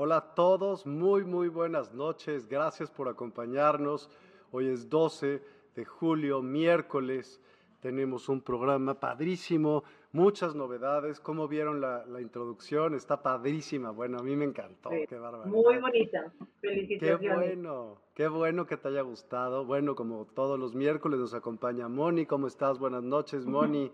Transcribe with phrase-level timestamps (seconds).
[0.00, 4.10] Hola a todos, muy muy buenas noches, gracias por acompañarnos.
[4.52, 5.42] Hoy es 12
[5.74, 7.40] de julio, miércoles,
[7.80, 9.84] tenemos un programa padrísimo,
[10.18, 11.20] muchas novedades.
[11.20, 12.94] ¿Cómo vieron la, introducción?
[12.94, 13.90] Está padrísima.
[13.90, 14.90] Bueno, a mí me encantó.
[14.90, 15.46] qué barbaridad.
[15.46, 16.32] Muy bonita.
[16.60, 17.20] Felicitaciones.
[17.20, 19.64] Qué bueno, qué bueno que te haya gustado.
[19.64, 22.26] Bueno, como todos los miércoles nos acompaña Moni.
[22.26, 22.78] ¿Cómo estás?
[22.78, 23.92] Buenas noches, Moni.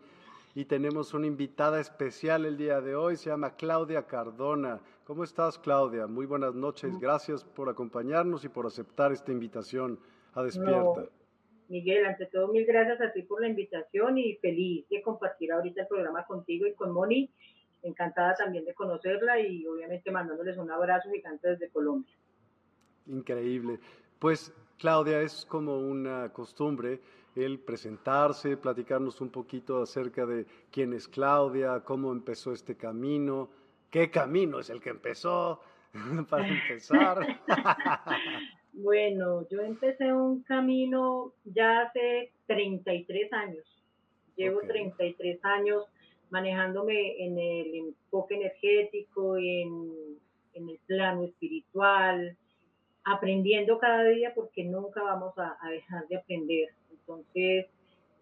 [0.54, 4.80] Y tenemos una invitada especial el día de hoy, se llama Claudia Cardona.
[5.04, 6.06] ¿Cómo estás, Claudia?
[6.06, 6.98] Muy buenas noches.
[6.98, 9.98] Gracias por acompañarnos y por aceptar esta invitación
[10.32, 11.06] a Despierta.
[11.68, 15.82] Miguel, ante todo, mil gracias a ti por la invitación y feliz de compartir ahorita
[15.82, 17.30] el programa contigo y con Moni.
[17.82, 22.14] Encantada también de conocerla y obviamente mandándoles un abrazo gigante desde Colombia.
[23.06, 23.78] Increíble.
[24.18, 27.00] Pues, Claudia, es como una costumbre
[27.34, 33.50] el presentarse, platicarnos un poquito acerca de quién es Claudia, cómo empezó este camino,
[33.90, 35.60] qué camino es el que empezó
[36.28, 37.40] para empezar.
[38.76, 43.64] Bueno, yo empecé un camino ya hace 33 años.
[44.36, 45.84] Llevo 33 años
[46.30, 50.18] manejándome en el enfoque energético, en,
[50.54, 52.36] el plano espiritual,
[53.04, 56.70] aprendiendo cada día porque nunca vamos a, dejar de aprender.
[56.90, 57.66] Entonces,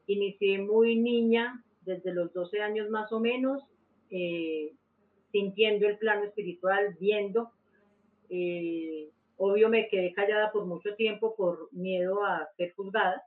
[0.06, 3.62] inicié muy niña, desde los 12 años más o menos,
[4.10, 4.74] eh,
[5.30, 7.50] sintiendo el plano espiritual, viendo.
[8.28, 9.08] Eh,
[9.44, 13.26] Obvio me quedé callada por mucho tiempo por miedo a ser juzgada.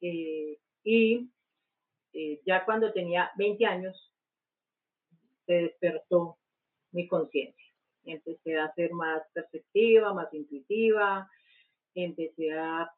[0.00, 1.30] Eh, y
[2.12, 4.12] eh, ya cuando tenía 20 años
[5.46, 6.38] se despertó
[6.90, 7.64] mi conciencia.
[8.04, 11.30] Empecé a ser más perceptiva, más intuitiva,
[11.94, 12.90] empecé a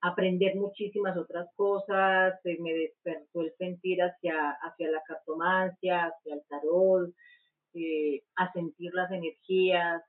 [0.00, 6.42] aprender muchísimas otras cosas, se me despertó el sentir hacia, hacia la cartomancia, hacia el
[6.48, 7.12] tarot,
[7.74, 10.04] eh, a sentir las energías,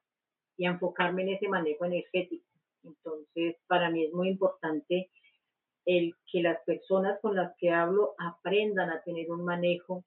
[0.58, 2.46] y enfocarme en ese manejo energético.
[2.84, 5.10] Entonces, para mí es muy importante
[5.86, 10.04] el que las personas con las que hablo aprendan a tener un manejo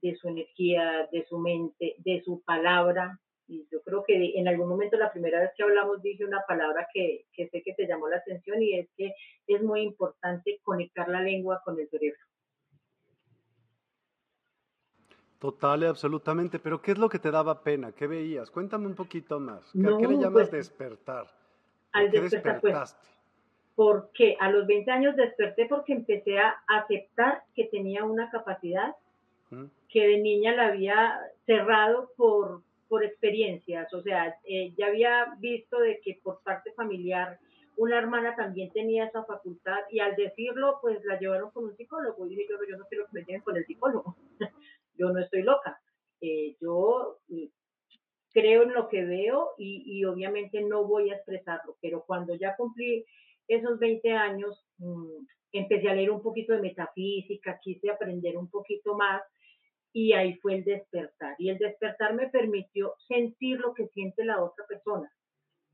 [0.00, 3.18] de su energía, de su mente, de su palabra.
[3.46, 6.88] Y yo creo que en algún momento, la primera vez que hablamos, dije una palabra
[6.92, 9.14] que, que sé que te llamó la atención y es que
[9.46, 12.18] es muy importante conectar la lengua con el cerebro.
[15.42, 16.60] Total y absolutamente.
[16.60, 17.90] Pero ¿qué es lo que te daba pena?
[17.90, 18.48] ¿Qué veías?
[18.48, 19.72] Cuéntame un poquito más.
[19.72, 21.26] ¿Qué, qué le llamas pues, despertar?
[21.90, 23.12] Al qué despertar, pues, despertaste?
[23.74, 28.94] porque a los 20 años desperté porque empecé a aceptar que tenía una capacidad
[29.88, 33.92] que de niña la había cerrado por, por experiencias.
[33.92, 37.40] O sea, eh, ya había visto de que por parte familiar
[37.76, 42.26] una hermana también tenía esa facultad y al decirlo, pues la llevaron con un psicólogo.
[42.26, 44.14] Y dije yo, yo no quiero que me lleven con el psicólogo.
[44.94, 45.80] yo no estoy loca.
[46.20, 47.44] Eh, yo mm,
[48.32, 53.04] creo en lo que veo y, obviamente no voy a expresarlo, pero cuando ya cumplí
[53.48, 58.96] esos 20 años, mm, empecé a leer un poquito de metafísica, quise aprender un poquito
[58.96, 59.22] más
[59.92, 61.34] y ahí fue el despertar.
[61.38, 65.12] Y el despertar me permitió sentir lo que siente la otra persona,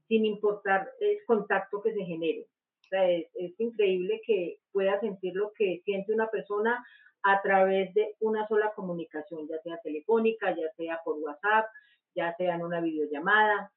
[0.09, 2.47] sin importar el contacto que se genere.
[2.87, 6.85] O sea, es increíble que pueda sentir lo que siente una persona
[7.23, 11.67] a través de una sola comunicación, ya sea telefónica, ya sea por WhatsApp,
[12.15, 13.73] ya sea en una videollamada,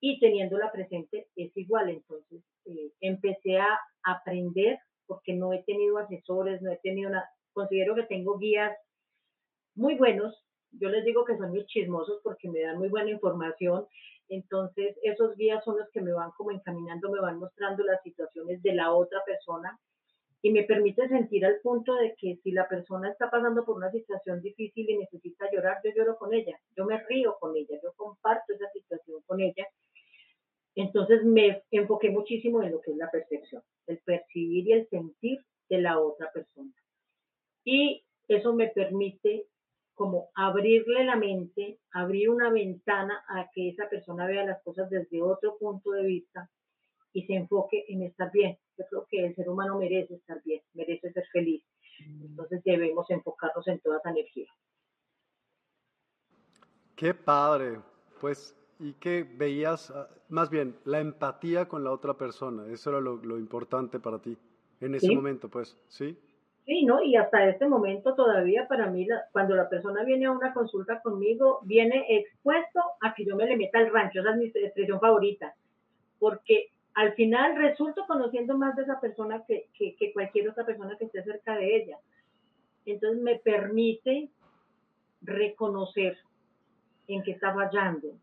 [0.00, 1.88] y teniéndola presente es igual.
[1.88, 7.94] Entonces, eh, empecé a aprender porque no he tenido asesores, no he tenido una, considero
[7.94, 8.76] que tengo guías
[9.74, 10.44] muy buenos.
[10.72, 13.86] Yo les digo que son muy chismosos porque me dan muy buena información.
[14.28, 18.62] Entonces, esos guías son los que me van como encaminando, me van mostrando las situaciones
[18.62, 19.78] de la otra persona
[20.44, 23.92] y me permite sentir al punto de que si la persona está pasando por una
[23.92, 27.92] situación difícil y necesita llorar, yo lloro con ella, yo me río con ella, yo
[27.94, 29.68] comparto esa situación con ella.
[30.74, 35.38] Entonces me enfoqué muchísimo en lo que es la percepción, el percibir y el sentir
[35.68, 36.72] de la otra persona.
[37.64, 39.46] Y eso me permite
[39.94, 45.22] como abrirle la mente, abrir una ventana a que esa persona vea las cosas desde
[45.22, 46.50] otro punto de vista
[47.12, 48.58] y se enfoque en estar bien.
[48.82, 51.62] Yo creo que el ser humano merece estar bien, merece ser feliz.
[52.00, 54.48] Entonces debemos enfocarnos en toda esa energía.
[56.96, 57.80] Qué padre.
[58.20, 59.90] Pues, ¿y qué veías?
[59.90, 62.66] Ah, más bien, la empatía con la otra persona.
[62.72, 64.36] Eso era lo, importante para ti
[64.80, 66.18] en ese momento, pues, ¿sí?
[66.64, 67.02] Sí, ¿no?
[67.02, 71.60] Y hasta este momento todavía para mí, cuando la persona viene a una consulta conmigo,
[71.64, 74.20] viene expuesto a que yo me le meta al rancho.
[74.20, 75.54] Esa es mi expresión favorita.
[76.20, 81.22] Porque al final resulto conociendo más de esa persona que, cualquier otra persona que esté
[81.22, 81.98] cerca de ella.
[82.84, 84.28] Entonces me permite
[85.22, 86.18] reconocer
[87.08, 88.14] en qué está fallando,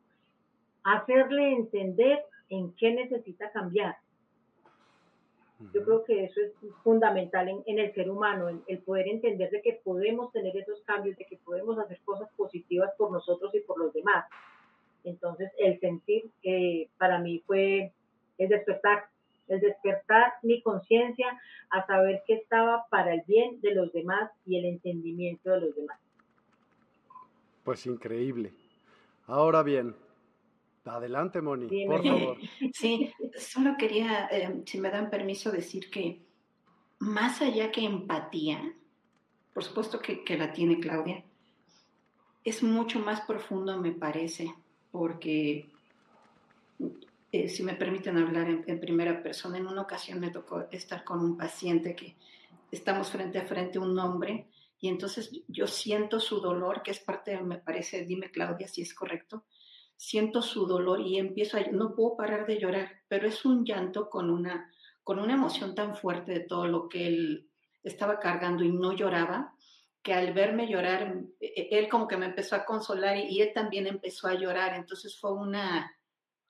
[0.83, 3.95] hacerle entender en qué necesita cambiar.
[5.73, 9.81] Yo creo que eso es fundamental en, el ser humano, el poder entender de que
[9.83, 13.91] podemos tener esos cambios, de que podemos hacer cosas positivas por nosotros y por los
[13.93, 14.25] demás.
[15.03, 17.91] Entonces, el sentir eh, para mí fue
[18.39, 19.09] es despertar,
[19.47, 21.39] es despertar mi conciencia
[21.69, 25.75] a saber que estaba para el bien de los demás y el entendimiento de los
[25.75, 25.99] demás.
[27.63, 28.51] Pues increíble.
[29.27, 29.95] Ahora bien,
[30.85, 32.37] adelante, Moni, por favor.
[32.73, 36.21] Sí, solo quería, eh, si me dan permiso, decir que
[36.99, 38.73] más allá que empatía,
[39.53, 41.23] por supuesto que, que la tiene Claudia,
[42.43, 44.53] es mucho más profundo, me parece,
[44.91, 45.69] porque
[47.31, 51.19] eh, si me permiten hablar en, primera persona, en una ocasión me tocó estar con
[51.19, 52.15] un paciente que
[52.71, 54.47] estamos frente a frente, un hombre,
[54.79, 58.95] y entonces yo siento su dolor, que es parte, me parece, dime Claudia si es
[58.95, 59.43] correcto,
[59.95, 64.09] siento su dolor y empiezo a, no puedo parar de llorar, pero es un llanto
[64.09, 64.71] con una,
[65.03, 67.49] con una emoción tan fuerte de todo lo que él
[67.83, 69.53] estaba cargando y no lloraba,
[70.01, 73.85] que al verme llorar, e, él como que me empezó a consolar y él también
[73.85, 75.91] empezó a llorar, entonces fue una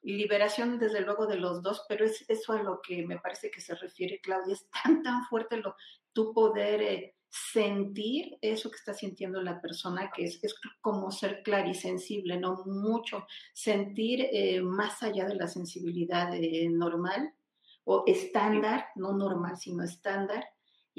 [0.02, 3.62] liberación desde luego de los dos, pero es eso a lo que me parece que
[3.62, 5.76] se refiere Claudia, es tan, tan fuerte lo,
[6.14, 11.44] tu poder eh, sentir eso que está sintiendo la persona, que es, es como ser
[11.44, 12.64] clarisensible, ¿no?
[12.66, 17.34] Mucho, sentir eh, más allá de la sensibilidad eh, normal
[17.84, 20.46] o estándar, no normal, sino estándar,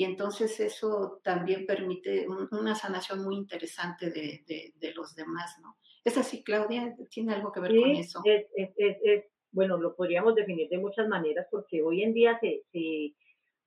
[0.01, 5.77] y entonces eso también permite una sanación muy interesante de, de, de los demás, ¿no?
[6.03, 6.97] ¿Es así, Claudia?
[7.11, 8.23] ¿Tiene algo que ver con eso?
[8.25, 12.63] Es, es, es, bueno, lo podríamos definir de muchas maneras porque hoy en día se,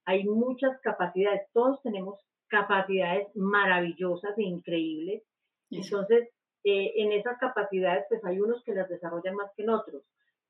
[0.05, 5.21] hay muchas capacidades, todos tenemos capacidades maravillosas e increíbles.
[5.69, 6.29] Entonces,
[6.63, 10.01] eh, en esas capacidades, pues hay unos que las desarrollan más que en otros.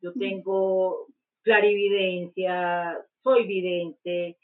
[0.01, 1.07] Yo tengo
[1.41, 4.37] clarividencia, soy vidente,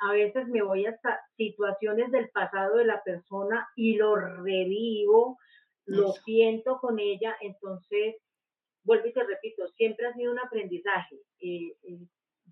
[0.00, 5.38] a veces me voy hasta situaciones del pasado de la persona y lo revivo
[5.88, 8.16] lo siento con ella, entonces,
[8.84, 11.16] vuelvo y te repito, siempre ha sido un aprendizaje.
[11.40, 11.74] y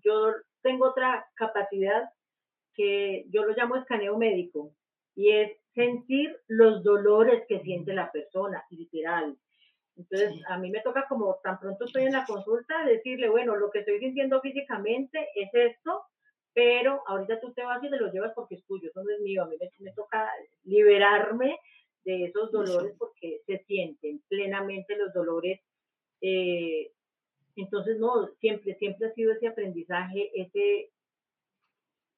[0.03, 2.09] yo tengo otra capacidad
[2.73, 4.75] que yo lo llamo escaneo médico
[5.15, 9.35] y es sentir los dolores que siente la persona, literal.
[9.95, 13.71] Entonces, a mí me toca como tan pronto estoy en la consulta decirle, bueno, lo
[13.71, 16.03] que estoy sintiendo físicamente es esto,
[16.57, 19.21] pero ahorita tú te vas y te lo llevas porque es tuyo, eso no es
[19.21, 20.27] mío, a mí me toca
[20.63, 21.59] liberarme
[22.03, 25.61] de esos dolores porque se sienten plenamente los dolores.
[26.19, 26.91] Eh,
[27.57, 30.89] entonces, no, siempre, siempre ha sido ese aprendizaje, ese,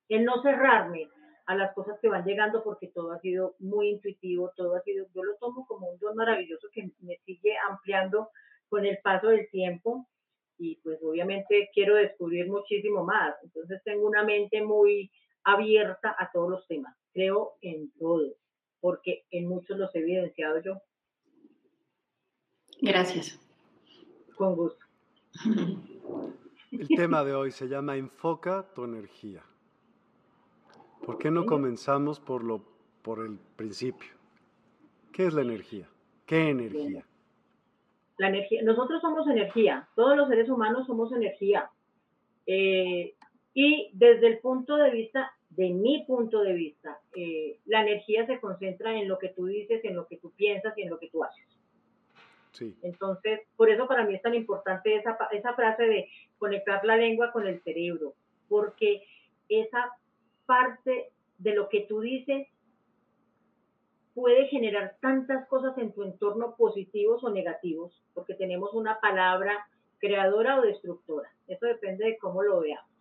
[0.08, 1.10] el no cerrarme
[1.46, 5.05] a las cosas que van llegando porque todo ha sido muy intuitivo, todo ha sido,
[5.13, 8.29] yo lo tomo como un don maravilloso que me sigue ampliando
[8.69, 10.08] con el paso del tiempo
[10.59, 13.35] y pues obviamente quiero descubrir muchísimo más.
[13.41, 15.09] Entonces tengo una mente muy
[15.43, 18.35] abierta a todos los temas, creo en todo,
[18.81, 20.81] porque en muchos los he evidenciado yo.
[22.81, 23.39] Gracias.
[24.35, 24.85] Con gusto.
[26.71, 29.43] El tema de hoy se llama Enfoca tu energía.
[31.05, 32.63] ¿Por qué no comenzamos por, lo,
[33.01, 34.09] por el principio?
[35.11, 35.89] ¿Qué es la energía?
[36.25, 37.05] ¿Qué energía?
[38.19, 41.69] La energía, nosotros somos energía, todos los seres humanos somos energía.
[42.45, 43.15] Eh,
[43.53, 48.41] y desde el punto de vista, de mi punto de vista, eh, la energía se
[48.41, 51.09] concentra en lo que tú dices, en lo que tú piensas y en lo que
[51.09, 51.45] tú haces.
[52.51, 52.75] Sí.
[52.81, 57.31] Entonces, por eso para mí es tan importante esa, esa frase de conectar la lengua
[57.31, 58.15] con el cerebro,
[58.49, 59.07] porque
[59.47, 59.93] esa
[60.45, 62.49] parte de lo que tú dices
[64.19, 69.57] puede generar tantas cosas en tu entorno positivos o negativos, porque tenemos una palabra
[69.99, 71.29] creadora o destructora.
[71.47, 72.91] Eso depende de cómo lo veamos.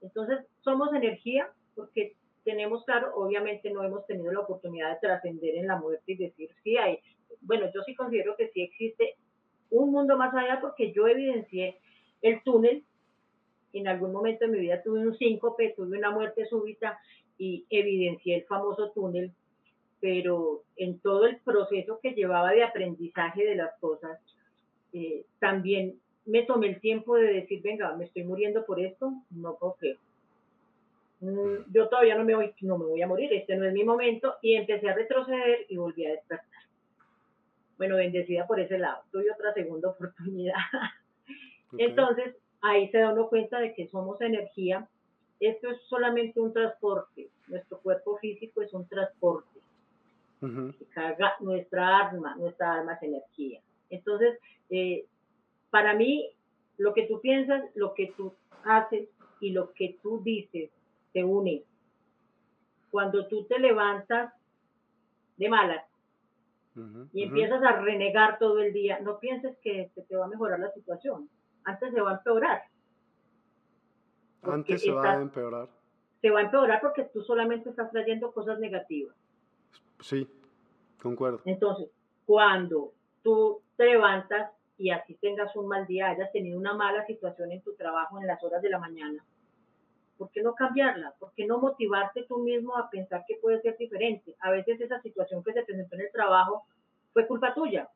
[0.00, 5.68] Entonces, somos energía porque tenemos claro, obviamente no hemos tenido la oportunidad de trascender en
[5.68, 6.98] la muerte y decir, sí hay,
[7.40, 9.14] bueno, yo sí considero que sí existe
[9.70, 11.78] un mundo más allá porque yo evidencié
[12.20, 12.84] el túnel
[13.72, 16.98] en algún momento de mi vida tuve un síncope, tuve una muerte súbita
[17.38, 19.32] y evidencié el famoso túnel,
[20.02, 24.18] pero en todo el proceso que llevaba de aprendizaje de las cosas,
[24.92, 29.56] eh, también me tomé el tiempo de decir, venga, me estoy muriendo por esto, no
[29.56, 29.76] puedo
[31.20, 33.84] mm, yo todavía no me, voy, no me voy a morir, este no es mi
[33.84, 36.48] momento, y empecé a retroceder y volví a despertar.
[37.78, 40.56] Bueno, bendecida por ese lado, tuve otra segunda oportunidad.
[41.78, 44.88] Entonces, ahí se da uno cuenta de que somos energía.
[45.38, 47.28] Esto es solamente un transporte.
[47.46, 49.62] Nuestro cuerpo físico es un transporte.
[50.90, 53.60] Carga nuestra alma, nuestra alma es energía.
[53.90, 54.38] Entonces,
[54.70, 55.06] eh,
[55.70, 56.30] para mí,
[56.78, 58.34] lo que tú piensas, lo que tú
[58.64, 59.08] haces
[59.40, 60.70] y lo que tú dices
[61.12, 61.62] se une.
[62.90, 64.32] Cuando tú te levantas
[65.36, 65.84] de malas
[67.12, 70.58] y empiezas a renegar todo el día, no pienses que se te va a mejorar
[70.58, 71.28] la situación
[71.64, 72.62] antes se va a empeorar.
[74.42, 75.68] Antes se va a empeorar.
[76.20, 79.16] Se va a empeorar porque tú solamente estás trayendo cosas negativas.
[80.02, 80.28] Sí,
[81.00, 81.40] concuerdo.
[81.44, 81.88] Entonces,
[82.26, 82.92] cuando
[83.22, 87.62] tú te levantas y así tengas un mal día, hayas tenido una mala situación en
[87.62, 89.24] tu trabajo en las horas de la mañana,
[90.18, 91.14] ¿por qué no cambiarla?
[91.18, 94.36] ¿Por qué no motivarte tú mismo a pensar que puede ser diferente?
[94.40, 96.64] A veces esa situación que se presentó en el trabajo
[97.12, 97.88] fue culpa tuya,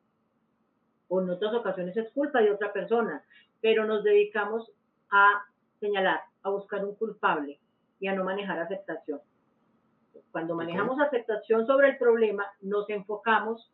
[1.09, 3.23] o en otras ocasiones es culpa de otra persona
[3.61, 4.69] pero nos dedicamos
[5.09, 5.45] a
[5.79, 7.59] señalar, a buscar un culpable
[7.99, 9.19] y a no manejar aceptación.
[10.31, 13.71] Cuando manejamos aceptación sobre el problema, nos enfocamos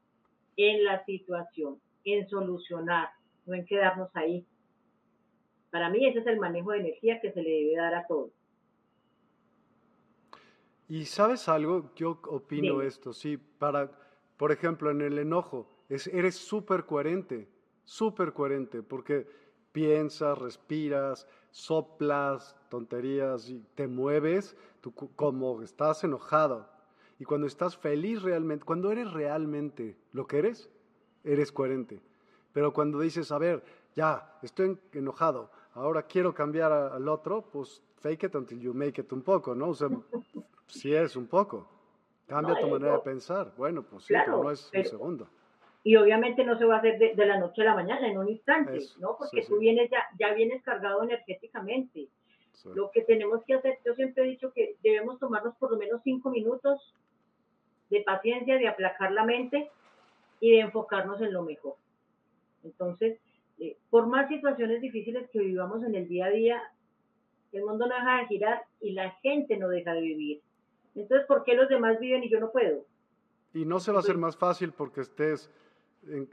[0.58, 3.10] en la situación, en solucionar,
[3.46, 4.46] no en quedarnos ahí.
[5.72, 8.30] Para mí ese es el manejo de energía que se le debe dar a todo.
[10.88, 13.90] Y sabes algo, yo opino esto, sí, para,
[14.38, 17.48] por ejemplo, en el enojo, es, eres súper coherente,
[17.86, 19.28] súper coherente, porque
[19.74, 24.56] piensas, respiras, soplas, tonterías y te mueves
[25.16, 26.70] como estás enojado.
[27.20, 30.70] Y cuando estás feliz realmente, cuando eres realmente lo que eres,
[31.24, 32.02] eres coherente.
[32.54, 33.64] Pero cuando dices, a ver,
[33.96, 39.12] ya, estoy enojado, ahora quiero cambiar al otro, pues fake it until you make it
[39.12, 39.70] un poco, ¿no?
[39.70, 39.90] O sea,
[40.68, 41.68] sí es un poco.
[42.28, 43.54] Cambia tu manera de pensar.
[43.58, 45.28] Bueno, pues sí, pero no es un segundo
[45.84, 48.30] y obviamente no se va a hacer de, la noche a la mañana, en un
[48.30, 49.18] instante, ¿no?
[49.18, 52.08] Porque tú vienes ya, ya vienes cargado energéticamente.
[52.74, 56.02] Lo que tenemos que hacer, yo siempre he dicho que debemos tomarnos por lo menos
[56.04, 56.94] cinco minutos
[57.90, 59.70] de paciencia, de aplacar la mente
[60.40, 61.76] y de enfocarnos en lo mejor.
[62.64, 63.20] Entonces,
[63.60, 66.62] eh, por más situaciones difíciles que vivamos en el día a día,
[67.52, 70.42] el mundo no deja de girar y la gente no deja de vivir.
[70.96, 72.86] Entonces, ¿por qué los demás viven y yo no puedo?
[73.54, 75.52] Y no se va a hacer más fácil porque estés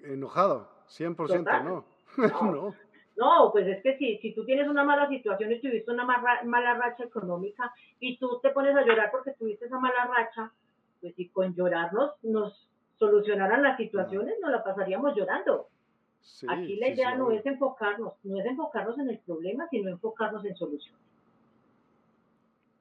[0.04, 1.84] enojado, 100% no.
[2.16, 2.74] no.
[3.16, 3.52] no.
[3.52, 7.04] pues es que si, si tú tienes una mala situación y tuviste una mala, racha
[7.04, 10.52] económica y tú te pones a llorar porque tuviste esa mala racha,
[11.00, 15.68] pues si con llorarnos nos solucionaran las situaciones, nos la pasaríamos llorando.
[16.48, 20.54] Aquí la idea no es enfocarnos, no es enfocarnos en el problema, sino enfocarnos en
[20.56, 21.00] soluciones.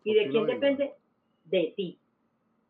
[0.03, 0.93] ¿Y de quién depende?
[1.45, 1.97] De ti.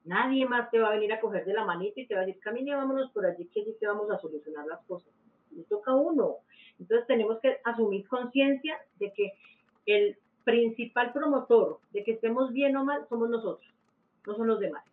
[0.09, 2.25] Nadie más te va a venir a coger de la manita y te va a
[2.25, 5.13] decir, camine, vámonos por allí, que sí te vamos a solucionar las cosas.
[5.51, 6.37] Le toca a uno.
[6.79, 9.33] Entonces tenemos que asumir conciencia de que
[9.85, 13.71] el principal promotor de que estemos bien o mal somos nosotros.
[14.25, 14.83] no son los demás.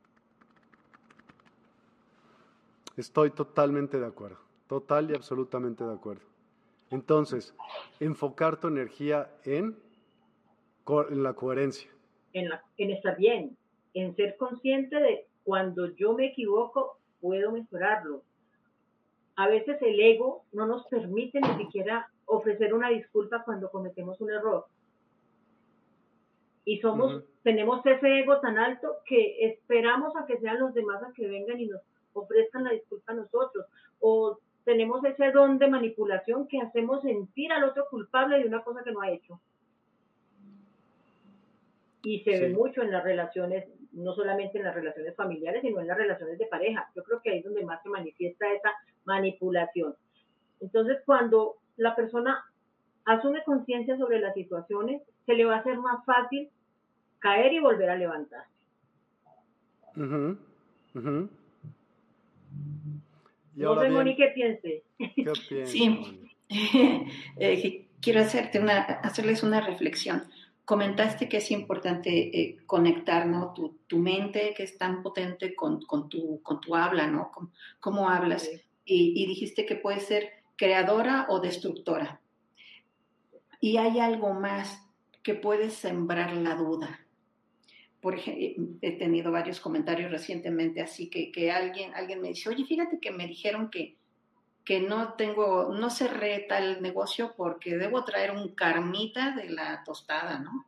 [2.99, 6.27] Estoy totalmente de acuerdo, total y absolutamente de acuerdo.
[6.91, 7.55] Entonces,
[8.01, 9.79] enfocar tu energía en,
[11.09, 11.91] en la coherencia.
[12.35, 13.57] En, la, en estar bien,
[13.97, 18.23] en ser consciente de cuando yo me equivoco, puedo mejorarlo.
[19.37, 24.31] A veces el ego no nos permite ni siquiera ofrecer una disculpa cuando cometemos un
[24.31, 24.67] error.
[26.67, 31.13] Y somos, tenemos ese ego tan alto que esperamos a que sean los demás a
[31.13, 31.81] que vengan y nos
[32.13, 33.67] ofrezcan la disculpa a nosotros.
[34.01, 38.83] O tenemos ese don de manipulación que hacemos sentir al otro culpable de una cosa
[38.85, 39.41] que no ha hecho.
[42.03, 45.87] Y se ve mucho en las relaciones, no solamente en las relaciones familiares, sino en
[45.87, 46.91] las relaciones de pareja.
[46.95, 48.73] Yo creo que ahí es donde más se manifiesta esa
[49.05, 49.95] manipulación.
[50.61, 52.45] Entonces, cuando la persona
[53.05, 56.51] asume conciencia sobre las situaciones, se le va a hacer más fácil
[57.19, 58.51] caer y volver a levantarse.
[63.55, 64.83] no sé, Moni, ¿qué piense?
[65.65, 66.21] sí,
[67.39, 70.25] eh, quiero hacerte una, hacerles una reflexión.
[70.67, 73.55] Comentaste que es importante eh, conectar ¿no?
[73.55, 77.31] tu, tu, mente, que es tan potente, con, con, tu, con tu habla, ¿no?
[77.81, 78.51] cómo hablas.
[78.85, 82.21] Y, y dijiste que puede ser creadora o destructora.
[83.61, 84.87] Y hay algo más
[85.23, 87.01] que puede sembrar la duda.
[88.01, 92.65] Por ejemplo, he tenido varios comentarios recientemente así que, que alguien, alguien me dice, oye,
[92.65, 93.97] fíjate que me dijeron que,
[94.67, 100.41] que no tengo, no cerré tal negocio porque debo traer un carmita de la tostada,
[100.41, 100.67] ¿no?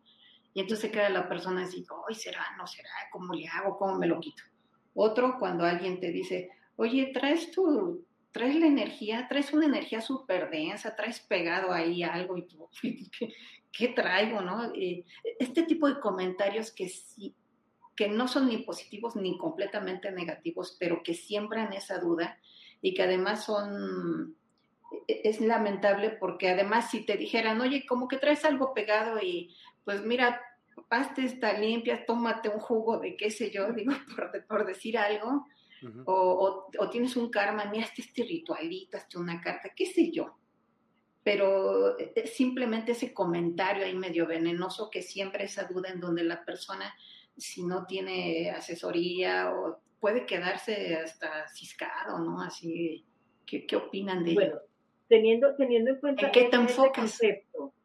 [0.54, 3.76] Y entonces queda la persona así, ay, será, no será, ¿cómo le hago?
[3.76, 4.44] ¿Cómo me lo quito?
[4.94, 10.48] Otro, cuando alguien te dice, oye, traes tu, traes la energía, traes una energía súper
[10.48, 12.68] densa, traes pegado ahí algo y tú,
[13.72, 14.72] ¿qué, traigo, no?
[14.76, 15.04] Eh,
[15.40, 17.34] este tipo de comentarios que sí,
[17.96, 22.38] que no son ni positivos ni completamente negativos, pero que siembran esa duda
[22.80, 24.36] y que además son,
[25.06, 29.54] e, es lamentable porque además si te dijeran, oye, como que traes algo pegado y
[29.84, 30.40] pues mira,
[30.88, 35.46] pasta está limpia, tómate un jugo de qué sé yo, digo, por, por decir algo,
[36.06, 40.36] o, tienes un karma, mira, este ritualito, este una carta, qué sé yo.
[41.22, 46.44] Pero eh, simplemente ese comentario ahí medio venenoso que siempre esa duda en donde la
[46.44, 46.94] persona,
[47.36, 52.40] si no tiene asesoría o puede quedarse hasta ciscado, ¿no?
[52.40, 53.04] Así,
[53.46, 54.58] ¿qué, qué opinan de bueno,
[55.08, 56.26] Teniendo, teniendo en cuenta...
[56.26, 57.18] ¿En qué te enfocas?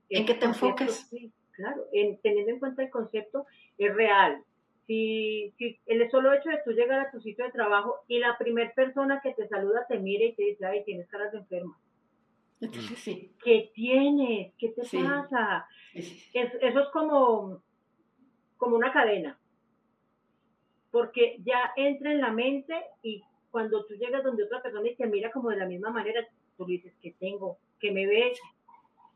[0.10, 1.10] ¿En qué te enfocas?
[1.52, 3.46] claro, en, teniendo en cuenta el concepto,
[3.78, 4.44] es real,
[4.88, 8.38] si, si el solo hecho de tú llegar a tu sitio de trabajo y la
[8.38, 11.80] primera persona que te saluda te mire y te dice, ay, tienes caras de enferma.
[12.96, 13.32] Sí.
[13.44, 14.54] ¿Qué tienes?
[14.58, 15.68] ¿Qué te pasa?
[15.94, 17.62] eso es como,
[18.58, 19.38] como una cadena.
[20.94, 25.08] Porque ya entra en la mente y cuando tú llegas donde otra persona y te
[25.08, 26.24] mira como de la misma manera,
[26.56, 27.58] tú dices, ¿qué tengo?
[27.80, 28.40] ¿Qué me ves?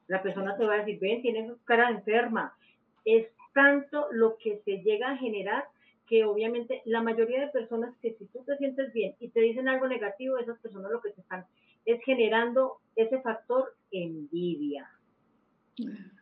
[0.08, 2.58] La persona te va a decir, ven, tienes cara de enferma.
[3.06, 5.66] Es tanto lo que se llega a generar
[6.08, 9.70] que obviamente la mayoría de personas que si tú te sientes bien y te dicen
[9.70, 11.46] algo negativo, esas personas lo que te están
[11.86, 14.90] es generando ese factor envidia.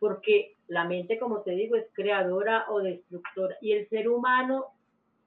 [0.00, 4.66] Porque la mente, como te digo, es creadora o destructora y el ser humano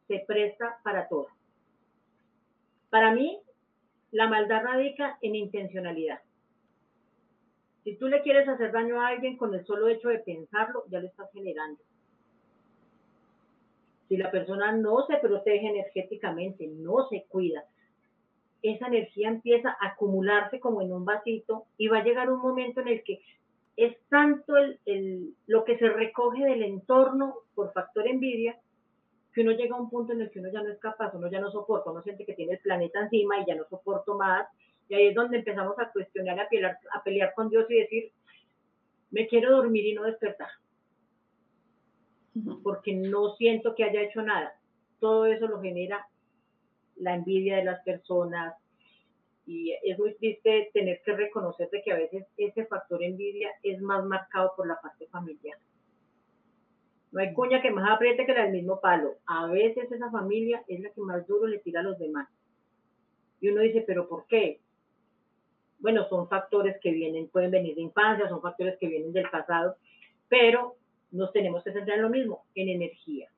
[0.09, 1.27] se presta para todo.
[2.89, 3.39] Para mí,
[4.11, 6.19] la maldad radica en intencionalidad.
[7.83, 10.99] Si tú le quieres hacer daño a alguien con el solo hecho de pensarlo, ya
[10.99, 11.79] lo estás generando.
[14.07, 17.63] Si la persona no se protege energéticamente, no se cuida,
[18.63, 22.81] esa energía empieza a acumularse como en un vasito y va a llegar un momento
[22.81, 23.21] en el que
[23.77, 28.57] es tanto el, lo que se recoge del entorno por factor envidia
[29.33, 31.29] que uno llega a un punto en el que uno ya no es capaz, uno
[31.29, 34.47] ya no soporta, uno siente que tiene el planeta encima y ya no soporto más.
[34.87, 38.11] Y ahí es donde empezamos a cuestionar, a pelear, a pelear con Dios y decir,
[39.11, 40.49] me quiero dormir y no despertar
[42.63, 44.53] porque no siento que haya hecho nada.
[44.99, 46.07] Todo eso lo genera
[46.97, 48.55] la envidia de las personas
[49.45, 54.03] y es muy triste tener que reconocer que a veces ese factor envidia es más
[54.05, 55.57] marcado por la parte familiar.
[57.11, 59.15] No hay cuña que más apriete que la del mismo palo.
[59.25, 62.29] A veces esa familia es la que más duro le tira a los demás.
[63.41, 64.59] Y uno dice, ¿pero por qué?
[65.79, 69.77] Bueno, son factores que vienen, pueden venir de infancia, son factores que vienen del pasado,
[70.27, 70.75] pero
[71.11, 73.29] nos tenemos que centrar en lo mismo, en energía.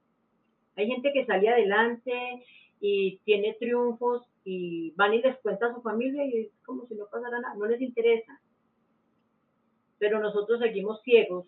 [0.76, 2.44] Hay gente que sale adelante
[2.80, 6.96] y tiene triunfos y van y les cuenta a su familia y es como si
[6.96, 8.42] no pasara nada, no les interesa.
[10.00, 11.46] Pero nosotros seguimos ciegos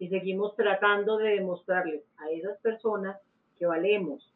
[0.00, 3.20] y seguimos tratando de demostrarles a esas personas
[3.58, 4.32] que valemos.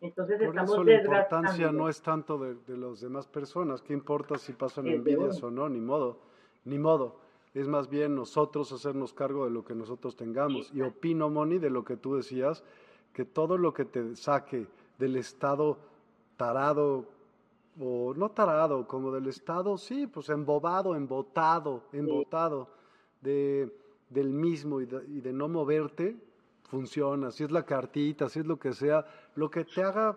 [0.00, 3.92] Entonces Por estamos eso la importancia no es tanto de, de las demás personas, qué
[3.92, 6.18] importa si pasan envidias o no, ni modo,
[6.64, 7.16] ni modo.
[7.52, 10.72] Es más bien nosotros hacernos cargo de lo que nosotros tengamos.
[10.72, 12.64] Y opino, Moni, de lo que tú decías,
[13.12, 14.66] que todo lo que te saque
[14.98, 15.76] del estado
[16.38, 17.04] tarado,
[17.78, 22.68] o no tarado, como del estado, sí, pues embobado, embotado, embotado
[23.20, 23.72] de,
[24.10, 26.16] del mismo y de, no moverte,
[26.64, 27.30] funciona.
[27.30, 30.16] Si es la cartita, si es lo que sea, lo que te haga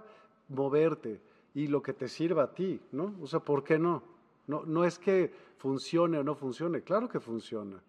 [0.49, 1.19] moverte
[1.53, 3.15] y lo que te sirva a ti, ¿no?
[3.21, 4.03] O sea, ¿por qué no?
[4.47, 7.81] No, no es que funcione o no funcione, claro que funciona.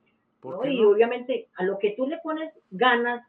[0.65, 3.27] y obviamente a lo que tú le pones ganas,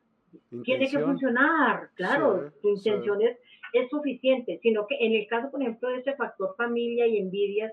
[0.64, 3.38] tiene que funcionar, claro, tu intención es,
[3.72, 7.72] es, suficiente, sino que en el caso, por ejemplo, de ese factor familia y envidias,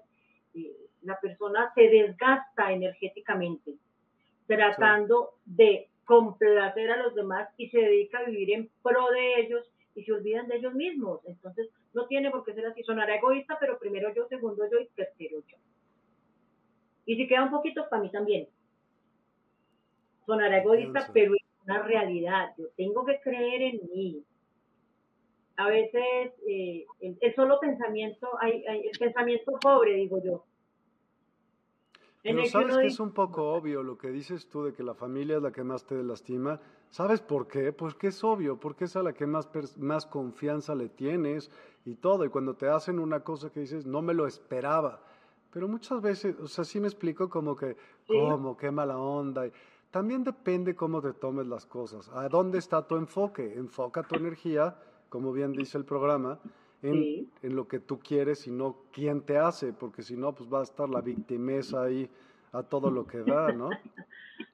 [0.54, 3.76] eh, la persona se desgasta energéticamente
[4.56, 9.64] tratando de complacer a los demás y se dedica a vivir en pro de ellos
[9.94, 11.20] y se olvidan de ellos mismos.
[11.24, 12.82] Entonces, no tiene por qué ser así.
[12.82, 15.56] Sonará egoísta, pero primero yo, segundo yo y tercero yo.
[17.06, 18.48] Y si queda un poquito, para mí también.
[20.26, 22.52] Sonará egoísta, pero es una realidad.
[22.58, 24.24] Yo tengo que creer en mí.
[25.56, 30.44] A veces eh, el, solo pensamiento, hay, el pensamiento pobre, digo yo,
[32.22, 35.36] pero sabes que, es un poco obvio lo que dices tú de que la familia
[35.36, 36.60] es la que más te lastima.
[36.90, 37.72] ¿Sabes por qué?
[37.72, 41.50] Pues que es obvio, porque es a la que más, más confianza le tienes
[41.84, 42.24] y todo.
[42.24, 45.00] Y cuando te hacen una cosa que dices, no me lo esperaba.
[45.50, 48.56] Pero muchas veces, o sea, sí me explico como que, ¿cómo?
[48.56, 49.44] Qué mala onda.
[49.90, 52.08] también depende cómo te tomes las cosas.
[52.10, 53.54] ¿A dónde está tu enfoque?
[53.54, 54.76] Enfoca tu energía,
[55.08, 56.38] como bien dice el programa,
[56.82, 60.60] en, lo que tú quieres y no quién te hace, porque si no, pues va
[60.60, 62.08] a estar la victimeza ahí
[62.52, 63.70] a todo lo que da, ¿no?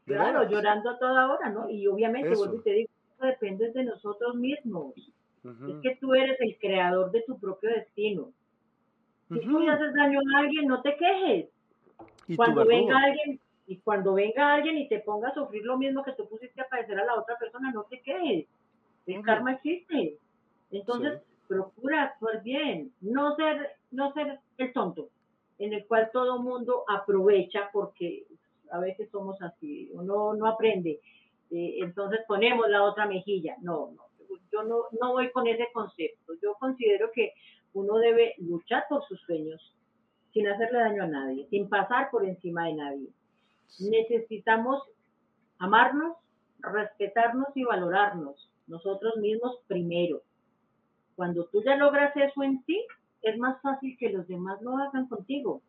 [0.07, 1.71] claro, llorando a toda hora, ¿no?
[1.71, 4.95] Y obviamente, vuelvo y te digo, eso depende de nosotros mismos.
[5.45, 8.33] Es que tú eres el creador de tu propio destino.
[9.29, 11.49] Si tú le haces daño a alguien, no te quejes.
[12.37, 16.13] cuando venga alguien y cuando venga alguien y te ponga a sufrir lo mismo que
[16.13, 18.47] tú pusiste a padecer a la otra persona, no te quejes.
[19.07, 20.19] El karma existe.
[20.73, 25.09] Entonces, procura actuar bien, no ser, no ser el tonto,
[25.59, 28.27] en el cual todo mundo aprovecha porque
[28.71, 31.01] a veces somos así, uno no aprende,
[31.51, 33.57] eh, entonces ponemos la otra mejilla.
[33.61, 34.07] No, no,
[34.53, 36.35] yo no, no voy con ese concepto.
[36.43, 37.33] Yo considero que
[37.73, 39.75] uno debe luchar por sus sueños
[40.33, 43.09] sin hacerle daño a nadie, sin pasar por encima de nadie.
[43.81, 44.83] Necesitamos
[45.59, 46.17] amarnos,
[46.59, 50.23] respetarnos y valorarnos, nosotros mismos primero.
[51.17, 52.87] Cuando tú ya logras eso en ti,
[53.23, 55.63] es más fácil que los demás lo hagan contigo.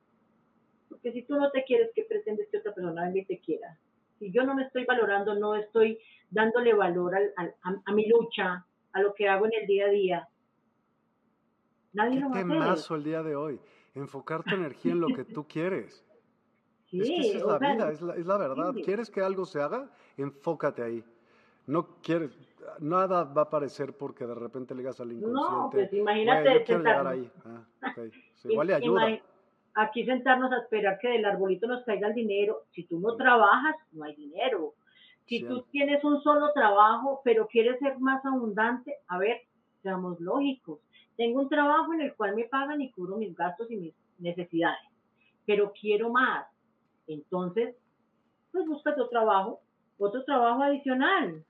[0.89, 3.77] Porque si tú no te quieres, ¿qué pretendes que otra persona y te quiera?
[4.19, 9.13] Si yo no me estoy valorando, no estoy dándole valor a, mi lucha, a lo
[9.13, 10.29] que hago en el día a día,
[11.93, 12.97] nadie lo va a hacer.
[12.97, 13.59] el día de hoy,
[13.95, 16.03] enfocar tu energía en lo que tú quieres.
[16.85, 18.73] Sí, es que esa es la vida, es la, es la verdad.
[18.83, 19.89] ¿Quieres que algo se haga?
[20.17, 21.03] Enfócate ahí.
[21.67, 22.31] No quieres,
[22.79, 25.51] nada va a aparecer porque de repente le digas al inconsciente.
[25.51, 26.65] No, pues imagínate.
[26.65, 27.13] sentarnos.
[27.13, 27.31] ahí.
[27.45, 27.65] Ah,
[28.45, 29.19] igual le ayuda.
[29.75, 32.63] Aquí sentarnos a esperar que del arbolito nos caiga el dinero.
[32.71, 34.73] Si tú no trabajas, no hay dinero.
[35.27, 39.41] Si tú tienes un solo trabajo, pero quieres ser más abundante, a ver,
[39.83, 40.79] seamos lógicos.
[41.17, 44.79] Tengo un trabajo en el cual me pagan y cubro mis gastos y mis necesidades,
[45.45, 46.47] pero quiero más.
[47.07, 47.75] Entonces,
[48.53, 49.59] pues busca otro trabajo,
[49.97, 51.43] otro trabajo adicional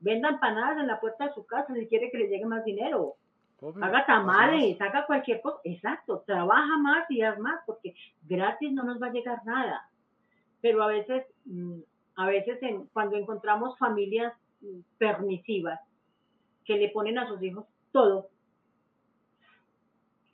[0.00, 3.16] venda empanadas en la puerta de su casa si quiere que le llegue más dinero.
[3.82, 5.58] haga tamales, haga cualquier cosa.
[5.64, 9.88] Exacto, trabaja más y haz más, porque gratis no nos va a llegar nada.
[10.60, 11.80] Pero a veces, mm,
[12.16, 12.58] a veces
[12.92, 15.80] cuando encontramos familias mm, permisivas
[16.64, 18.28] que le ponen a sus hijos todo,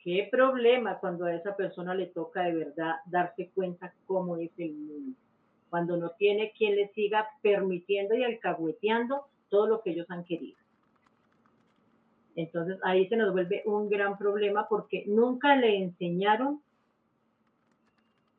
[0.03, 4.73] qué problema cuando a esa persona le toca de verdad darse cuenta cómo es el
[4.73, 5.17] mundo.
[5.69, 10.57] Cuando no tiene quien le siga permitiendo y alcahueteando todo lo que ellos han querido.
[12.35, 16.61] Entonces ahí se nos vuelve un gran problema porque nunca le enseñaron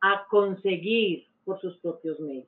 [0.01, 2.47] a conseguir por sus propios medios.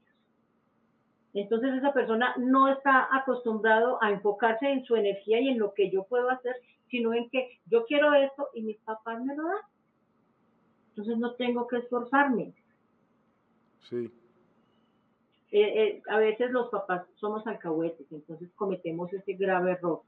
[1.34, 5.90] Entonces esa persona no está acostumbrado a enfocarse en su energía y en lo que
[5.90, 6.56] yo puedo hacer,
[6.90, 9.62] sino en que yo quiero esto y mis papás me lo dan.
[10.90, 12.54] Entonces no tengo que esforzarme.
[13.90, 14.12] Sí.
[15.52, 20.02] Eh, eh, a veces los papás somos alcahuetes, entonces cometemos ese grave error.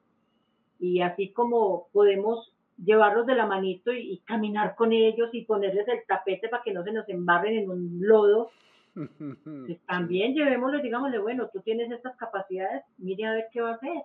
[0.80, 6.00] Y así como podemos llevarlos de la manito y, caminar con ellos y ponerles el
[6.08, 8.50] tapete para que no se nos embarren en un lodo,
[8.96, 13.76] pues también llevémosles, digámosle, bueno, tú tienes estas capacidades, mire a ver qué va a
[13.76, 14.04] hacer.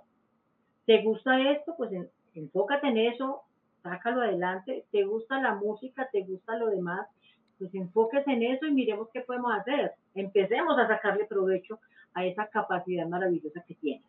[0.86, 1.74] ¿Te gusta esto?
[1.76, 1.90] Pues
[2.34, 3.42] enfócate en eso,
[3.82, 4.84] sácalo adelante.
[4.92, 6.08] ¿Te gusta la música?
[6.12, 7.08] ¿Te gusta lo demás?
[7.58, 9.92] Pues enfóquese en eso y miremos qué podemos hacer.
[10.14, 11.78] Empecemos a sacarle provecho
[12.14, 14.02] a esa capacidad maravillosa que tiene.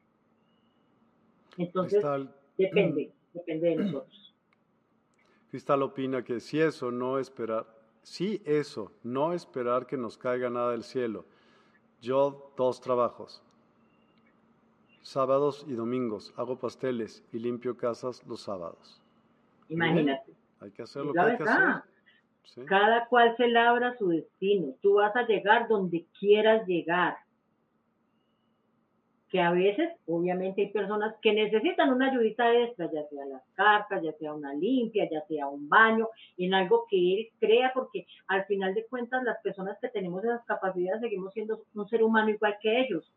[1.57, 2.03] Entonces,
[2.57, 4.33] depende, depende de nosotros.
[5.49, 7.65] Cristal opina que si eso, no esperar,
[8.03, 11.25] si eso, no esperar que nos caiga nada del cielo.
[12.01, 13.41] Yo dos trabajos,
[15.01, 19.01] sábados y domingos, hago pasteles y limpio casas los sábados.
[19.69, 20.33] Imagínate.
[20.59, 21.83] Hay que hacer lo que hay que hacer.
[22.67, 24.73] Cada cual se labra su destino.
[24.81, 27.17] Tú vas a llegar donde quieras llegar
[29.29, 34.01] que a veces, obviamente, hay personas que necesitan una ayudita extra, ya sea las cartas,
[34.01, 36.07] ya sea una limpia, ya sea un baño,
[36.37, 40.45] en algo que él crea, porque al final de cuentas las personas que tenemos esas
[40.45, 43.11] capacidades seguimos siendo un ser humano igual que ellos,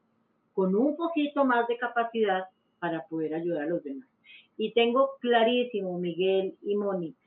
[0.52, 2.44] con un poquito más de capacidad
[2.80, 4.08] para poder ayudar a los demás.
[4.56, 7.19] Y tengo clarísimo, Miguel y Mónica,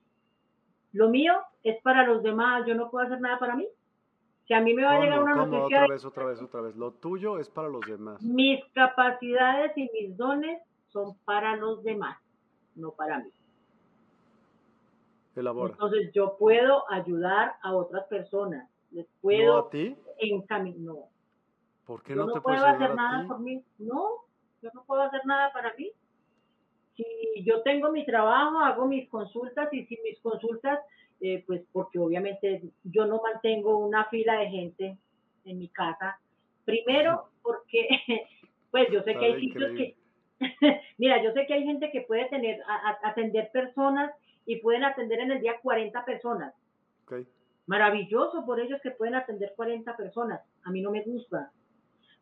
[0.94, 3.68] lo mío es para los demás, yo no puedo hacer nada para mí.
[4.48, 5.84] Si a mí me va a llegar una noticia...
[5.84, 6.76] Otra vez, otra vez, otra vez.
[6.76, 8.22] Lo tuyo es para los demás.
[8.22, 12.18] Mis capacidades y mis dones son para los demás,
[12.76, 13.32] no para mí.
[15.36, 15.74] Elabora.
[15.74, 18.70] Entonces yo puedo ayudar a otras personas.
[18.92, 19.96] Les puedo ¿No a ti?
[20.78, 21.08] No.
[21.86, 23.64] ¿Por qué no, no te puedo hacer nada por mí?
[23.80, 24.26] No,
[24.62, 25.92] yo no puedo hacer nada para mí.
[26.96, 30.80] Si yo tengo mi trabajo, hago mis consultas y si mis consultas
[31.26, 34.98] eh, pues porque obviamente yo no mantengo una fila de gente
[35.46, 36.20] en mi casa.
[36.66, 37.88] Primero, porque,
[38.72, 39.96] pues yo sé que hay sitios que,
[40.98, 42.62] mira, yo sé que hay gente que puede tener,
[43.04, 44.12] atender personas
[44.46, 46.54] y pueden atender en el día 40 personas.
[47.68, 50.42] Maravilloso por ellos que pueden atender 40 personas.
[50.66, 51.54] A mí no me gusta.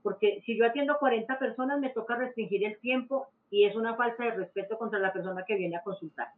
[0.04, 4.24] Porque si yo atiendo 40 personas, me toca restringir el tiempo y es una falta
[4.24, 6.30] de respeto contra la persona que viene a consultar.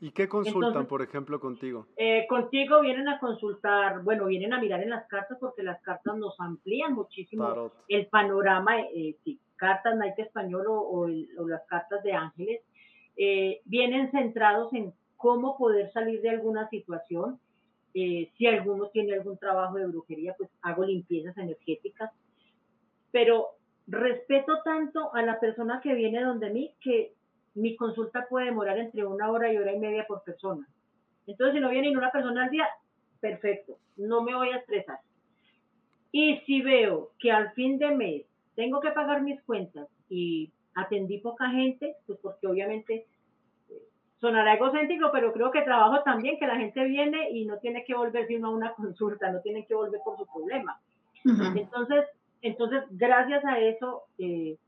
[0.00, 1.86] ¿Y qué consultan, por ejemplo, contigo?
[1.96, 6.16] Eh, contigo vienen a consultar, bueno, vienen a mirar en las cartas porque las cartas
[6.16, 12.60] nos amplían muchísimo el panorama, eh, sí, cartas Nike Español o, las cartas de ángeles,
[13.16, 17.40] eh, vienen centrados en cómo poder salir de alguna situación.
[17.94, 22.10] Eh, si alguno tiene algún trabajo de brujería, pues hago limpiezas energéticas.
[23.10, 27.12] Pero respeto tanto a la persona que viene donde mí que
[27.54, 30.66] mi consulta puede demorar entre una hora y hora y media por persona.
[31.26, 32.68] Entonces, si no viene ni una persona al día,
[33.20, 34.98] perfecto, no me voy a estresar.
[36.12, 38.22] Y si veo que al fin de mes
[38.54, 43.06] tengo que pagar mis cuentas y atendí poca gente, pues porque obviamente
[43.68, 43.82] eh,
[44.20, 47.94] sonará egocéntrico, pero creo que trabajo también, que la gente viene y no tiene que
[47.94, 50.78] volver sino a una consulta, no tiene que volver por su problema.
[51.24, 52.04] Entonces,
[52.44, 54.58] entonces, gracias a eso, eh,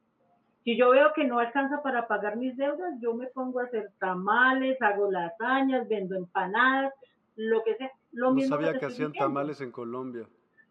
[0.65, 3.91] si yo veo que no alcanza para pagar mis deudas, yo me pongo a hacer
[3.99, 6.95] tamales, hago lasañas, vendo empanadas,
[7.37, 7.93] lo que sea.
[8.13, 10.27] Lo no sabía que, hacían tamales en Colombia.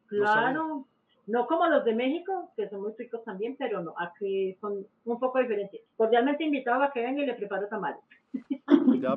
[0.07, 0.87] Claro,
[1.27, 5.19] no, como los de México, que son muy ricos también, pero no, aquí son un
[5.19, 5.81] poco diferentes.
[5.95, 8.01] Cordialmente invitado a que vengan y le preparo tamales.
[8.99, 9.15] Ya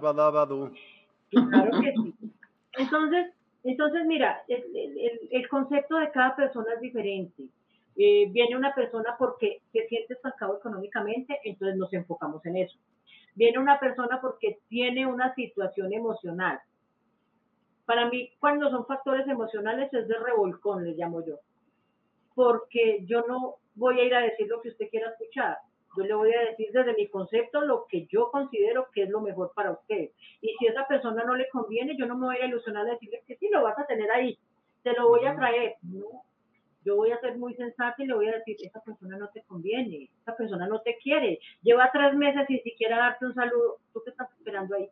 [1.30, 2.14] Claro que sí.
[2.74, 3.32] Entonces,
[3.64, 7.48] entonces mira, el concepto de cada persona es diferente.
[8.00, 12.78] Eh, viene una persona porque se siente estancado económicamente, entonces nos enfocamos en eso.
[13.34, 16.60] Viene una persona porque tiene una situación emocional.
[17.86, 21.40] Para mí, cuando son factores emocionales, es de revolcón, le llamo yo.
[22.36, 25.58] Porque yo no voy a ir a decir lo que usted quiera escuchar.
[25.96, 29.20] Yo le voy a decir desde mi concepto lo que yo considero que es lo
[29.20, 30.10] mejor para usted.
[30.40, 32.92] Y si a esa persona no le conviene, yo no me voy a ilusionar a
[32.92, 34.38] decirle que sí, lo vas a tener ahí,
[34.84, 35.76] te lo voy a traer.
[35.82, 36.22] No,
[36.88, 39.42] yo voy a ser muy sensata y le voy a decir, esa persona no te
[39.42, 44.00] conviene, esa persona no te quiere, lleva tres meses sin siquiera darte un saludo, ¿tú
[44.02, 44.88] qué estás esperando ahí?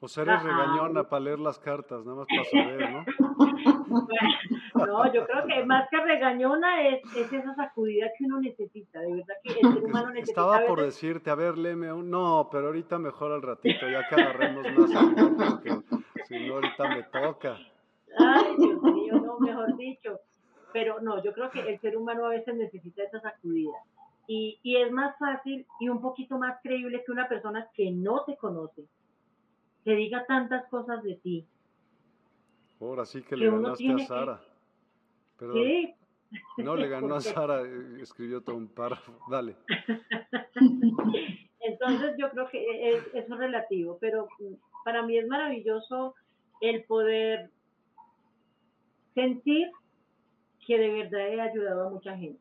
[0.00, 3.04] O sea, eres regañona para leer las cartas, nada más para saber, ¿no?
[4.86, 9.12] no, yo creo que más que regañona es, es, esa sacudida que uno necesita, de
[9.12, 10.40] verdad que el ser humano necesita.
[10.40, 12.08] Estaba por decirte, a ver, léeme un...
[12.10, 14.90] No, pero ahorita mejor al ratito, ya que agarremos más
[15.50, 15.70] porque
[16.24, 17.58] si no ahorita me toca.
[18.18, 20.18] Ay, Dios mío, no, mejor dicho.
[20.72, 23.76] Pero no, yo creo que el ser humano a veces necesita esa sacudida.
[24.26, 28.24] Y, y es más fácil y un poquito más creíble que una persona que no
[28.24, 28.84] te conoce,
[29.84, 31.46] te diga tantas cosas de ti.
[32.80, 34.40] Ahora sí que, le ganaste a Sara.
[35.38, 35.94] Sí.
[36.58, 39.12] No, le ganó a Sara, eh, escribió todo un párrafo.
[39.28, 39.56] Dale.
[41.60, 44.28] Entonces yo creo que es, es relativo, pero
[44.84, 46.14] para mí es maravilloso
[46.60, 47.50] el poder
[49.14, 49.70] sentir
[50.66, 52.40] que de verdad he ayudado a mucha gente.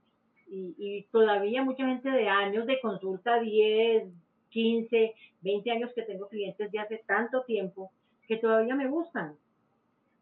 [0.51, 4.11] Y, todavía mucha gente de años de consulta, 10,
[4.49, 7.91] 15, 20 años que tengo clientes de hace tanto tiempo
[8.27, 9.35] que todavía me gustan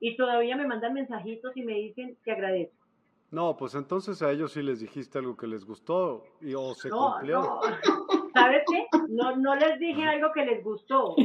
[0.02, 2.76] y todavía me mandan mensajitos y me dicen que agradezco.
[3.32, 6.90] No, pues entonces a ellos sí les dijiste algo que les gustó y o se
[6.90, 7.42] cumplió.
[7.42, 7.62] No.
[8.34, 8.86] ¿Sabes qué?
[9.10, 11.16] No, no les dije algo que les gustó.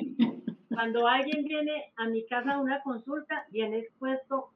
[0.68, 4.50] Cuando alguien viene a mi casa a una consulta, viene expuesto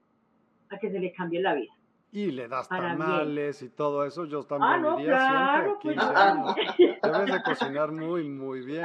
[0.71, 1.73] a que se le cambie la vida.
[2.17, 6.07] Y le das tamales y todo eso, yo también ah, no, diría claro, siempre, 15
[6.07, 6.55] pues, años.
[7.03, 8.85] Debes de cocinar muy, muy bien,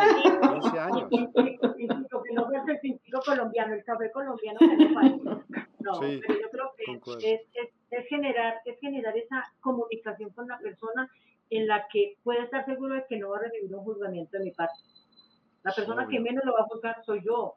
[0.61, 1.09] 15 años.
[1.09, 4.59] Que no es el pintico colombiano, el café colombiano
[5.79, 10.49] no sí, pero yo creo que es, es, es, generar, es generar esa comunicación con
[10.49, 11.09] la persona
[11.49, 14.43] en la que puede estar seguro de que no va a recibir un juzgamiento de
[14.43, 14.77] mi parte.
[15.63, 17.55] La persona que menos lo va a juzgar soy yo.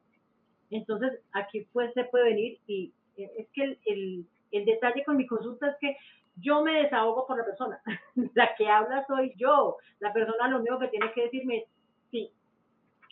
[0.71, 4.27] Entonces, aquí pues se puede venir y eh, es que el, el,
[4.57, 5.97] el detalle con mi consulta es que
[6.37, 7.81] yo me desahogo por la persona.
[8.35, 9.77] la que habla soy yo.
[10.01, 11.65] La persona lo único que tiene que decirme es
[12.11, 12.33] sí,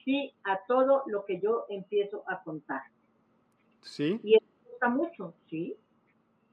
[0.05, 2.83] sí a todo lo que yo empiezo a contar.
[3.83, 4.21] Sí.
[4.23, 5.77] Y eso me gusta mucho, sí.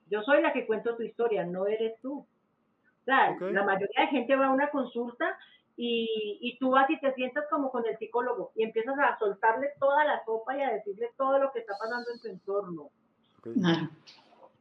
[0.09, 2.19] Yo soy la que cuento tu historia, no eres tú.
[2.19, 5.37] O sea, la mayoría de gente va a una consulta
[5.75, 9.69] y, y, tú vas y te sientas como con el psicólogo y empiezas a soltarle
[9.79, 12.91] toda la sopa y a decirle todo lo que está pasando en tu entorno.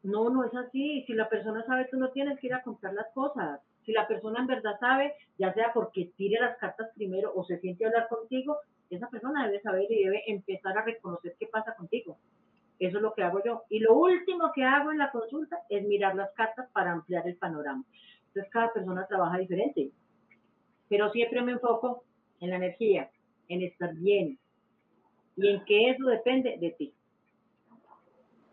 [0.08, 1.04] No, no es así.
[1.06, 3.60] Si la persona sabe, tú no tienes que ir a contar las cosas.
[3.84, 7.58] Si la persona en verdad sabe, ya sea porque tire las cartas primero o se
[7.60, 11.74] siente a hablar contigo, esa persona debe saber y debe empezar a reconocer qué pasa
[11.74, 12.16] contigo.
[12.78, 13.64] Eso es lo que hago yo.
[13.68, 17.36] Y lo último que hago en la consulta es mirar las cartas para ampliar el
[17.36, 17.84] panorama.
[18.28, 19.90] Entonces cada persona trabaja diferente.
[20.88, 22.04] Pero siempre me enfoco
[22.40, 23.10] en la energía,
[23.48, 24.38] en estar bien
[25.36, 26.94] y en que eso depende de ti.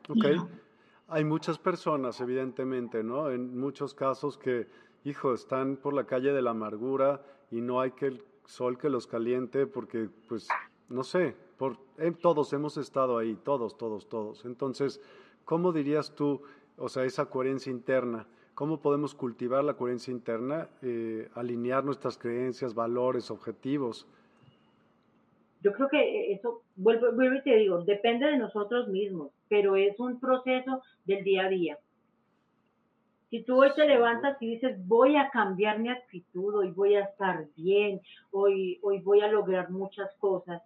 [0.09, 0.64] Ok.
[1.07, 3.29] Hay muchas personas, evidentemente, ¿no?
[3.29, 4.67] En muchos casos que,
[5.03, 8.89] hijo, están por la calle de la amargura y no hay que el sol que
[8.89, 10.47] los caliente porque, pues,
[10.89, 14.45] no sé, por, eh, todos hemos estado ahí, todos, todos, todos.
[14.45, 14.99] Entonces,
[15.45, 16.41] ¿cómo dirías tú,
[16.77, 18.27] o sea, esa coherencia interna?
[18.55, 24.07] ¿Cómo podemos cultivar la coherencia interna, eh, alinear nuestras creencias, valores, objetivos?
[25.61, 29.99] Yo creo que eso, vuelvo, vuelvo y te digo, depende de nosotros mismos, pero es
[29.99, 31.77] un proceso del día a día.
[33.29, 37.05] Si tú hoy te levantas y dices, voy a cambiar mi actitud, hoy voy a
[37.05, 40.61] estar bien, hoy, hoy voy a lograr muchas cosas,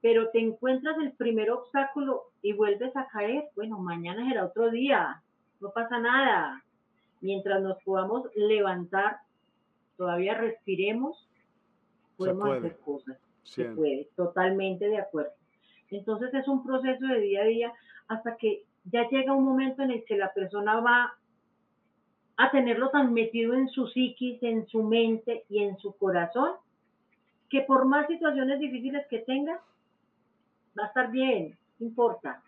[0.00, 5.22] pero te encuentras el primer obstáculo y vuelves a caer, bueno, mañana será otro día,
[5.60, 6.62] no pasa nada.
[7.20, 9.18] Mientras nos podamos levantar,
[9.96, 11.28] todavía respiremos,
[12.16, 15.32] podemos hacer cosas se puede, totalmente de acuerdo.
[15.90, 17.72] Entonces es un proceso de día a día
[18.08, 21.14] hasta que ya llega un momento en el que la persona va
[22.36, 26.52] a tenerlo tan metido en su psiquis, en su mente y en su corazón,
[27.48, 29.60] que por más situaciones difíciles que tenga,
[30.78, 32.42] va a estar bien, no importa.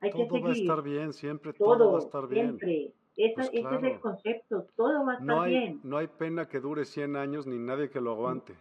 [0.00, 2.58] Hay todo que va a estar bien, siempre todo, va a estar bien.
[2.58, 2.92] Siempre.
[3.14, 5.80] Ese, pues es el concepto, todo va a estar no hay, bien.
[5.84, 8.54] No hay pena que dure 100 años ni nadie que lo aguante.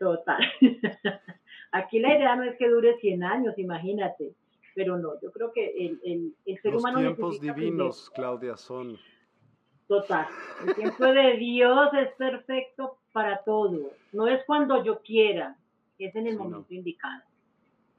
[0.00, 0.40] Total.
[1.72, 4.34] Aquí la idea no es que dure 100 años, imagínate.
[4.74, 7.00] Pero no, yo creo que el, el, el ser Los humano.
[7.00, 8.98] Los tiempos divinos, Claudia, son.
[9.86, 10.26] Total.
[10.66, 13.90] El tiempo de Dios es perfecto para todo.
[14.12, 15.56] No es cuando yo quiera,
[15.98, 17.22] es en el momento indicado.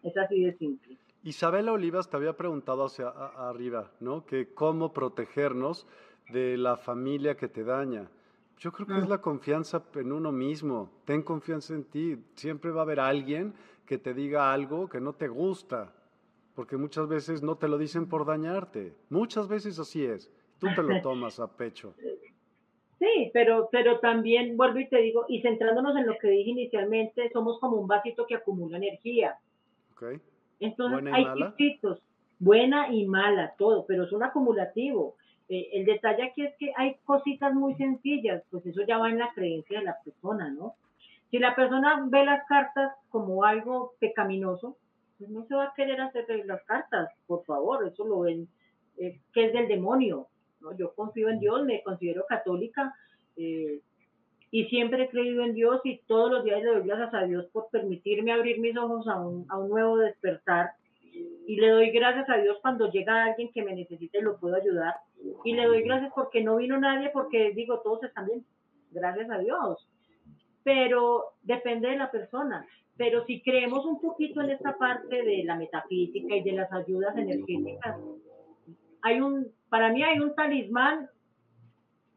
[0.02, 0.98] Es así de simple.
[1.24, 4.26] Isabela Olivas te había preguntado hacia arriba, ¿no?
[4.26, 5.88] Que cómo protegernos
[6.30, 8.10] de la familia que te daña.
[8.64, 10.90] Yo creo que es la confianza en uno mismo.
[11.04, 12.18] Ten confianza en ti.
[12.36, 13.54] Siempre va a haber alguien
[13.86, 15.92] que te diga algo que no te gusta,
[16.56, 18.94] porque muchas veces no te lo dicen por dañarte.
[19.10, 20.32] Muchas veces así es.
[20.60, 21.94] Tú te lo tomas a pecho.
[23.00, 27.30] Sí, pero, pero también vuelvo y te digo, y centrándonos en lo que dije inicialmente,
[27.34, 29.36] somos como un vasito que acumula energía.
[29.94, 30.22] Okay.
[30.62, 32.00] Entonces hay chiquitos,
[32.40, 35.18] buena y mala, todo, pero es un acumulativo.
[35.50, 39.20] Eh, el detalle aquí es que hay cositas muy sencillas, pues eso ya va en
[39.20, 40.76] la creencia de la persona, ¿no?
[41.30, 44.78] Si la persona ve las cartas como algo pecaminoso,
[45.18, 48.48] pues no se va a querer hacer las cartas, por favor, eso lo ven,
[48.98, 50.28] eh, que es del demonio,
[50.62, 50.76] ¿no?
[50.78, 52.94] Yo confío en Dios, me considero católica
[53.36, 53.82] eh,
[54.52, 57.48] y siempre he creído en Dios y todos los días le doy gracias a Dios
[57.52, 60.72] por permitirme abrir mis ojos a un, a un nuevo despertar
[61.46, 64.56] y le doy gracias a Dios cuando llega alguien que me necesite y lo puedo
[64.56, 64.96] ayudar.
[65.44, 68.46] Y le doy gracias porque no vino nadie, porque digo, todos están bien,
[68.92, 69.88] gracias a Dios.
[70.64, 72.66] Pero depende de la persona.
[72.96, 77.18] Pero si creemos un poquito en esta parte de la metafísica y de las ayudas
[77.18, 77.98] energéticas,
[79.02, 81.10] hay un, para mí hay un talismán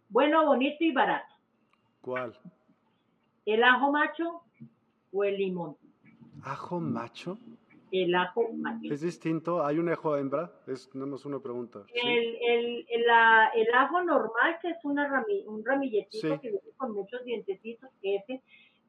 [0.09, 1.35] bueno, bonito y barato.
[2.01, 2.39] ¿Cuál?
[3.45, 4.43] El ajo macho
[5.13, 5.77] o el limón.
[6.45, 7.39] ¿Ajo macho?
[8.03, 8.43] El ajo.
[8.83, 9.65] ¿Es distinto?
[9.65, 10.53] ¿Hay un ajo hembra?
[10.67, 11.85] Es nada más una pregunta.
[11.95, 16.71] El, el, el, la, el, ajo normal, que es una rami, un ramilletito que viene
[16.77, 18.43] con muchos dientecitos, ese.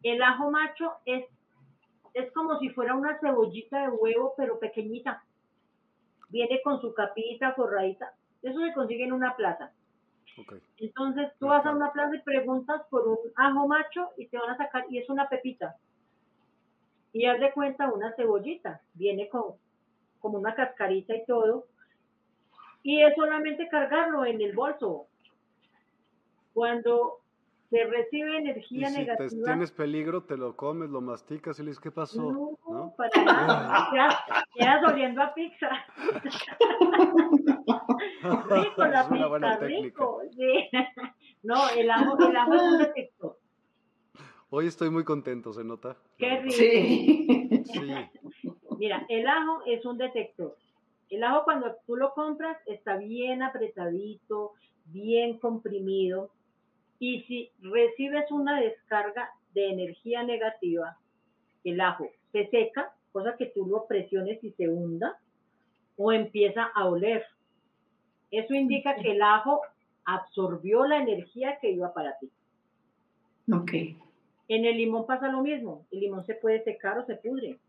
[0.03, 1.25] El ajo macho es,
[2.13, 5.23] es como si fuera una cebollita de huevo, pero pequeñita.
[6.29, 8.13] Viene con su capita forradita.
[8.41, 9.71] Eso se consigue en una plaza.
[10.39, 10.59] Okay.
[10.77, 14.51] Entonces tú vas a una plaza y preguntas por un ajo macho y te van
[14.51, 15.75] a sacar, y es una pepita.
[17.17, 19.55] Y haz de cuenta una cebollita, viene con
[20.19, 21.65] como una cascarita y todo.
[22.83, 25.07] Y es solamente cargarlo en el bolso.
[26.53, 27.21] Cuando
[27.71, 29.45] se recibe energía y si negativa.
[29.45, 32.21] Tienes peligro, te lo comes, lo masticas y le dices, ¿qué pasó?
[32.21, 32.93] No, ¿no?
[32.95, 33.89] para nada.
[33.91, 34.15] quedas,
[34.53, 35.71] quedas oliendo a pizza.
[38.21, 40.21] rico la pizza, rico.
[40.35, 40.69] Sí.
[41.43, 43.36] No, el ajo, el ajo es un detector.
[44.49, 45.97] Hoy estoy muy contento, ¿se nota?
[46.17, 46.55] Qué rico.
[46.55, 47.65] Sí.
[47.65, 47.91] Sí.
[48.79, 50.55] Mira, el ajo es un detector.
[51.09, 54.53] El ajo cuando tú lo compras está bien apretadito,
[54.85, 56.31] bien comprimido.
[56.97, 60.97] Y si recibes una descarga de energía negativa,
[61.65, 65.19] el ajo se seca, cosa que tú lo presiones y se hunda,
[65.97, 67.25] o empieza a oler.
[68.31, 69.61] Eso indica que el ajo
[70.05, 72.29] absorbió la energía que iba para ti.
[73.51, 73.71] Ok.
[74.47, 75.85] En el limón pasa lo mismo.
[75.91, 77.59] El limón se puede secar o se pudre.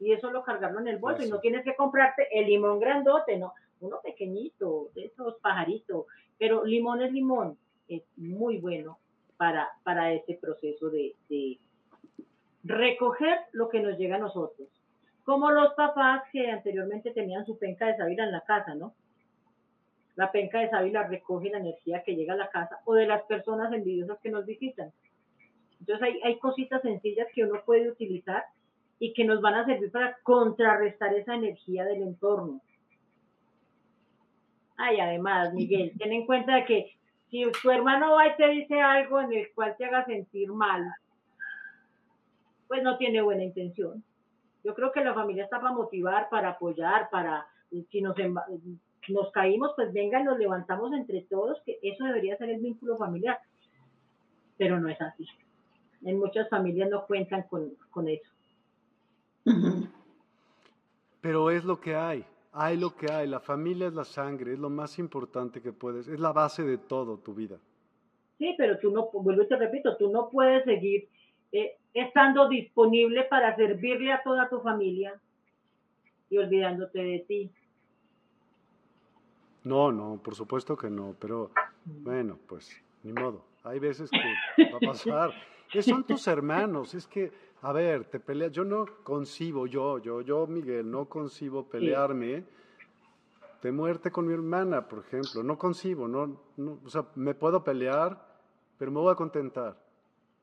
[0.00, 1.20] Y eso lo cargarlo en el bolso.
[1.20, 1.28] Eso.
[1.28, 3.54] Y no tienes que comprarte el limón grandote, no.
[3.80, 6.06] Uno pequeñito, de esos pajaritos.
[6.38, 7.56] Pero limón es limón.
[7.88, 8.98] Es muy bueno
[9.36, 11.58] para, para ese proceso de, de
[12.64, 14.68] recoger lo que nos llega a nosotros.
[15.24, 18.94] Como los papás que anteriormente tenían su penca de sábila en la casa, ¿no?
[20.16, 23.22] La penca de sábila recoge la energía que llega a la casa o de las
[23.22, 24.92] personas envidiosas que nos visitan.
[25.80, 28.44] Entonces hay, hay cositas sencillas que uno puede utilizar
[28.98, 32.60] y que nos van a servir para contrarrestar esa energía del entorno.
[34.76, 36.96] Ay, además, Miguel, ten en cuenta que
[37.30, 40.84] si tu hermano va y te dice algo en el cual te haga sentir mal,
[42.68, 44.02] pues no tiene buena intención.
[44.64, 47.46] Yo creo que la familia está para motivar, para apoyar, para,
[47.90, 48.14] si nos,
[49.08, 53.38] nos caímos, pues venga, nos levantamos entre todos, que eso debería ser el vínculo familiar.
[54.56, 55.26] Pero no es así.
[56.04, 58.30] En muchas familias no cuentan con, con eso.
[61.20, 62.24] Pero es lo que hay.
[62.52, 63.26] Hay lo que hay.
[63.26, 66.08] La familia es la sangre, es lo más importante que puedes.
[66.08, 67.58] Es la base de todo tu vida.
[68.38, 71.08] Sí, pero tú no, vuelvo y te repito, tú no puedes seguir
[71.50, 75.20] eh, estando disponible para servirle a toda tu familia
[76.30, 77.50] y olvidándote de ti.
[79.64, 81.50] No, no, por supuesto que no, pero
[81.84, 83.44] bueno, pues ni modo.
[83.64, 85.32] Hay veces que va a pasar.
[85.70, 88.52] Que son tus hermanos, es que, a ver, te peleas.
[88.52, 92.44] Yo no concibo, yo, yo, yo, Miguel, no concibo pelearme
[93.62, 95.42] de muerte con mi hermana, por ejemplo.
[95.42, 98.18] No concibo, no, no, o sea, me puedo pelear,
[98.78, 99.76] pero me voy a contentar.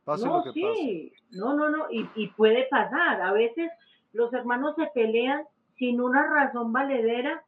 [0.04, 1.40] Pase no, lo que sí, pase.
[1.40, 3.22] no, no, no, y, y puede pasar.
[3.22, 3.72] A veces
[4.14, 5.46] los hermanos se pelean
[5.78, 7.44] sin una razón valedera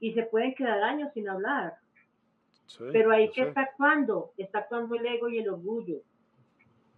[0.00, 1.76] y se pueden quedar años sin hablar.
[2.66, 5.98] Sí, Pero ahí que está actuando, está actuando el ego y el orgullo.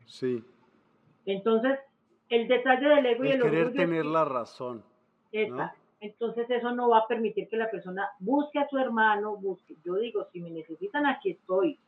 [0.06, 0.44] Sí,
[1.26, 1.78] Entonces,
[2.28, 4.82] el detalle del ego y el el querer orgullo tener la razón.
[5.32, 5.78] Exacto.
[6.00, 9.74] Entonces eso no va a permitir que la persona busque a su hermano, busque.
[9.82, 11.78] Yo digo, si me necesitan, aquí estoy,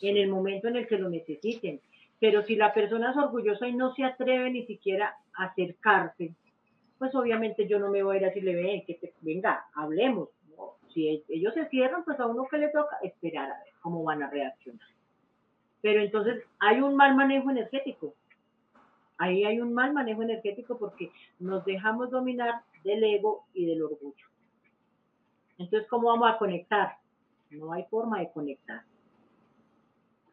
[0.00, 1.80] en el momento en el que lo necesiten.
[2.18, 6.34] Pero si la persona es orgullosa y no se atreve ni siquiera a acercarse,
[6.98, 10.28] pues obviamente yo no me voy a ir a decirle, ven, que te, venga, hablemos.
[10.56, 13.72] No, Si e- ellos se cierran, pues a uno que le toca esperar a ver
[13.80, 14.88] cómo van a reaccionar.
[15.82, 18.14] Pero entonces hay un mal manejo energético.
[19.18, 24.26] Ahí hay un mal manejo energético porque nos dejamos dominar del ego y del orgullo.
[25.58, 26.96] Entonces, ¿cómo vamos a conectar?
[27.50, 28.82] No hay forma de conectar.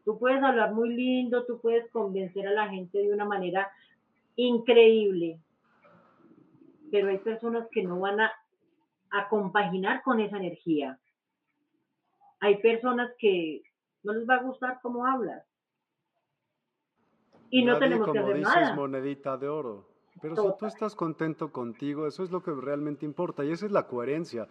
[0.05, 3.69] Tú puedes hablar muy lindo, tú puedes convencer a la gente de una manera
[4.37, 5.37] increíble,
[6.89, 8.31] pero hay personas que no van a,
[9.09, 10.97] a compaginar con esa energía.
[12.39, 13.63] Hay personas que
[14.03, 15.43] no les va a gustar cómo hablas.
[17.49, 18.75] Y no Nadie, tenemos que hacer dices, nada.
[18.75, 19.87] monedita de oro.
[20.21, 23.71] Pero si tú estás contento contigo, eso es lo que realmente importa y esa es
[23.71, 24.47] la coherencia.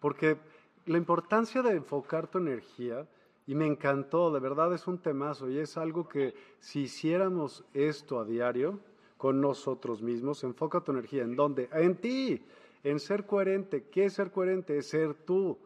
[0.00, 0.38] Porque
[0.86, 3.06] la importancia de enfocar tu energía,
[3.46, 8.20] y me encantó, de verdad es un temazo y es algo que si hiciéramos esto
[8.20, 8.80] a diario
[9.16, 11.68] con nosotros mismos, enfoca tu energía en dónde?
[11.72, 12.44] En ti,
[12.82, 13.88] en ser coherente.
[13.90, 14.78] ¿Qué es ser coherente?
[14.78, 15.58] Es ser tú.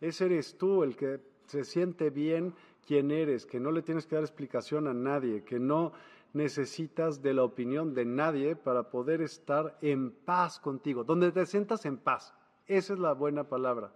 [0.00, 2.54] Ese eres tú el que se siente bien
[2.86, 5.92] quién eres, que no le tienes que dar explicación a nadie, que no
[6.32, 11.86] necesitas de la opinión de nadie para poder estar en paz contigo, donde te sientas
[11.86, 12.34] en paz.
[12.66, 13.92] Esa es la buena palabra.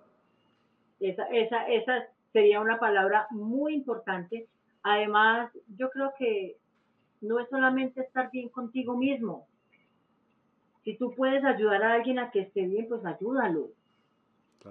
[1.00, 4.46] Esa, esa, esa sería una palabra muy importante.
[4.82, 6.56] Además, yo creo que
[7.20, 9.46] no es solamente estar bien contigo mismo.
[10.84, 13.70] Si tú puedes ayudar a alguien a que esté bien, pues ayúdalo.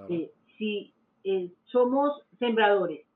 [0.09, 0.93] Eh, si
[1.24, 3.06] eh, somos sembradores,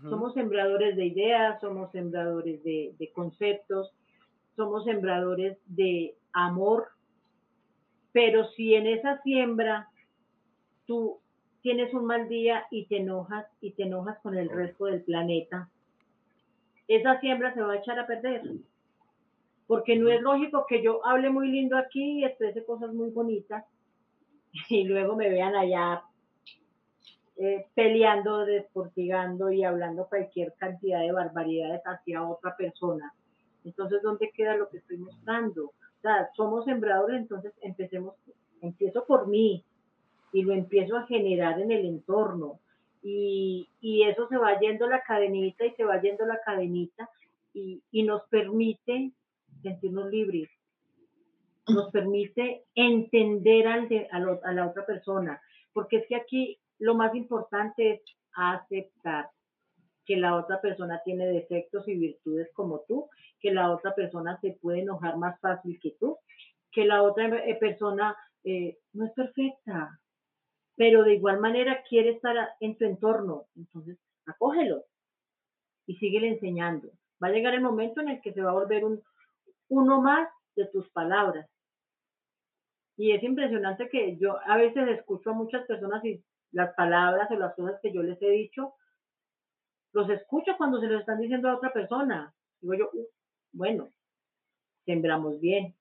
[0.00, 3.92] somos sembradores de ideas, somos sembradores de, conceptos,
[4.56, 6.88] somos sembradores de amor,
[8.12, 9.88] pero si en esa siembra
[10.86, 11.18] tú
[11.62, 15.68] tienes un mal día y te enojas y te enojas con el resto del planeta,
[16.88, 18.42] esa siembra se va a echar a perder.
[19.66, 23.64] Porque no es lógico que yo hable muy lindo aquí y exprese cosas muy bonitas
[24.68, 26.02] y luego me vean allá
[27.36, 33.12] eh, peleando, desportigando y hablando cualquier cantidad de barbaridades hacia otra persona.
[33.64, 35.66] Entonces, ¿dónde queda lo que estoy mostrando?
[35.66, 38.14] O sea, somos sembradores, entonces empecemos,
[38.60, 39.64] empiezo por mí
[40.32, 42.58] y lo empiezo a generar en el entorno.
[43.02, 47.08] Y, y eso se va yendo la cadenita y se va yendo la cadenita
[47.54, 49.12] y, y nos permite
[49.62, 50.48] sentirnos libres,
[51.68, 53.88] nos permite entender al
[54.42, 55.40] a la otra persona,
[55.72, 58.02] porque es que aquí lo más importante es
[58.34, 59.30] aceptar
[60.04, 63.08] que la otra persona tiene defectos y virtudes como tú,
[63.38, 66.18] que la otra persona se puede enojar más fácil que tú,
[66.72, 70.00] que la otra eh, persona eh, no es perfecta,
[70.74, 73.46] pero de igual manera quiere estar en tu entorno.
[73.54, 74.84] Entonces, acógelo
[75.86, 76.88] y síguele enseñando.
[77.22, 79.00] Va a llegar el momento en el que se va a volver un,
[79.68, 81.48] uno más de tus palabras.
[82.96, 86.20] Y es impresionante que yo a veces escucho a muchas personas y
[86.52, 88.74] las palabras o las cosas que yo les he dicho,
[89.92, 92.32] los escucho cuando se los están diciendo a otra persona.
[92.60, 92.90] Digo yo,
[93.52, 93.90] bueno,
[94.84, 95.74] sembramos bien,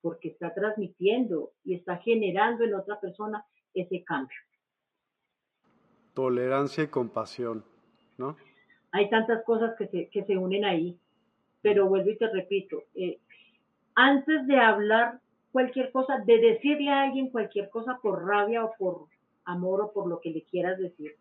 [0.00, 4.36] porque está transmitiendo y está generando en otra persona ese cambio.
[6.14, 7.64] Tolerancia y compasión,
[8.18, 8.36] ¿no?
[8.92, 10.96] Hay tantas cosas que se, que se unen ahí,
[11.62, 13.18] pero vuelvo y te repito, eh,
[13.96, 19.06] antes de hablar cualquier cosa, de decirle a alguien cualquier cosa por rabia o por
[19.44, 21.16] amor o por lo que le quieras decir.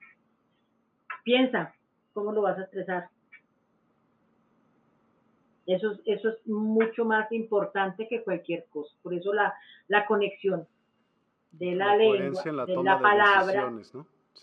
[1.24, 1.74] Piensa
[2.14, 3.10] cómo lo vas a expresar.
[5.66, 8.94] Eso, eso es mucho más importante que cualquier cosa.
[9.02, 9.54] Por eso la,
[9.88, 10.68] la conexión
[11.52, 13.72] de la, lengua, de la palabra,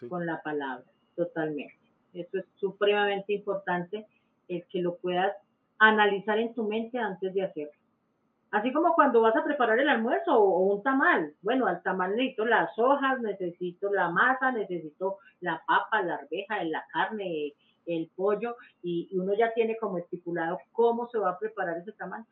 [0.09, 0.85] con la palabra,
[1.17, 1.77] totalmente.
[2.15, 4.07] Eso es supremamente importante,
[4.49, 5.37] el que lo puedas
[5.79, 7.80] analizar en tu mente antes de hacerlo.
[8.51, 11.35] Así como cuando vas a preparar el almuerzo o, un tamal.
[11.43, 16.85] Bueno, al tamal necesito las hojas, necesito la masa, necesito la papa, la arveja, la
[16.93, 17.55] carne,
[17.87, 22.25] el pollo, y, uno ya tiene como estipulado cómo se va a preparar ese tamal.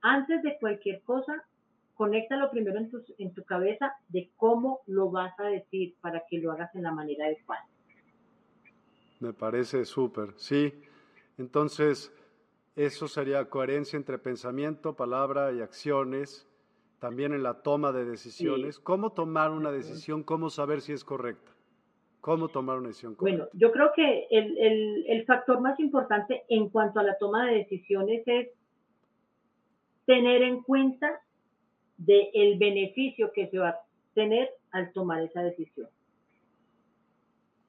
[0.00, 1.44] Antes de cualquier cosa,
[1.94, 6.38] conéctalo primero en tu, en tu cabeza de cómo lo vas a decir para que
[6.38, 7.64] lo hagas en la manera adecuada.
[9.20, 10.82] Me parece súper, sí.
[11.38, 12.12] Entonces,
[12.74, 16.48] eso sería coherencia entre pensamiento, palabra y acciones,
[16.98, 18.78] también en la toma de decisiones.
[18.78, 20.22] ¿Cómo tomar una decisión?
[20.22, 21.52] ¿Cómo saber si es correcta?
[22.20, 23.44] ¿Cómo tomar una decisión correcta?
[23.44, 28.22] Bueno, yo creo que el, factor más importante en cuanto a la toma de decisiones
[28.26, 28.48] es
[30.06, 31.20] tener en cuenta
[31.98, 33.80] del el beneficio que se va a
[34.14, 35.88] tener al tomar esa decisión.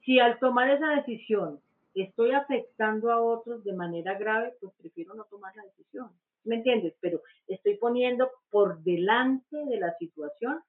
[0.05, 1.59] Si al tomar esa decisión
[2.01, 6.11] estoy afectando a otros de manera grave, pues prefiero no tomar la decisión.
[6.43, 6.95] ¿Me entiendes?
[6.99, 10.61] Pero estoy poniendo por delante de la situación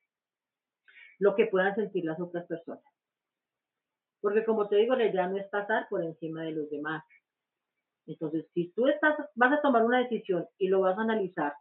[1.18, 2.84] lo que puedan sentir las otras personas.
[4.20, 7.04] Porque como te digo, idea no es pasar por encima de los demás.
[8.06, 11.54] Entonces, si tú estás, vas a tomar una decisión y lo vas a analizar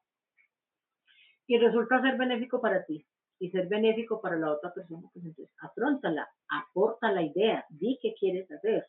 [1.48, 3.06] y resulta ser benéfico para ti
[3.40, 8.14] y ser benéfico para la otra persona, pues entonces afrontala, aporta la idea, di qué
[8.18, 8.88] quieres hacer.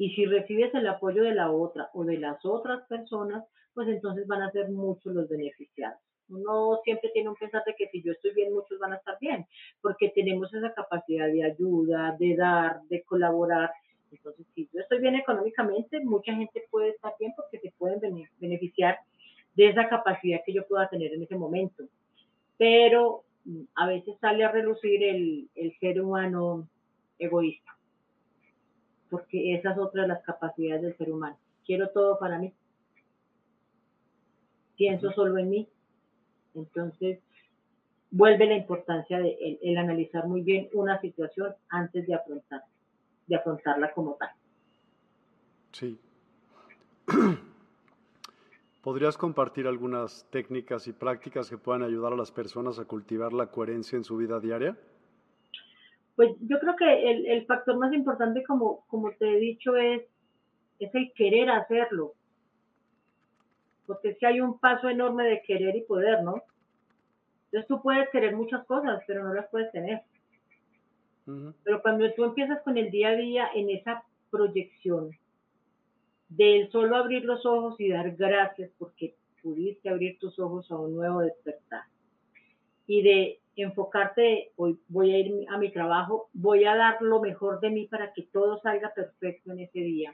[0.00, 3.44] Y si recibes el apoyo de la otra o de las otras personas,
[3.74, 6.00] pues entonces van a ser muchos los beneficiados.
[6.30, 9.18] Uno siempre tiene un pensar de que si yo estoy bien, muchos van a estar
[9.20, 9.44] bien,
[9.82, 13.72] porque tenemos esa capacidad de ayuda, de dar, de colaborar.
[14.10, 18.00] Entonces, si yo estoy bien económicamente, mucha gente puede estar bien porque se pueden
[18.38, 19.00] beneficiar
[19.54, 21.84] de esa capacidad que yo pueda tener en ese momento.
[22.56, 26.66] Pero mm, a veces sale a relucir el, el ser humano
[27.18, 27.70] egoísta
[29.10, 31.36] porque esa es otra de las capacidades del ser humano.
[31.66, 32.52] Quiero todo para mí.
[34.76, 35.68] Pienso solo en mí.
[36.54, 37.18] Entonces,
[38.10, 42.62] vuelve la importancia de el, analizar muy bien una situación antes de afrontar,
[43.26, 44.30] de afrontarla como tal.
[45.72, 45.98] Sí.
[48.82, 53.48] ¿Podrías compartir algunas técnicas y prácticas que puedan ayudar a las personas a cultivar la
[53.48, 54.78] coherencia en su vida diaria?
[56.20, 60.02] Pues yo creo que el, factor más importante, como, como te he dicho, es,
[60.78, 62.12] es el querer hacerlo.
[63.86, 66.42] Porque si hay un paso enorme de querer y poder, ¿no?
[67.46, 70.02] Entonces tú puedes querer muchas cosas, pero no las puedes tener.
[71.64, 75.12] Pero cuando tú empiezas con el día a día en esa proyección
[76.28, 80.96] del solo abrir los ojos y dar gracias porque pudiste abrir tus ojos a un
[80.96, 81.84] nuevo despertar
[82.86, 87.60] y de enfocarte, hoy voy a ir a mi trabajo, voy a dar lo mejor
[87.60, 90.12] de mí para que todo salga perfecto en ese día.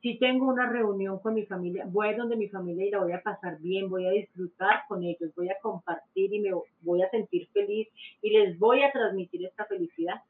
[0.00, 2.98] Si tengo una reunión con mi familia, voy a ir donde mi familia y la
[2.98, 6.50] voy a pasar bien, voy a disfrutar con ellos, voy a compartir y me
[6.80, 7.88] voy a sentir feliz
[8.20, 10.20] y les voy a transmitir esta felicidad.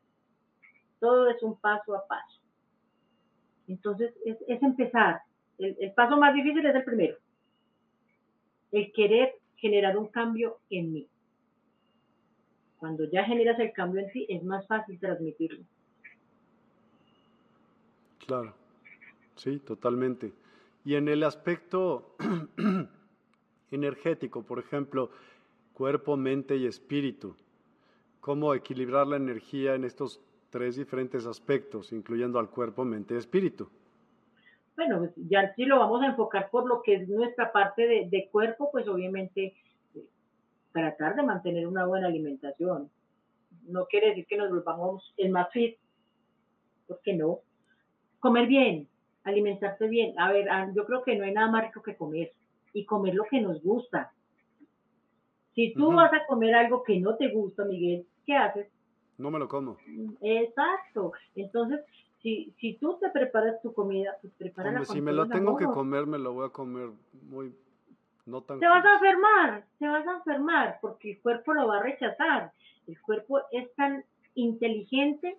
[0.98, 2.42] Todo es un paso a paso.
[3.66, 5.20] Entonces, es, empezar.
[5.56, 7.16] El, el paso más difícil es el primero.
[8.72, 11.08] El querer generar un cambio en mí.
[12.82, 15.62] Cuando ya generas el cambio en ti, es más fácil transmitirlo.
[18.26, 18.52] Claro,
[19.36, 20.32] sí, totalmente.
[20.84, 22.16] Y en el aspecto
[23.70, 25.10] energético, por ejemplo,
[25.74, 27.36] cuerpo, mente y espíritu,
[28.20, 30.20] ¿cómo equilibrar la energía en estos
[30.50, 33.68] tres diferentes aspectos, incluyendo al cuerpo, mente y espíritu?
[34.74, 38.08] Bueno, pues, ya si lo vamos a enfocar por lo que es nuestra parte de,
[38.10, 39.54] de cuerpo, pues obviamente
[40.72, 42.90] tratar de mantener una buena alimentación.
[43.66, 45.76] No quiere decir que nos volvamos el más fit,
[46.86, 47.40] ¿por qué no?
[48.20, 48.88] Comer bien,
[49.24, 50.18] alimentarse bien.
[50.18, 52.32] A ver, ah, yo creo que no hay nada más rico que comer
[52.72, 54.12] y comer lo que nos gusta.
[55.54, 58.68] Si tú vas a comer algo que no te gusta, Miguel, ¿qué haces?
[59.18, 59.76] No me lo como.
[60.22, 61.12] Exacto.
[61.34, 61.80] Entonces,
[62.22, 66.06] si, si tú te preparas tu comida, pues prepara Si me lo tengo que comer,
[66.06, 66.90] me lo voy a comer
[67.28, 67.54] muy
[68.24, 72.52] te vas a enfermar, te vas a enfermar porque el cuerpo lo va a rechazar.
[72.86, 74.04] El cuerpo es tan
[74.34, 75.38] inteligente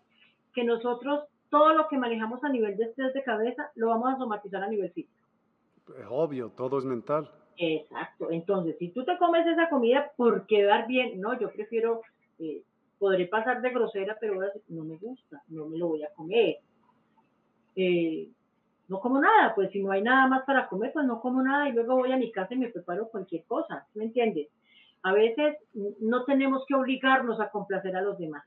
[0.54, 4.18] que nosotros todo lo que manejamos a nivel de estrés de cabeza lo vamos a
[4.18, 5.14] somatizar a nivel físico.
[5.88, 7.30] Es obvio, todo es mental.
[7.58, 8.32] Exacto.
[8.32, 12.02] Entonces, si tú te comes esa comida por quedar bien, no, yo prefiero,
[12.40, 12.64] eh,
[12.98, 16.58] podré pasar de grosera, pero no me gusta, no me lo voy a comer.
[17.76, 18.30] Eh,
[18.94, 21.68] no como nada, pues si no hay nada más para comer, pues no como nada
[21.68, 24.50] y luego voy a mi casa y me preparo cualquier cosa, ¿me entiendes?
[25.02, 28.46] A veces no tenemos que obligarnos a complacer a los demás.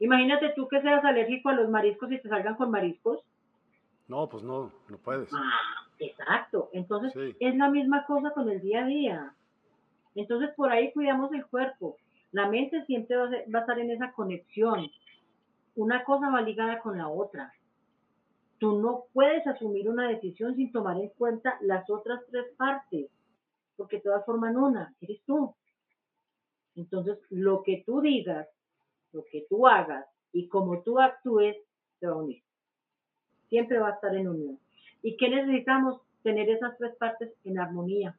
[0.00, 3.20] Imagínate tú que seas alérgico a los mariscos y te salgan con mariscos.
[4.06, 5.32] No, pues no, no puedes.
[5.32, 6.68] Ah, exacto.
[6.74, 9.34] Entonces es la misma cosa con el día a día.
[10.14, 11.96] Entonces por ahí cuidamos el cuerpo.
[12.32, 14.90] La mente siempre va a estar en esa conexión.
[15.74, 17.54] Una cosa va ligada con la otra.
[18.58, 23.10] Tú no puedes asumir una decisión sin tomar en cuenta las otras tres partes,
[23.76, 25.54] porque todas forman una, eres tú.
[26.74, 28.48] Entonces, lo que tú digas,
[29.12, 31.56] lo que tú hagas y como tú actúes,
[31.98, 32.42] se va a unir.
[33.48, 34.58] Siempre va a estar en unión.
[35.02, 36.00] ¿Y qué necesitamos?
[36.22, 38.18] Tener esas tres partes en armonía.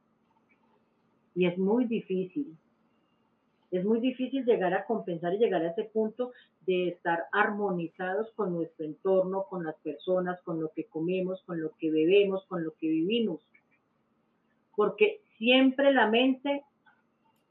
[1.35, 2.57] Y es muy difícil.
[3.71, 6.31] Es muy difícil llegar a compensar y llegar a ese punto
[6.65, 11.71] de estar armonizados con nuestro entorno, con las personas, con lo que comemos, con lo
[11.77, 13.41] que bebemos, con lo que vivimos.
[14.75, 16.63] Porque siempre la mente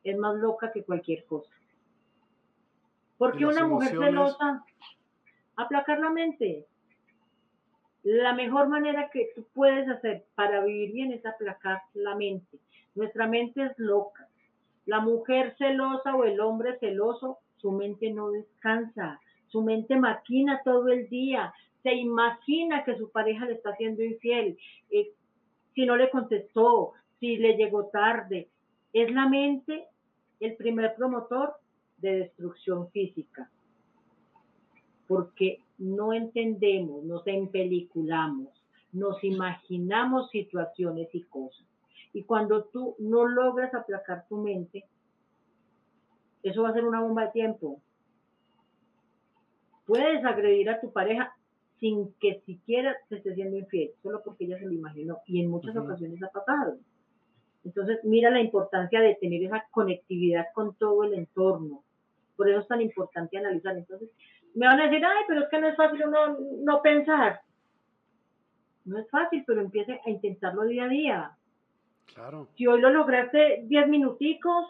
[0.04, 1.50] es más loca que cualquier cosa.
[3.18, 4.64] Porque una mujer celosa,
[5.56, 6.66] aplacar la mente.
[8.02, 12.58] La mejor manera que tú puedes hacer para vivir bien es aplacar la mente.
[12.94, 14.28] Nuestra mente es loca.
[14.86, 20.88] La mujer celosa o el hombre celoso, su mente no descansa, su mente maquina todo
[20.88, 24.58] el día, se imagina que su pareja le está haciendo infiel,
[24.90, 25.12] eh,
[25.74, 28.48] si no le contestó, si le llegó tarde.
[28.92, 29.86] Es la mente
[30.40, 31.54] el primer promotor
[31.98, 33.50] de destrucción física,
[35.06, 38.48] porque no entendemos, nos empeliculamos,
[38.92, 41.66] nos imaginamos situaciones y cosas.
[42.16, 44.86] Y cuando tú no logras aplacar tu mente,
[46.42, 47.82] eso va a ser una bomba de tiempo.
[49.84, 51.36] Puedes agredir a tu pareja
[51.78, 55.18] sin que siquiera te esté siendo infiel, solo porque ella se lo imaginó.
[55.26, 56.78] Y en muchas ocasiones ha pasado.
[57.66, 61.82] Entonces, mira la importancia de tener esa conectividad con todo el entorno.
[62.34, 63.76] Por eso es tan importante analizar.
[63.76, 64.08] Entonces,
[64.54, 67.42] me van a decir, ay, pero es que no es fácil no, no pensar.
[68.86, 71.36] No es fácil, pero empiece a intentarlo día a día.
[72.14, 72.48] Claro.
[72.56, 74.66] Si hoy lo lograste 10 minuticos,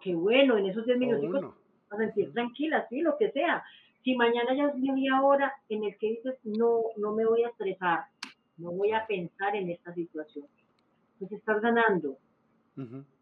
[0.00, 1.54] qué bueno, en esos 10 minuticos
[1.90, 3.62] a sentir tranquila, sí, lo que sea.
[4.02, 7.48] Si mañana ya es media hora en el que dices, no, no me voy a
[7.48, 8.04] estresar,
[8.56, 10.46] no voy a pensar en esta situación.
[11.18, 12.16] Pues estás ganando,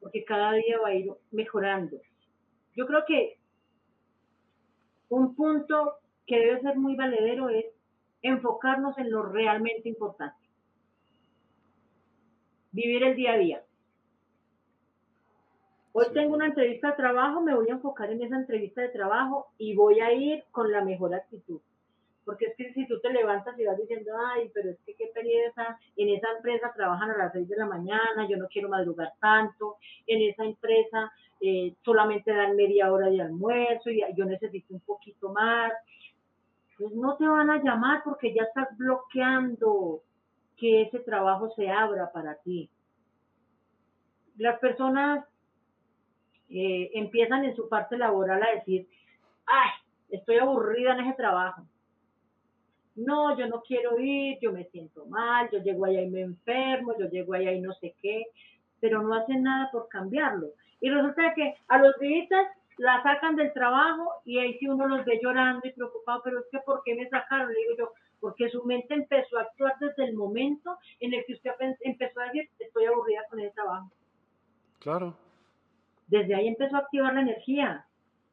[0.00, 1.96] porque cada día va a ir mejorando.
[2.76, 3.38] Yo creo que
[5.08, 5.94] un punto
[6.26, 7.66] que debe ser muy valedero es
[8.22, 10.47] enfocarnos en lo realmente importante.
[12.78, 13.62] Vivir el día a día.
[15.90, 19.48] Hoy tengo una entrevista de trabajo, me voy a enfocar en esa entrevista de trabajo
[19.58, 21.58] y voy a ir con la mejor actitud.
[22.24, 25.10] Porque es que si tú te levantas y vas diciendo, ay, pero es que qué
[25.12, 29.12] pereza, en esa empresa trabajan a las 6 de la mañana, yo no quiero madrugar
[29.20, 31.10] tanto, en esa empresa
[31.40, 35.72] eh, solamente dan media hora de almuerzo y yo necesito un poquito más.
[36.78, 40.04] Pues no te van a llamar porque ya estás bloqueando
[40.58, 42.68] que ese trabajo se abra para ti.
[44.36, 45.24] Las personas
[46.50, 48.88] eh, empiezan en su parte laboral a decir,
[49.46, 49.70] ay,
[50.10, 51.64] estoy aburrida en ese trabajo
[52.98, 56.94] no, yo no quiero ir, yo me siento mal, yo llego allá y me enfermo,
[56.98, 58.26] yo llego allá y no sé qué,
[58.80, 60.48] pero no hacen nada por cambiarlo.
[60.80, 62.28] Y resulta que a los días
[62.76, 66.46] la sacan del trabajo y ahí sí uno los ve llorando y preocupado, pero es
[66.50, 67.52] que ¿por qué me sacaron?
[67.52, 71.34] Le digo yo, porque su mente empezó a actuar desde el momento en el que
[71.34, 71.50] usted
[71.80, 73.90] empezó a decir, estoy aburrida con el trabajo.
[74.80, 75.16] Claro.
[76.06, 77.86] Desde ahí empezó a activar la energía.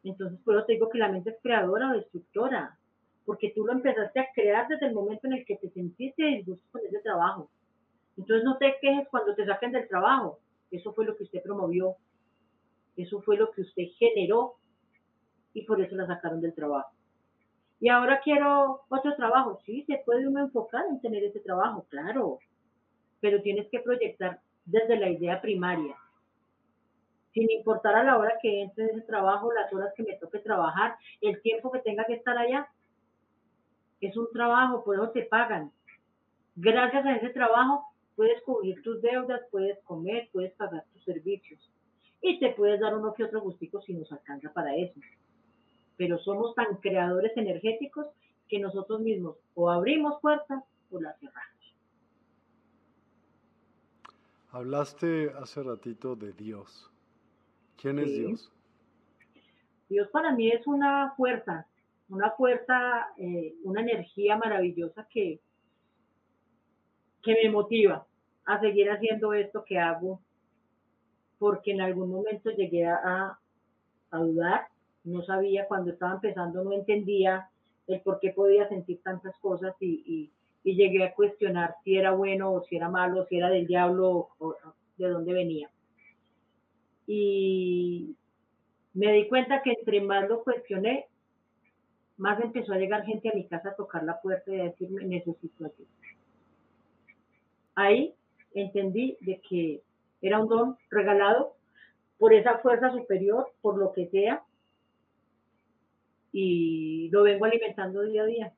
[0.04, 2.78] Entonces, por eso te digo que la mente es creadora o destructora
[3.26, 6.66] porque tú lo empezaste a crear desde el momento en el que te sentiste disgusto
[6.72, 7.50] con ese trabajo.
[8.18, 10.40] Entonces no te quejes cuando te saquen del trabajo.
[10.72, 11.96] Eso fue lo que usted promovió.
[12.96, 14.56] Eso fue lo que usted generó
[15.54, 16.95] y por eso la sacaron del trabajo.
[17.80, 19.60] Y ahora quiero otro trabajo.
[19.66, 22.40] Sí, se puede uno enfocar en tener ese trabajo, claro.
[23.20, 25.96] Pero tienes que proyectar desde la idea primaria.
[27.34, 30.40] Sin importar a la hora que entre en ese trabajo, las horas que me toque
[30.40, 32.70] trabajar, el tiempo que tenga que estar allá,
[34.00, 35.72] es un trabajo, por eso te pagan.
[36.56, 41.60] Gracias a ese trabajo puedes cubrir tus deudas, puedes comer, puedes pagar tus servicios
[42.22, 45.00] y te puedes dar uno que otro gustico si nos alcanza para eso.
[45.98, 48.08] Pero somos tan creadores energéticos
[48.48, 51.56] que nosotros mismos o abrimos puertas o las cerramos.
[54.52, 56.90] Hablaste hace ratito de Dios.
[57.78, 58.52] ¿Quién es Dios?
[59.90, 61.68] Dios para mí es una fuerza,
[62.10, 65.40] una fuerza, eh, una energía maravillosa que,
[67.22, 68.06] que me motiva
[68.46, 70.22] a seguir haciendo esto que hago,
[71.38, 73.38] porque en algún momento llegué a,
[74.12, 74.68] a dudar,
[75.06, 77.50] no sabía, cuando estaba empezando no entendía
[77.88, 80.32] el por qué podía sentir tantas cosas y,
[80.64, 84.30] y, llegué a cuestionar si era bueno o si era malo, si era del diablo
[84.40, 84.56] o
[84.98, 85.70] de dónde venía.
[87.06, 88.16] Y
[88.96, 91.06] me di cuenta que entre más lo cuestioné,
[92.18, 95.06] más empezó a llegar gente a mi casa a tocar la puerta y a decirme,
[95.06, 95.90] necesito ayuda.
[97.76, 98.16] Ahí
[98.54, 99.82] entendí de que
[100.22, 101.56] era un don regalado
[102.18, 104.44] por esa fuerza superior, por lo que sea,
[106.38, 108.54] y lo vengo alimentando día a día.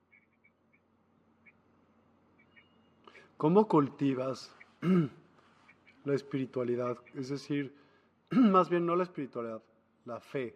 [3.37, 4.51] ¿Cómo cultivas
[6.03, 6.97] la espiritualidad?
[7.13, 7.75] Es decir,
[8.31, 9.61] más bien no la espiritualidad,
[10.05, 10.55] la fe.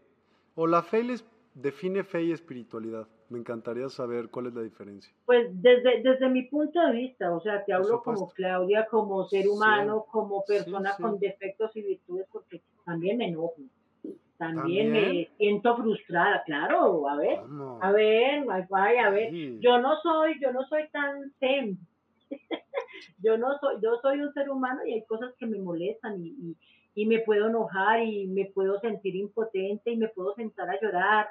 [0.56, 1.16] O la fe la
[1.54, 3.08] define fe y espiritualidad.
[3.30, 5.14] Me encantaría saber cuál es la diferencia.
[5.28, 9.48] Pues desde, desde mi punto de vista, o sea, te hablo como Claudia, como ser
[9.48, 13.62] humano, como persona con defectos y virtudes, porque también me enojo.
[14.42, 17.39] También, me siento frustrada, claro, a ver,
[17.80, 18.44] a ver,
[19.00, 21.78] a ver, yo no soy, yo no soy tan zen,
[23.24, 26.56] yo no soy, yo soy un ser humano y hay cosas que me molestan y,
[26.96, 31.28] y me puedo enojar y me puedo sentir impotente y me puedo sentar a llorar.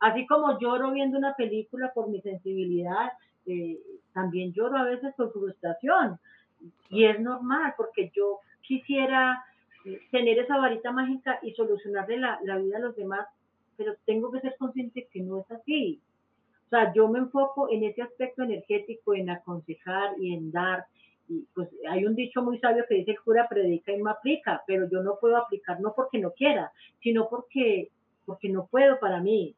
[0.00, 3.12] Así como lloro viendo una película por mi sensibilidad,
[3.44, 3.78] eh,
[4.14, 6.18] también lloro a veces por frustración.
[6.88, 9.44] Y es normal, porque yo quisiera
[10.10, 13.26] tener esa varita mágica y solucionarle la, la vida a los demás,
[13.76, 16.00] pero tengo que ser consciente que no es así.
[16.66, 20.86] O sea, yo me enfoco en ese aspecto energético, en aconsejar y en dar.
[21.28, 24.62] Y pues hay un dicho muy sabio que dice el cura predica y no aplica,
[24.66, 26.72] pero yo no puedo aplicar no porque no quiera,
[27.02, 27.90] sino porque,
[28.24, 29.54] porque no puedo para mí.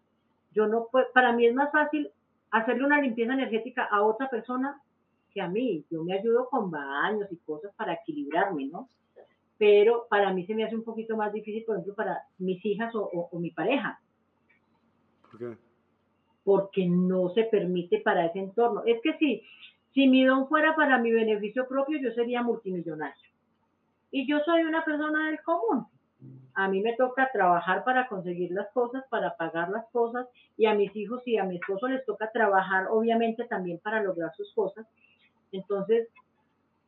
[0.52, 2.10] Yo no para mí es más fácil
[2.50, 4.80] hacerle una limpieza energética a otra persona
[5.32, 5.84] que a mí.
[5.90, 8.88] Yo me ayudo con baños y cosas para equilibrarme, ¿no?
[9.58, 12.94] Pero para mí se me hace un poquito más difícil, por ejemplo, para mis hijas
[12.94, 14.00] o, mi pareja.
[15.22, 15.56] ¿Por qué?
[16.44, 18.82] Porque no se permite para ese entorno.
[18.86, 19.42] Es que si,
[19.92, 23.28] si mi don fuera para mi beneficio propio, yo sería multimillonario.
[24.10, 25.86] Y yo soy una persona del común
[26.58, 30.74] a mí me toca trabajar para conseguir las cosas, para pagar las cosas, y a
[30.74, 34.84] mis hijos y a mi esposo les toca trabajar, obviamente, también para lograr sus cosas.
[35.52, 36.08] Entonces,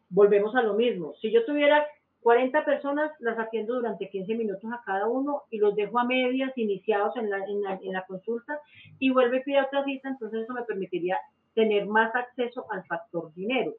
[0.09, 1.15] volvemos a lo mismo.
[1.21, 1.87] Si yo tuviera
[2.23, 6.57] 40 personas, las atiendo durante 15 minutos a cada uno y los dejo a medias,
[6.57, 8.61] iniciados en la, en la, en la consulta
[8.99, 11.19] y vuelve y pide otra cita, entonces eso me permitiría
[11.55, 13.75] tener más acceso al factor dinero.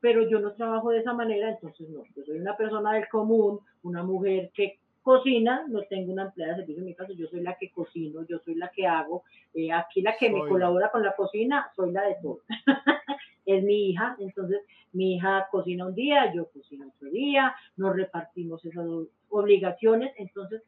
[0.00, 3.60] Pero yo no trabajo de esa manera, entonces no, yo soy una persona del común,
[3.82, 7.40] una mujer que cocina, no tengo una empleada de servicio en mi caso, yo soy
[7.40, 9.24] la que cocino, yo soy la que hago,
[9.54, 12.40] eh, aquí la que me colabora con la cocina, soy la de todo.
[13.46, 14.60] es mi hija, entonces
[14.92, 18.86] mi hija cocina un día, yo cocino otro día, nos repartimos esas
[19.28, 20.62] obligaciones, entonces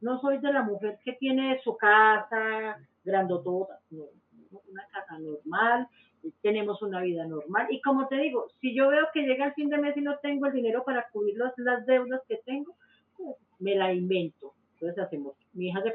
[0.00, 4.04] no soy de la mujer que tiene su casa grandotota, no,
[4.68, 5.88] una casa normal,
[6.42, 7.66] tenemos una vida normal.
[7.70, 10.18] Y como te digo, si yo veo que llega el fin de mes y no
[10.18, 12.76] tengo el dinero para cubrir las deudas que tengo,
[13.16, 14.54] pues, me la invento.
[14.80, 15.94] Entonces hacemos, mi hija de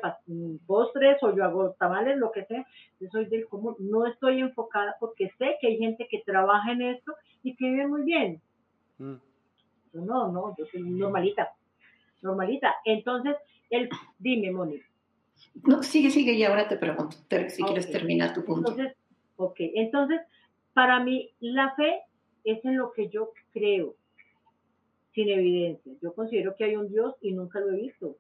[0.68, 2.68] postres o yo hago tamales, lo que sea.
[3.00, 6.84] Yo soy del común, no estoy enfocada porque sé que hay gente que trabaja en
[6.84, 8.42] esto y que vive muy bien.
[9.00, 9.16] Mm.
[9.94, 11.52] no, no, yo soy normalita,
[12.22, 12.76] normalita.
[12.86, 13.36] Entonces,
[13.72, 14.80] el, dime, Moni.
[15.64, 17.18] No, sigue, sigue y ahora te pregunto
[17.50, 18.70] si quieres terminar tu punto.
[18.70, 18.96] Entonces,
[19.38, 20.22] ok, entonces,
[20.74, 22.04] para mí la fe
[22.44, 23.96] es en lo que yo creo,
[25.16, 25.92] sin evidencia.
[26.04, 28.18] Yo considero que hay un Dios y nunca lo he visto,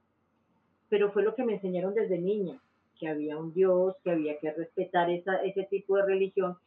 [0.89, 2.59] pero fue lo que me enseñaron desde niña,
[2.99, 6.57] que había un Dios, que había que respetar esa, ese tipo de religión.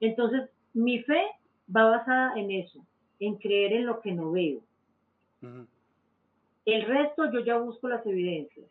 [0.00, 1.22] Entonces, mi fe
[1.74, 2.84] va basada en eso,
[3.20, 4.60] en creer en lo que no veo.
[6.64, 8.66] El resto yo ya busco las evidencias.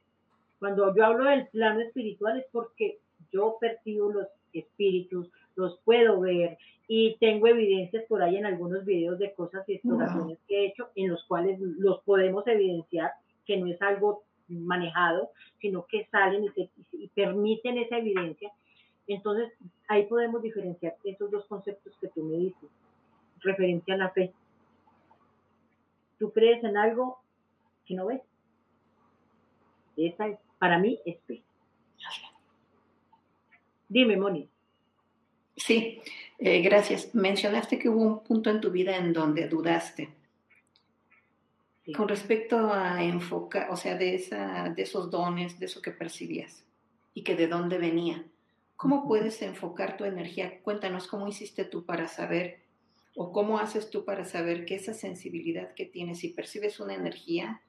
[0.60, 3.00] Cuando yo hablo del plano espiritual es porque
[3.32, 9.20] yo percibo los espíritus, los puedo ver y tengo evidencias por ahí en algunos videos
[9.20, 13.12] de cosas y exploraciones que he hecho en los cuales los podemos evidenciar,
[13.46, 16.46] que no es algo manejado, sino que salen
[16.94, 18.52] y, permiten esa evidencia.
[19.08, 19.52] Entonces,
[19.88, 22.70] ahí podemos diferenciar esos dos conceptos que tú me dices,
[23.40, 24.34] referencia a la fe.
[26.20, 27.20] Tú crees en algo
[27.86, 28.22] que no ves.
[29.96, 31.42] Esa es para mí es fe.
[33.90, 34.50] Dime, Moni.
[35.56, 36.02] Sí,
[36.40, 37.16] eh, gracias.
[37.16, 40.10] Mencionaste que hubo un punto en tu vida en donde dudaste.
[41.96, 46.66] Con respecto a enfocar, o sea, de, esa, de esos dones, de eso que percibías
[47.14, 48.26] y que de dónde venía.
[48.76, 50.62] ¿Cómo puedes enfocar tu energía?
[50.62, 52.60] Cuéntanos cómo hiciste tú para saber
[53.16, 57.62] o cómo haces tú para saber que esa sensibilidad que tienes, si percibes una energía,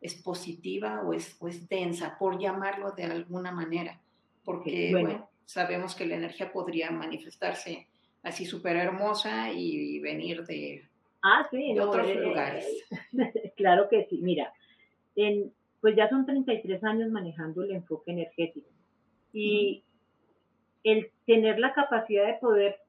[0.00, 1.38] es positiva o es,
[1.68, 4.00] densa, por llamarlo de alguna manera,
[4.44, 5.30] porque bueno.
[5.44, 7.86] sabemos que la energía podría manifestarse
[8.24, 10.87] así súper hermosa y, venir de,
[11.22, 12.84] ah, sí, otros eh, lugares.
[13.56, 14.52] claro que sí, mira,
[15.16, 18.68] en, pues ya son 33 años manejando el enfoque energético
[19.32, 19.82] y
[20.84, 22.80] el tener la capacidad de poder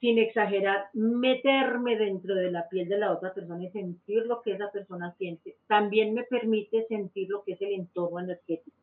[0.00, 4.52] sin exagerar, meterme dentro de la piel de la otra persona y sentir lo que
[4.52, 8.76] esa persona siente, también me permite sentir lo que es el entorno energético.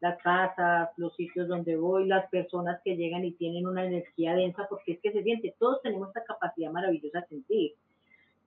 [0.00, 4.66] Las casas, los sitios donde voy, las personas que llegan y tienen una energía densa,
[4.68, 7.72] porque es que se siente, todos tenemos esta capacidad maravillosa de sentir.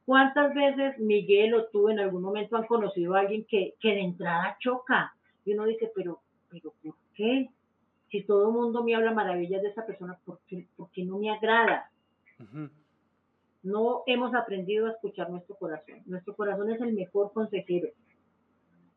[0.05, 4.01] ¿Cuántas veces Miguel o tú en algún momento han conocido a alguien que, que de
[4.01, 5.13] entrada choca?
[5.45, 7.49] Y uno dice, pero, pero ¿por qué?
[8.11, 11.89] si todo el mundo me habla maravillas de esa persona, ¿por qué, no me agrada?
[13.63, 16.01] No hemos aprendido a escuchar nuestro corazón.
[16.05, 17.87] Nuestro corazón es el mejor consejero.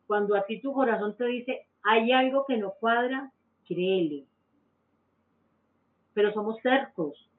[0.07, 3.31] Cuando a ti tu corazón te dice, hay algo que no cuadra,
[3.67, 4.25] créele.
[6.13, 7.31] Pero somos tercos.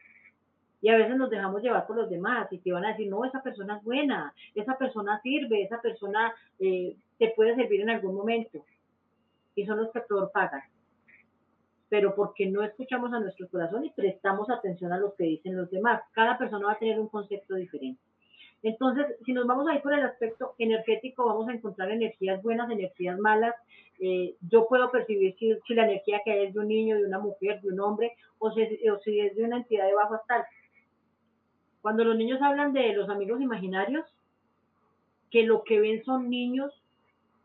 [0.81, 3.25] Y a veces nos dejamos llevar por los demás y te van a decir, no,
[3.25, 8.15] esa persona es buena, esa persona sirve, esa persona eh, te puede servir en algún
[8.15, 8.63] momento.
[9.55, 10.63] Y son los que peor pagan
[11.89, 15.69] pero porque no escuchamos a nuestro corazón y prestamos atención a lo que dicen los
[15.69, 16.01] demás.
[16.11, 18.01] Cada persona va a tener un concepto diferente.
[18.65, 22.69] Entonces, si nos vamos a ir por el aspecto energético, vamos a encontrar energías buenas,
[22.71, 23.53] energías malas.
[23.99, 27.05] Eh, yo puedo percibir si, si, la energía que hay es de un niño, de
[27.05, 30.15] una mujer, de un hombre, o si, o si es de una entidad de bajo
[30.15, 30.43] astral.
[31.81, 34.03] Cuando los niños hablan de los amigos imaginarios,
[35.29, 36.73] que lo que ven son niños,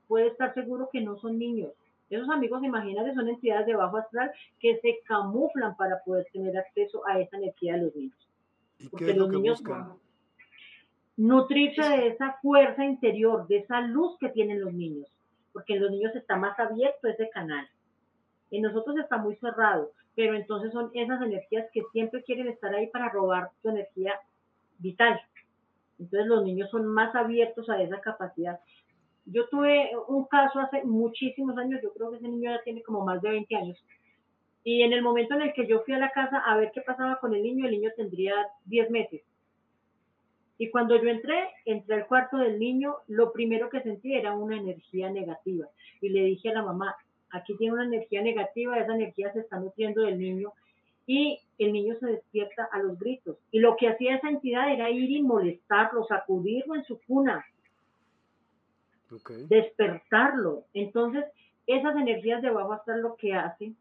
[0.09, 1.73] puede estar seguro que no son niños
[2.11, 7.07] esos amigos imaginarios son entidades de bajo astral que se camuflan para poder tener acceso
[7.07, 8.29] a esa energía de los niños.
[8.79, 9.93] ¿Y Porque qué es lo los que niños buscan?
[11.21, 15.07] Nutrirse de esa fuerza interior, de esa luz que tienen los niños.
[15.53, 17.69] Porque en los niños está más abierto ese canal.
[18.51, 22.87] En nosotros está muy cerrado, pero entonces son esas energías que siempre quieren estar ahí
[22.87, 24.15] para robar tu energía
[24.79, 25.21] vital.
[25.99, 28.59] Entonces los niños son más abiertos a esa capacidad.
[29.27, 33.05] Yo tuve un caso hace muchísimos años, yo creo que ese niño ya tiene como
[33.05, 33.85] más de 20 años,
[34.65, 36.81] Y en el momento en el que yo fui a la casa a ver qué
[36.81, 39.21] pasaba con el niño, el niño tendría 10 meses.
[40.61, 44.59] Y cuando yo entré, entré al cuarto del niño, lo primero que sentí era una
[44.59, 45.67] energía negativa.
[46.03, 46.95] Y le dije a la mamá,
[47.31, 50.53] aquí tiene una energía negativa, esa energía se está nutriendo del niño
[51.07, 53.39] y el niño se despierta a los gritos.
[53.51, 57.43] Y lo que hacía esa entidad era ir y molestarlo, sacudirlo en su cuna,
[59.49, 60.65] despertarlo.
[60.75, 61.25] Entonces,
[61.67, 63.79] esas energías de bajo astral lo que hacen,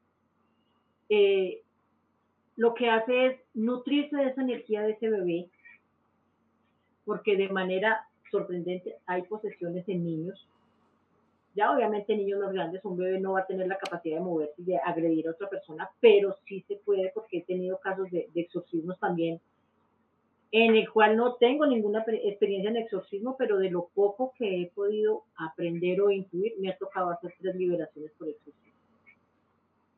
[1.09, 1.61] eh,
[2.55, 5.49] lo que hace es nutrirse de esa energía de ese bebé,
[7.10, 10.47] porque de manera sorprendente hay posesiones en niños.
[11.55, 14.53] Ya obviamente niños más grandes, un bebé no va a tener la capacidad de moverse
[14.62, 18.30] y de agredir a otra persona, pero sí se puede porque he tenido casos de,
[18.32, 19.41] de exorcismos también
[20.51, 24.68] en el cual no tengo ninguna experiencia en exorcismo, pero de lo poco que he
[24.68, 28.74] podido aprender o intuir, me ha tocado hacer tres liberaciones por exorcismo.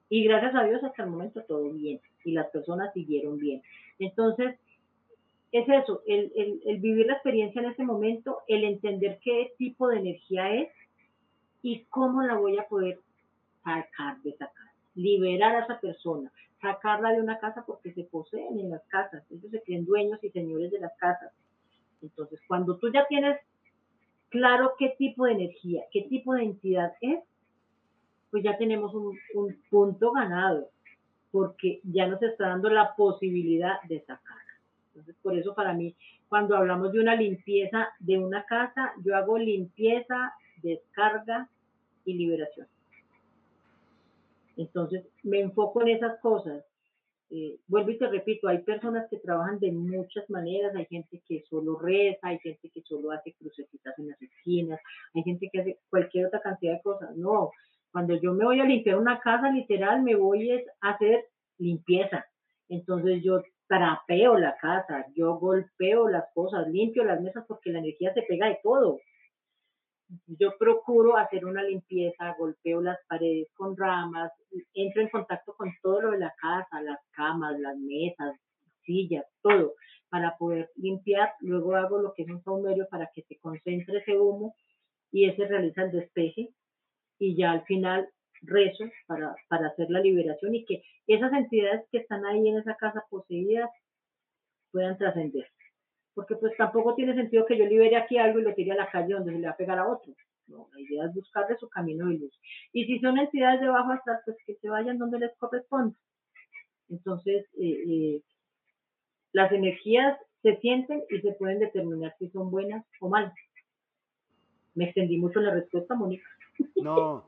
[0.08, 3.62] Y gracias a Dios hasta el momento todo bien y las personas siguieron bien.
[4.00, 4.56] Entonces,
[5.52, 6.32] es eso, el,
[6.66, 10.70] el, vivir la experiencia en ese momento, el entender qué tipo de energía es
[11.62, 13.00] y cómo la voy a poder
[13.64, 16.32] sacar de esa casa, liberar a esa persona,
[16.62, 20.30] sacarla de una casa porque se poseen en las casas, ellos se creen dueños y
[20.30, 21.34] señores de las casas.
[22.02, 23.38] Entonces, cuando tú ya tienes
[24.30, 27.20] claro qué tipo de energía, qué tipo de entidad es,
[28.32, 30.70] pues ya tenemos un, un punto ganado,
[31.32, 34.51] porque ya nos está dando la posibilidad de sacar.
[34.92, 35.96] Entonces, por eso para mí,
[36.28, 41.50] cuando hablamos de una limpieza de una casa, yo hago limpieza, descarga
[42.06, 42.68] y liberación.
[44.58, 46.64] Entonces, me enfoco en esas cosas.
[47.30, 51.44] Eh, vuelvo y te repito, hay personas que trabajan de muchas maneras, hay gente que
[51.50, 54.82] solo reza, hay gente que solo hace crucecitas en las esquinas,
[55.14, 57.16] hay gente que hace cualquier otra cantidad de cosas.
[57.16, 57.52] No,
[57.92, 61.26] cuando yo me voy a limpiar una casa, literal, me voy a hacer
[61.58, 62.26] limpieza.
[62.68, 63.42] Entonces yo
[63.72, 68.48] trapeo la casa, yo golpeo las cosas, limpio las mesas porque la energía se pega
[68.48, 69.00] de todo
[70.28, 74.32] yo procuro hacer una limpieza, golpeo las paredes con ramas,
[74.74, 78.36] entro en contacto con todo lo de la casa, las camas, las mesas,
[78.84, 79.74] sillas, todo,
[80.10, 81.32] para poder limpiar.
[81.40, 84.56] Luego hago lo que es un saumerio para que se concentre ese humo
[85.12, 86.50] y ese realiza el despeje.
[87.20, 88.10] Y ya al final
[88.42, 92.76] rezo para, para hacer la liberación y que esas entidades que están ahí en esa
[92.76, 93.70] casa poseídas
[94.72, 95.48] puedan trascender
[96.14, 98.90] porque pues tampoco tiene sentido que yo libere aquí algo y lo tire a la
[98.90, 100.14] calle donde se le va a pegar a otro.
[100.48, 102.40] No, la idea es buscarle su camino de luz.
[102.74, 105.96] Y si son entidades de bajo astral, pues que se vayan donde les corresponde.
[106.90, 108.22] Entonces, eh, eh,
[109.32, 113.34] las energías se sienten y se pueden determinar si son buenas o malas.
[114.76, 116.28] Me extendí mucho la respuesta, Mónica.
[116.76, 117.26] No,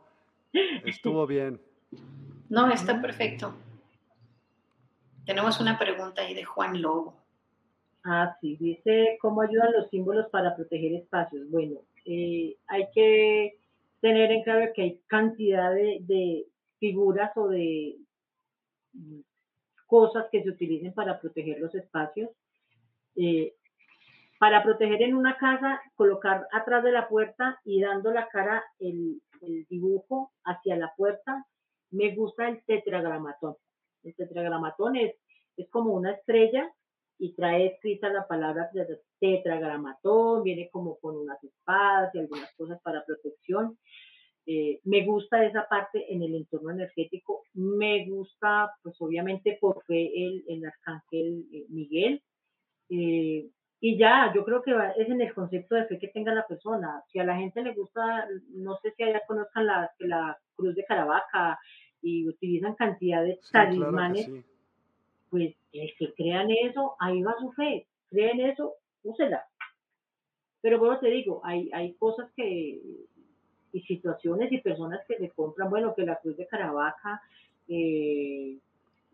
[0.86, 1.60] estuvo bien.
[2.50, 3.54] No, está perfecto.
[5.26, 7.24] Tenemos una pregunta ahí de Juan Lobo.
[8.04, 11.50] Ah, sí, dice cómo ayudan los símbolos para proteger espacios.
[11.50, 13.58] Bueno, eh, hay que
[14.02, 16.46] tener en claro que hay cantidad de,
[16.80, 17.96] figuras o de
[19.88, 22.30] cosas que se utilicen para proteger los espacios.
[23.16, 23.54] Eh,
[24.38, 29.22] para proteger en una casa, colocar atrás de la puerta y dando la cara el,
[29.46, 31.46] el dibujo hacia la puerta.
[31.92, 33.56] Me gusta el tetragramatón.
[34.04, 35.16] El tetragramatón es,
[35.58, 36.72] es como una estrella
[37.20, 38.70] y trae escrita la palabra
[39.20, 43.78] tetragramatón, viene como con unas espadas y algunas cosas para protección.
[44.46, 50.12] Eh, me gusta esa parte en el entorno energético, me gusta pues obviamente por fe
[50.14, 52.22] el, el arcángel eh, Miguel.
[52.90, 53.50] Eh,
[53.86, 57.04] y ya, yo creo que es en el concepto de fe que tenga la persona.
[57.12, 60.86] Si a la gente le gusta, no sé si allá conozcan la, la cruz de
[60.86, 61.60] Caravaca
[62.02, 64.32] y utilizan cantidad de talismanes
[65.30, 69.46] pues el que crean eso, ahí va su fe, creen eso, úsela.
[70.62, 72.80] Pero bueno, te digo, hay, hay cosas que,
[73.74, 77.22] y situaciones y personas que se compran, bueno, que la cruz de Caravaca
[77.68, 78.60] eh,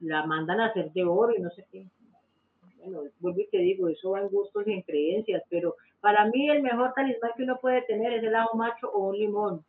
[0.01, 1.87] la mandan a hacer de oro y no sé qué.
[2.81, 6.49] Bueno, vuelvo y te digo, eso va en gustos y en creencias, pero para mí
[6.49, 9.63] el mejor talismán que uno puede tener es el ajo macho o un limón.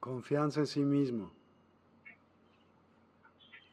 [0.00, 1.30] Confianza en sí mismo.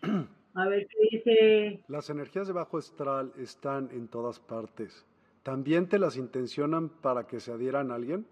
[0.55, 1.83] A ver qué dice.
[1.87, 5.05] Las energías de bajo astral están en todas partes.
[5.43, 8.27] ¿También te las intencionan para que se adhieran a alguien?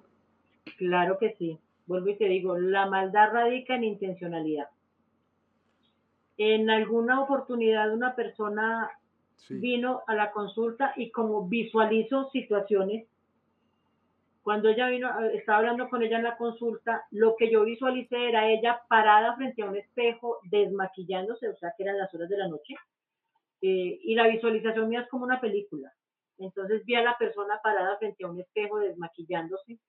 [0.77, 1.57] Claro que sí.
[1.85, 4.67] Vuelvo y te digo, la maldad radica en intencionalidad.
[6.37, 8.91] En alguna oportunidad una persona
[9.49, 13.07] vino a la consulta y como visualizo situaciones,
[14.47, 18.49] Cuando ella vino, estaba hablando con ella en la consulta, lo que yo visualicé era
[18.49, 22.47] ella parada frente a un espejo, desmaquillándose, o sea que eran las horas de la
[22.47, 22.75] noche,
[23.61, 25.91] eh, y la visualización mía es como una película.
[26.37, 29.79] Entonces vi a la persona parada frente a un espejo, desmaquillándose,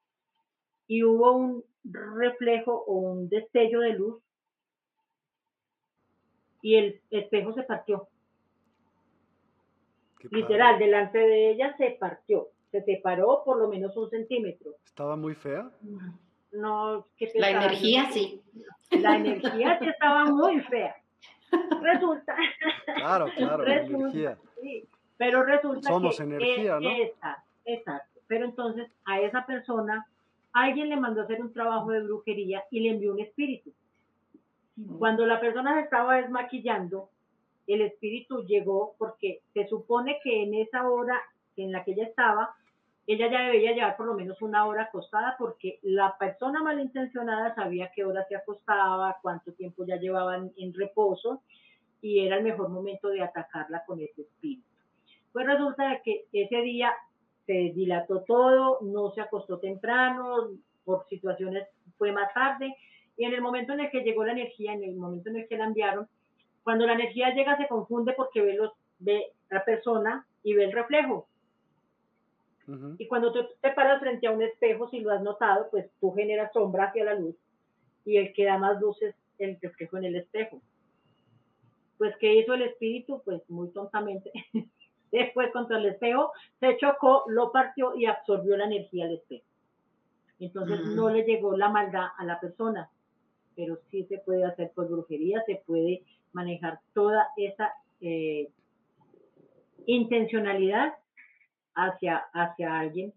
[0.88, 4.20] y hubo un reflejo o un destello de luz,
[6.62, 8.08] y el espejo se partió.
[10.30, 14.72] Literal, delante de ella se partió se separó por lo menos un centímetro.
[14.84, 15.70] ¿Estaba muy fea?
[16.52, 18.42] No, que La energía sí.
[18.90, 20.96] La energía sí estaba muy fea.
[21.80, 22.36] Resulta.
[22.96, 24.38] Claro, claro, la energía.
[24.60, 24.84] Sí,
[25.16, 26.90] pero resulta Somos que energía, ¿no?
[27.64, 28.20] exacto.
[28.26, 30.06] Pero entonces a esa persona
[30.52, 33.72] alguien le mandó a hacer un trabajo de brujería y le envió un espíritu.
[34.98, 37.08] Cuando la persona se estaba desmaquillando,
[37.68, 41.20] el espíritu llegó porque se supone que en esa hora
[41.56, 42.54] en la que ella estaba,
[43.06, 47.90] ella ya debía llevar por lo menos una hora acostada porque la persona malintencionada sabía
[47.94, 51.42] qué hora se acostaba, cuánto tiempo ya llevaban en reposo
[52.00, 54.66] y era el mejor momento de atacarla con ese espíritu.
[55.32, 56.92] Pues resulta que ese día
[57.46, 60.50] se dilató todo, no se acostó temprano,
[60.84, 61.66] por situaciones
[61.96, 62.74] fue más tarde,
[63.16, 65.48] y en el momento en el que llegó la energía, en el momento en el
[65.48, 66.08] que la enviaron,
[66.62, 70.72] cuando la energía llega se confunde porque ve, los, ve la persona y ve el
[70.72, 71.26] reflejo.
[72.98, 76.12] Y cuando tú te paras frente a un espejo, si lo has notado, pues tú
[76.12, 77.34] generas sombra hacia la luz
[78.04, 80.60] y el que da más luz es el reflejo en el espejo.
[81.98, 83.20] Pues, ¿qué hizo el espíritu?
[83.24, 84.32] Pues muy tontamente.
[85.12, 89.44] Después contra el espejo se chocó, lo partió y absorbió la energía del espejo.
[90.38, 92.88] Entonces no le llegó la maldad a la persona,
[93.56, 96.02] pero sí se puede hacer por brujería, se puede
[96.32, 98.48] manejar toda esa eh,
[99.86, 100.94] intencionalidad
[101.74, 103.12] hacia, hacia alguien.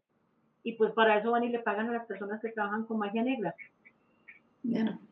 [0.64, 3.24] Y pues para eso van y le pagan a las personas que trabajan con magia
[3.24, 3.55] negra.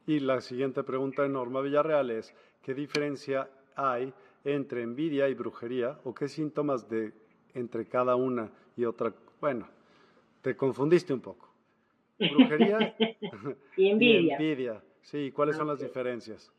[0.05, 5.99] Y la siguiente pregunta de Norma Villarreal es, ¿qué diferencia hay entre envidia y brujería
[6.03, 7.13] o qué síntomas de
[7.55, 9.13] entre cada una y otra?
[9.41, 9.67] Bueno,
[10.41, 11.51] te confundiste un poco.
[12.19, 12.95] Brujería
[13.75, 14.35] y envidia.
[14.39, 14.83] envidia.
[15.01, 16.51] Sí, ¿cuáles son las diferencias?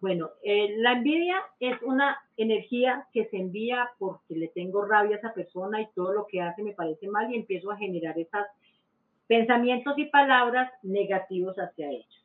[0.00, 5.18] Bueno, eh, la envidia es una energía que se envía porque le tengo rabia a
[5.18, 8.44] esa persona y todo lo que hace me parece mal y empiezo a generar esos
[9.26, 12.24] pensamientos y palabras negativos hacia ellos.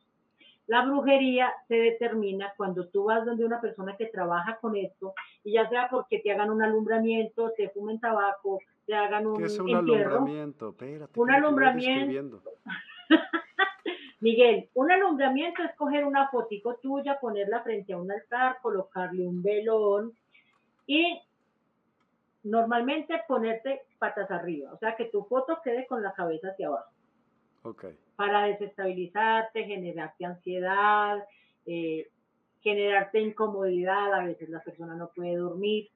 [0.66, 5.54] La brujería se determina cuando tú vas donde una persona que trabaja con esto y
[5.54, 9.58] ya sea porque te hagan un alumbramiento, te fumen tabaco, te hagan un ¿Qué es
[9.58, 10.68] un alumbramiento?
[10.68, 12.42] Espérate, un alumbramiento.
[14.20, 19.42] Miguel, un alumbramiento es coger una fotico tuya, ponerla frente a un altar, colocarle un
[19.42, 20.12] velón
[20.86, 21.20] y
[22.42, 26.90] normalmente ponerte patas arriba, o sea que tu foto quede con la cabeza hacia abajo.
[27.62, 27.96] Okay.
[28.16, 31.22] Para desestabilizarte, generarte ansiedad,
[31.66, 32.08] eh,
[32.62, 35.88] generarte incomodidad, a veces la persona no puede dormir.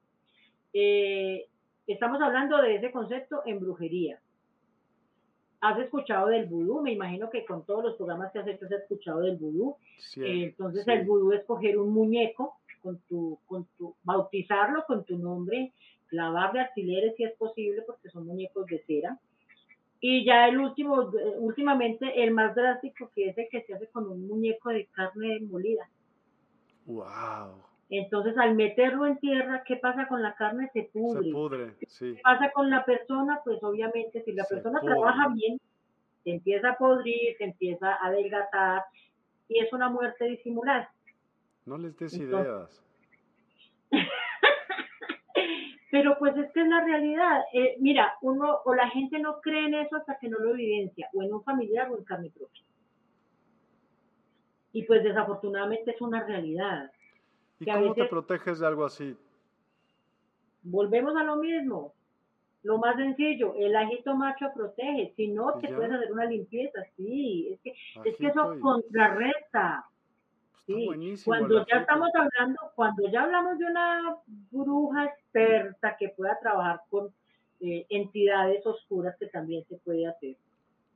[0.73, 1.47] Eh,
[1.87, 4.19] estamos hablando de ese concepto en brujería
[5.65, 8.73] has escuchado del vudú, me imagino que con todos los programas que has hecho has
[8.73, 9.77] escuchado del vudú.
[10.17, 15.17] Eh, entonces el vudú es coger un muñeco, con tu, con tu, bautizarlo con tu
[15.17, 15.73] nombre,
[16.09, 19.19] clavarle alfileres si es posible, porque son muñecos de cera.
[20.01, 24.07] Y ya el último, últimamente el más drástico que es el que se hace con
[24.07, 25.89] un muñeco de carne molida.
[26.85, 27.63] Wow.
[27.99, 30.71] Entonces, al meterlo en tierra, ¿qué pasa con la carne?
[30.73, 31.25] Se pudre.
[31.25, 32.15] Se pudre, sí.
[32.17, 33.41] ¿Qué pasa con la persona?
[33.45, 35.61] Pues obviamente, si la persona trabaja bien,
[36.25, 38.83] se empieza a podrir, se empieza a adelgazar
[39.49, 40.91] y es una muerte disimulada.
[41.67, 42.83] No les des ideas.
[45.91, 47.43] Pero pues es que es la realidad.
[47.53, 51.09] Eh, mira, uno o la gente no cree en eso hasta que no lo evidencia,
[51.15, 52.65] o en un familiar o en carne propia.
[54.73, 56.91] Y pues desafortunadamente es una realidad.
[57.71, 59.17] ¿Y cómo te proteges de algo así?
[60.63, 61.95] Volvemos a lo mismo.
[62.63, 65.13] Lo más sencillo, el ajito macho protege.
[65.17, 66.83] Si no, te puedes hacer una limpieza.
[66.97, 67.75] Sí, es que,
[68.09, 69.85] es que eso contrarresta.
[70.67, 70.89] Sí.
[71.27, 74.17] Cuando ya estamos hablando, cuando ya hablamos de una
[74.51, 77.13] bruja experta que pueda trabajar con
[77.61, 80.37] eh, entidades oscuras que también se puede hacer,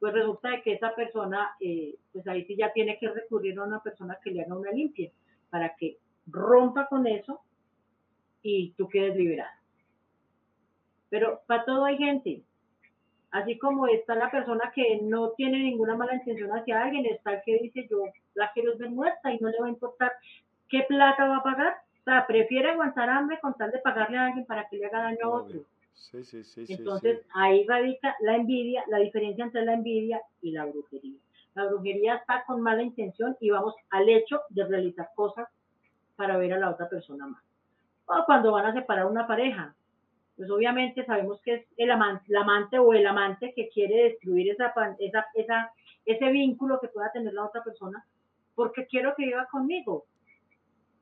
[0.00, 3.64] pues resulta de que esa persona, eh, pues ahí sí ya tiene que recurrir a
[3.64, 5.10] una persona que le haga una limpia
[5.50, 5.98] para que
[6.30, 7.40] rompa con eso
[8.42, 9.50] y tú quedes liberado.
[11.10, 12.42] Pero para todo hay gente.
[13.30, 17.42] Así como está la persona que no tiene ninguna mala intención hacia alguien, está el
[17.44, 20.12] que dice yo la quiero ver muerta y no le va a importar
[20.68, 21.74] qué plata va a pagar.
[22.00, 25.02] O sea, prefiere aguantar hambre con tal de pagarle a alguien para que le haga
[25.02, 25.60] daño a otro.
[25.92, 26.64] Sí, sí, sí.
[26.68, 31.18] Entonces ahí radica la envidia, la diferencia entre la envidia y la brujería.
[31.54, 35.48] La brujería está con mala intención y vamos al hecho de realizar cosas
[36.18, 37.42] para ver a la otra persona más.
[38.06, 39.72] O cuando van a separar una pareja,
[40.36, 44.74] pues obviamente sabemos que es el amante, amante o el amante que quiere destruir esa,
[44.98, 45.72] esa, esa,
[46.04, 48.04] ese vínculo que pueda tener la otra persona
[48.56, 50.06] porque quiero que viva conmigo.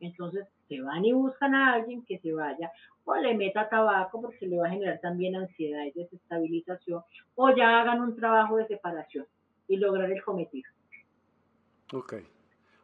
[0.00, 2.70] Entonces se van y buscan a alguien que se vaya
[3.04, 7.02] o le meta tabaco porque le va a generar también ansiedad y desestabilización
[7.36, 9.26] o ya hagan un trabajo de separación
[9.66, 10.70] y lograr el cometido.
[11.94, 12.35] Ok.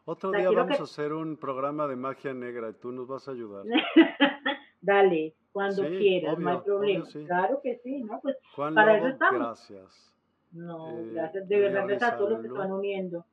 [0.05, 3.33] Otro día vamos a hacer un programa de magia negra y tú nos vas a
[3.33, 3.65] ayudar.
[4.81, 7.05] Dale, cuando quieras, no hay problema.
[7.27, 8.21] Claro que sí, ¿no?
[8.21, 9.41] Pues para eso estamos.
[9.41, 10.13] Gracias.
[10.51, 11.49] No, eh, gracias.
[11.49, 13.25] De verdad, gracias a todos los que están uniendo.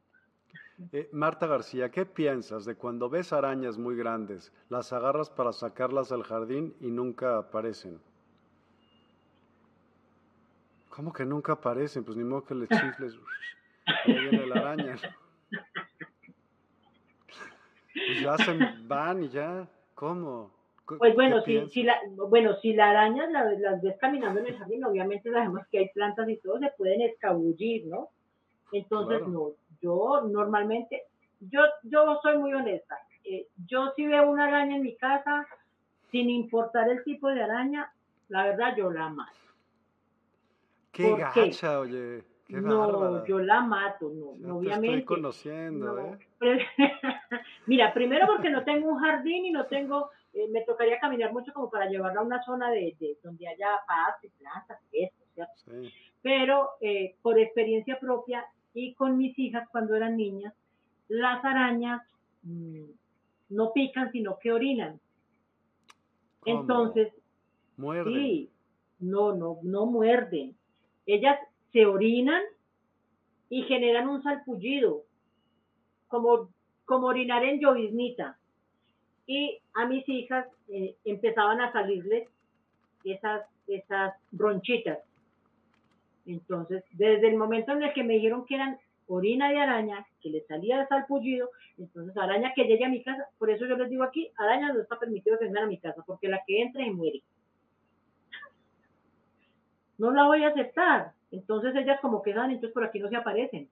[0.93, 6.11] Eh, Marta García, ¿qué piensas de cuando ves arañas muy grandes, las agarras para sacarlas
[6.11, 7.99] al jardín y nunca aparecen?
[10.89, 12.03] ¿Cómo que nunca aparecen?
[12.03, 13.17] Pues ni modo que le chifles.
[14.05, 14.95] Ahí viene la araña.
[18.10, 18.57] Pues ya se
[18.88, 19.68] van y ya.
[19.94, 20.52] ¿Cómo?
[20.98, 24.84] Pues bueno, si, si la, bueno, si la araña las ves caminando en el jardín,
[24.84, 28.10] obviamente sabemos que hay plantas y todo, se pueden escabullir, ¿no?
[28.72, 31.03] Entonces, no, yo normalmente,
[31.40, 32.98] yo, yo soy muy honesta.
[33.23, 35.45] Eh, yo si veo una araña en mi casa,
[36.10, 37.94] sin importar el tipo de araña,
[38.30, 39.31] la verdad yo la mato.
[40.91, 42.23] Qué gacha, oye.
[42.49, 44.88] Qué no, yo la mato, no, obviamente.
[44.88, 46.17] estoy conociendo, ¿eh?
[47.67, 51.53] Mira, primero porque no tengo un jardín y no tengo, eh, me tocaría caminar mucho
[51.53, 55.53] como para llevarla a una zona de, donde haya paz y plantas, esto, ¿cierto?
[55.57, 55.93] Sí.
[56.23, 58.43] Pero eh, por experiencia propia
[58.73, 60.55] y con mis hijas cuando eran niñas,
[61.07, 62.01] las arañas
[62.41, 62.85] mm,
[63.49, 64.99] no pican, sino que orinan.
[66.45, 67.13] Entonces,
[67.77, 68.13] muerden.
[68.15, 68.49] Sí,
[68.97, 70.55] no, no, no muerden.
[71.05, 71.39] Ellas
[71.71, 72.41] se orinan
[73.49, 75.03] y generan un salpullido,
[76.07, 76.49] como,
[76.85, 78.37] como orinar en lloviznita.
[79.25, 82.27] Y a mis hijas eh, empezaban a salirles
[83.03, 84.99] esas, esas bronchitas.
[86.25, 88.77] Entonces, desde el momento en el que me dijeron que eran
[89.07, 93.27] orina de araña, que le salía el salpullido, entonces araña que llegue a mi casa,
[93.39, 96.03] por eso yo les digo aquí, araña no está permitido que vengan a mi casa,
[96.05, 97.23] porque la que entra y muere.
[99.97, 101.13] No la voy a aceptar.
[101.31, 103.69] Entonces ellas como que dan, entonces por aquí no se aparecen.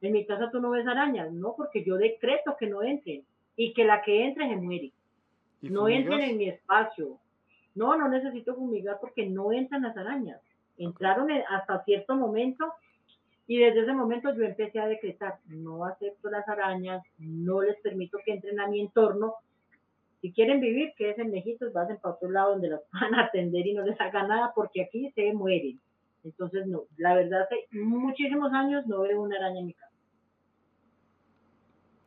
[0.00, 3.24] En mi casa tú no ves arañas, no, porque yo decreto que no entren
[3.56, 4.92] y que la que entre se muere.
[5.60, 7.18] No entren en mi espacio.
[7.74, 10.40] No, no necesito fumigar porque no entran las arañas.
[10.76, 12.72] Entraron hasta cierto momento
[13.46, 18.18] y desde ese momento yo empecé a decretar, no acepto las arañas, no les permito
[18.24, 19.34] que entren a mi entorno.
[20.20, 23.24] Si quieren vivir, que es en lejitos, vayan para otro lado donde las van a
[23.24, 25.80] atender y no les haga nada porque aquí se mueren.
[26.24, 29.92] Entonces, no, la verdad, hace muchísimos años no veo una araña en mi casa.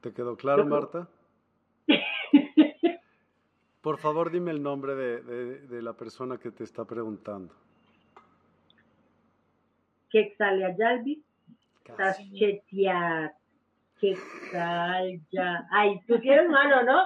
[0.02, 1.10] ¿Te quedó claro, Marta?
[3.82, 7.54] Por favor, dime el nombre de, la persona que te está preguntando.
[10.10, 11.24] Quexaliayalbi
[11.96, 13.34] Taschetiat
[14.00, 14.18] ¿Qué
[14.52, 15.68] tal ya?
[15.72, 17.00] Ay, tú tienes malo, ¿no?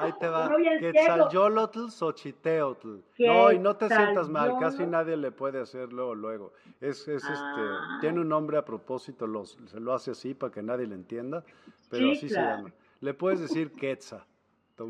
[0.00, 0.50] Ahí te va.
[0.80, 2.98] Quetzalyolotl Xochiteotl.
[3.18, 6.52] No, y no te sientas mal, casi nadie le puede hacerlo luego.
[6.80, 7.98] Es, es este, ah.
[8.00, 11.44] tiene un nombre a propósito, se lo hace así para que nadie le entienda,
[11.88, 12.72] pero así se llama.
[13.00, 14.24] Le puedes decir Quetzal.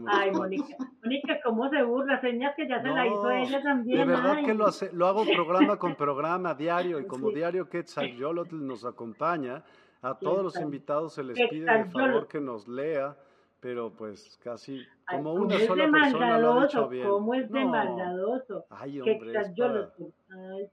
[0.09, 2.21] Ay, Mónica, Mónica, ¿cómo se burla?
[2.21, 3.99] Señas que ya se la hizo ella también.
[4.01, 8.67] De verdad que lo, hace, lo hago programa con programa diario y como diario Quetzalyolotl
[8.67, 9.63] nos acompaña,
[10.03, 13.17] a todos los invitados se les pide de favor que nos lea,
[13.61, 17.09] pero pues casi como una sola persona lo ha dicho bien.
[17.09, 18.67] ¿Cómo es de maldadoso?
[18.71, 19.33] Ay, hombre,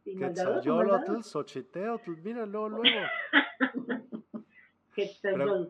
[0.03, 3.07] Quetzalcóyotl, Xochiteotl, míralo luego.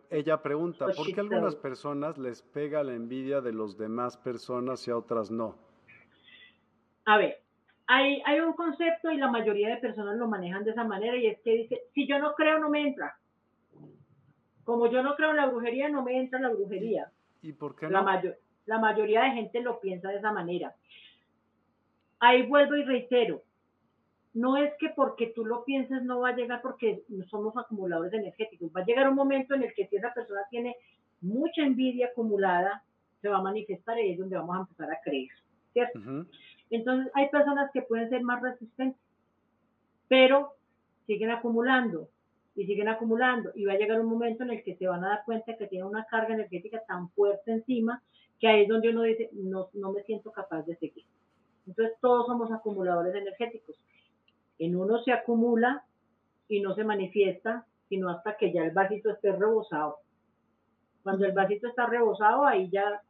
[0.09, 4.87] ella pregunta, ¿por qué a algunas personas les pega la envidia de los demás personas
[4.87, 5.55] y a otras no?
[7.05, 7.41] A ver,
[7.87, 11.27] hay, hay un concepto y la mayoría de personas lo manejan de esa manera y
[11.27, 13.17] es que dice, si yo no creo, no me entra.
[14.63, 17.11] Como yo no creo en la brujería, no me entra la brujería.
[17.41, 17.91] ¿Y por qué no?
[17.91, 18.23] La,
[18.65, 20.75] la mayoría de gente lo piensa de esa manera.
[22.19, 23.43] Ahí vuelvo y reitero,
[24.33, 28.71] no es que porque tú lo pienses no va a llegar porque somos acumuladores energéticos.
[28.75, 30.75] Va a llegar un momento en el que si esa persona tiene
[31.21, 32.83] mucha envidia acumulada,
[33.21, 35.29] se va a manifestar y es donde vamos a empezar a creer,
[35.71, 35.99] ¿cierto?
[36.69, 38.99] Entonces hay personas que pueden ser más resistentes,
[40.07, 40.55] pero
[41.05, 42.09] siguen acumulando
[42.55, 45.09] y siguen acumulando y va a llegar un momento en el que se van a
[45.09, 48.01] dar cuenta que tienen una carga energética tan fuerte encima
[48.39, 51.05] que ahí es donde uno dice, no, no me siento capaz de seguir.
[51.65, 53.75] Entonces todos somos acumuladores energéticos.
[54.59, 55.83] En uno se acumula
[56.47, 59.97] y no se manifiesta, sino hasta que ya el vasito esté rebosado.
[61.03, 63.01] Cuando el vasito está rebosado, ahí ya,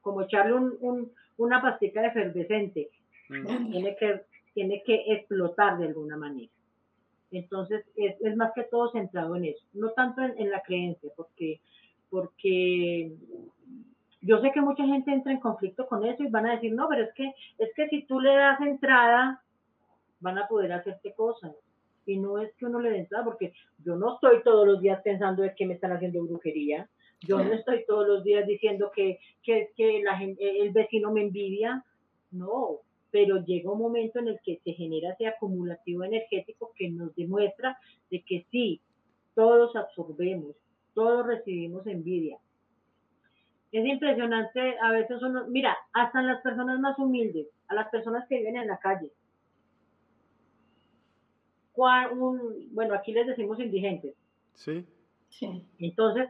[0.00, 2.90] como echarle un, una pastica de efervescente,
[3.28, 3.70] mm.
[3.70, 4.22] tiene, que,
[4.54, 6.50] tiene que explotar de alguna manera.
[7.30, 11.60] Entonces, es, más que todo centrado en eso, no tanto en, la creencia, porque,
[12.08, 13.12] porque
[14.20, 16.88] yo sé que mucha gente entra en conflicto con eso y van a decir, no,
[16.88, 19.42] pero es que, es que si tú le das entrada,
[20.20, 21.52] van a poder hacerte cosas.
[22.06, 23.52] Y no es que uno le dé entrada, porque
[23.84, 26.88] yo no estoy todos los días pensando de que me están haciendo brujería.
[27.22, 31.84] Yo no estoy todos los días diciendo que, que, que la el vecino me envidia.
[32.30, 32.80] No,
[33.10, 37.78] pero llega un momento en el que se genera ese acumulativo energético que nos demuestra
[38.10, 38.80] de que sí,
[39.34, 40.56] todos absorbemos,
[40.94, 42.38] todos recibimos envidia.
[43.72, 48.38] Es impresionante, a veces uno, mira, hasta las personas más humildes, a las personas que
[48.38, 49.10] viven en la calle.
[51.74, 54.14] bueno, aquí les decimos indigentes.
[54.54, 54.86] Sí.
[55.28, 55.62] Sí.
[55.78, 56.28] Entonces,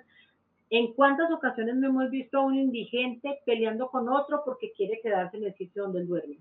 [0.70, 5.36] ¿en cuántas ocasiones no hemos visto a un indigente peleando con otro porque quiere quedarse
[5.36, 6.38] en el sitio donde él duerme?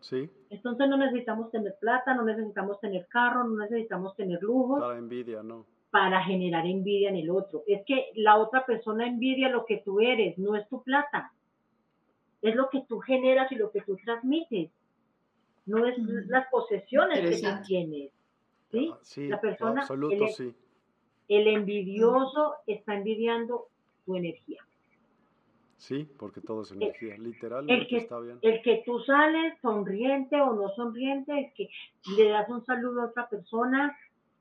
[0.00, 0.28] Sí.
[0.50, 4.78] Entonces no necesitamos tener plata, no necesitamos tener carro, no necesitamos tener lujo.
[4.78, 5.66] Para envidia, no.
[5.90, 7.62] Para generar envidia en el otro.
[7.66, 11.32] Es que la otra persona envidia lo que tú eres, no es tu plata.
[12.42, 14.70] Es lo que tú generas y lo que tú transmites.
[15.66, 16.28] No es mm.
[16.28, 18.10] las posesiones que tú tienes.
[18.70, 18.90] ¿sí?
[18.92, 18.98] Ah,
[19.28, 20.54] la persona, absoluto, el, sí.
[21.28, 23.68] el envidioso está envidiando
[24.04, 24.64] tu energía.
[25.78, 28.38] Sí, porque todo es energía, literalmente el que, está bien.
[28.42, 31.70] El que tú sales sonriente o no sonriente, es que
[32.16, 33.96] le das un saludo a otra persona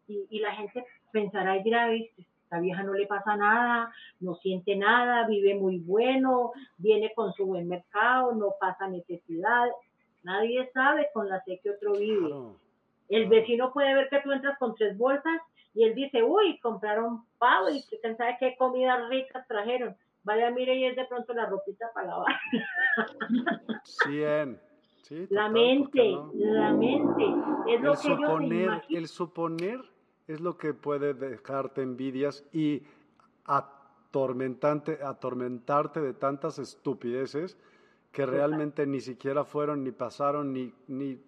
[0.08, 5.28] y, la gente pensará y dirá, esta vieja no le pasa nada, no siente nada,
[5.28, 9.68] vive muy bueno, viene con su buen mercado, no pasa necesidad.
[10.24, 12.34] Nadie sabe con la sé que otro vive.
[13.10, 15.40] el vecino puede ver que tú entras con tres bolsas
[15.76, 19.96] y él dice, uy, compraron pavo y quién sabe qué comida rica trajeron
[20.28, 22.36] vaya, mire, y es de pronto la ropita para lavar.
[23.84, 24.62] 100.
[25.04, 27.24] Sí, la mente, la mente.
[27.68, 29.82] Es lo que suponer, el suponer
[30.28, 32.84] es lo que puede dejarte envidias y
[33.46, 37.58] atormentante, atormentarte de tantas estupideces
[38.12, 41.22] que realmente ni siquiera fueron, ni pasaron, ni, ni,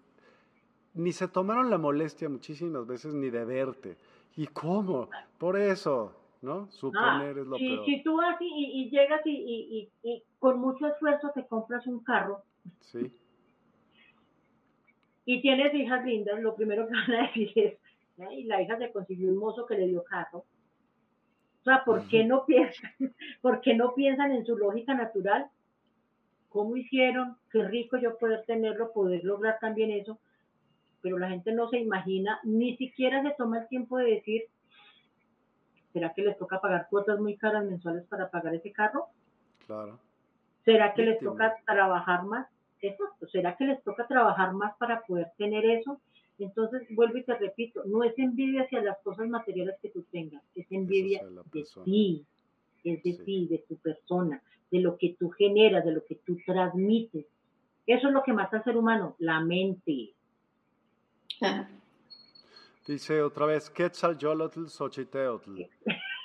[0.92, 3.96] ni se tomaron la molestia muchísimas veces ni de verte.
[4.36, 5.08] ¿Y cómo?
[5.38, 6.70] Por eso, ¿no?
[6.72, 7.84] Suponer es lo peor.
[7.84, 9.90] Si tú vas y, llegas y,
[10.38, 12.42] con mucho esfuerzo te compras un carro.
[12.80, 13.12] Sí.
[15.26, 17.78] Y tienes hijas lindas, lo primero que van a decir es,
[18.32, 20.44] y la hija se consiguió un mozo que le dio carro.
[21.60, 22.90] O sea, ¿por qué no piensan,
[23.42, 25.50] por qué no piensan en su lógica natural?
[26.48, 27.36] ¿Cómo hicieron?
[27.52, 30.18] Qué rico yo poder tenerlo, poder lograr también eso.
[31.02, 34.44] Pero la gente no se imagina, ni siquiera se toma el tiempo de decir,
[35.92, 39.06] ¿Será que les toca pagar cuotas muy caras mensuales para pagar ese carro?
[39.66, 39.98] Claro.
[40.64, 42.46] ¿Será que les toca trabajar más?
[42.80, 46.00] Eso, ¿será que les toca trabajar más para poder tener eso?
[46.38, 50.42] Entonces, vuelvo y te repito, no es envidia hacia las cosas materiales que tú tengas,
[50.54, 51.22] es envidia
[51.52, 52.24] de ti,
[52.82, 56.38] es de ti, de tu persona, de lo que tú generas, de lo que tú
[56.46, 57.26] transmites.
[57.86, 60.14] Eso es lo que mata al ser humano, la mente.
[62.86, 65.60] Dice otra vez Quetzalcoatl Xochiteotl.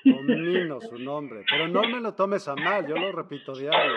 [0.06, 1.44] Domino su nombre.
[1.50, 3.94] Pero no me lo tomes a mal, yo lo repito diario.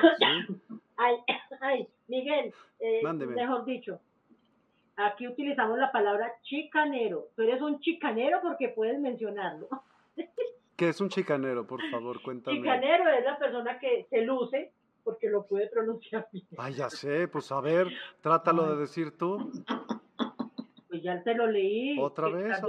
[0.96, 1.16] Ay,
[1.60, 4.00] ay, Miguel, eh, mejor dicho,
[4.96, 7.28] aquí utilizamos la palabra chicanero.
[7.36, 9.68] Tú eres un chicanero porque puedes mencionarlo.
[10.76, 12.22] ¿Qué es un chicanero, por favor?
[12.22, 12.58] Cuéntame.
[12.58, 14.72] Chicanero es la persona que se luce
[15.04, 16.46] porque lo puede pronunciar bien.
[16.56, 17.88] Ay, ya sé, pues a ver,
[18.20, 19.50] trátalo de decir tú.
[20.98, 21.96] Pues ya te lo leí.
[22.00, 22.60] ¿Otra vez?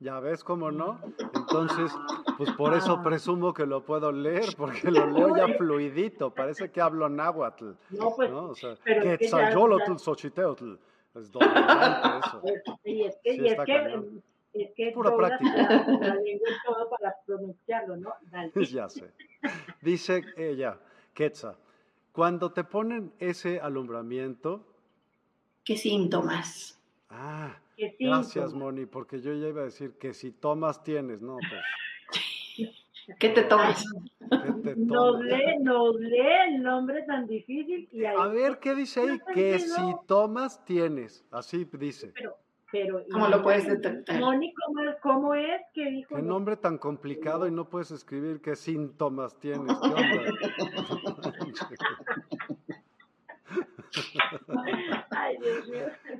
[0.00, 0.98] Ya ves cómo no.
[1.34, 1.92] Entonces,
[2.38, 3.02] pues por eso ah.
[3.02, 6.32] presumo que lo puedo leer, porque lo leo ya fluidito.
[6.32, 7.72] Parece que hablo náhuatl.
[7.90, 8.30] No, pues.
[8.30, 8.46] ¿no?
[8.46, 10.74] O sea, Quetzalolotl, Xochiteotl.
[11.16, 12.42] Es dominante eso.
[12.84, 14.00] Y es que, y es que,
[14.54, 15.86] es que Pura práctica.
[16.00, 18.14] La, lengua todo para pronunciarlo, ¿no?
[18.72, 19.12] Ya sé.
[19.82, 20.78] Dice ella,
[21.12, 21.56] Quetzal,
[22.12, 24.64] cuando te ponen ese alumbramiento,
[25.68, 26.80] ¿Qué síntomas?
[27.10, 27.54] Ah,
[28.00, 32.70] gracias, Moni, porque yo ya iba a decir que si tomas tienes, no, pues.
[33.18, 33.84] ¿Qué te tomas?
[34.18, 34.28] ¿Qué
[34.78, 35.58] Nos, lee,
[36.46, 39.20] el nombre tan difícil y A ver, ¿qué dice ahí?
[39.34, 41.26] Que si tomas, tienes.
[41.30, 42.12] Así dice.
[42.14, 42.38] Pero,
[42.72, 44.18] pero ¿Cómo lo puedes detectar?
[44.18, 44.54] Moni,
[45.02, 46.16] ¿cómo, es que dijo?
[46.16, 49.76] Qué nombre tan complicado y no puedes escribir qué síntomas tienes.
[49.76, 49.88] ¿Qué
[54.48, 54.97] onda?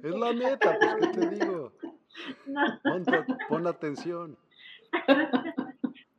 [0.03, 1.73] Es la neta, pues, ¿qué te digo?
[2.83, 3.05] Pon,
[3.49, 4.37] pon atención.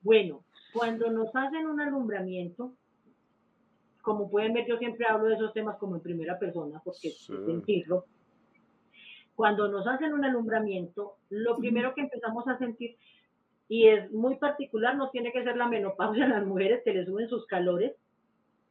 [0.02, 0.44] Bueno,
[0.74, 2.74] cuando nos hacen un alumbramiento,
[4.02, 7.34] como pueden ver, yo siempre hablo de esos temas como en primera persona, porque Sí.
[7.46, 8.06] sentirlo.
[9.36, 12.98] Cuando nos hacen un alumbramiento, lo primero que empezamos a sentir,
[13.68, 17.06] y es muy particular, no tiene que ser la menopausia en las mujeres que le
[17.06, 17.94] suben sus calores,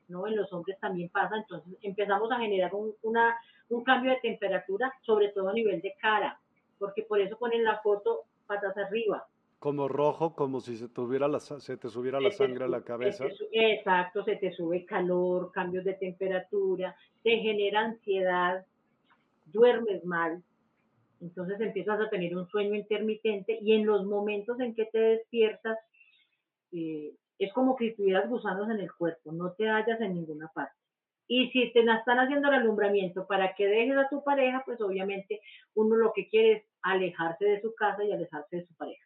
[0.09, 0.27] ¿no?
[0.27, 3.37] En los hombres también pasa, entonces empezamos a generar un, una,
[3.69, 6.39] un cambio de temperatura, sobre todo a nivel de cara,
[6.79, 9.27] porque por eso ponen la foto patas arriba.
[9.59, 12.69] Como rojo, como si se, tuviera la, se te subiera la Se te sangre a
[12.69, 13.27] la cabeza.
[13.51, 18.65] te exacto, se te sube calor, cambios de temperatura, te genera ansiedad,
[19.47, 20.43] duermes mal,
[21.21, 25.79] entonces empiezas a tener un sueño intermitente y en los momentos en que te despiertas
[26.73, 30.75] eh, es como que tuvieras gusanos en el cuerpo, no te hallas en ninguna parte.
[31.29, 35.41] Y si te están haciendo el alumbramiento para que dejes a tu pareja, pues obviamente
[35.75, 39.05] uno lo que quiere es alejarse de su casa y alejarse de su pareja.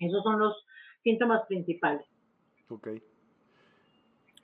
[0.00, 0.66] Esos son los
[1.04, 2.04] síntomas principales.
[2.68, 2.88] Ok.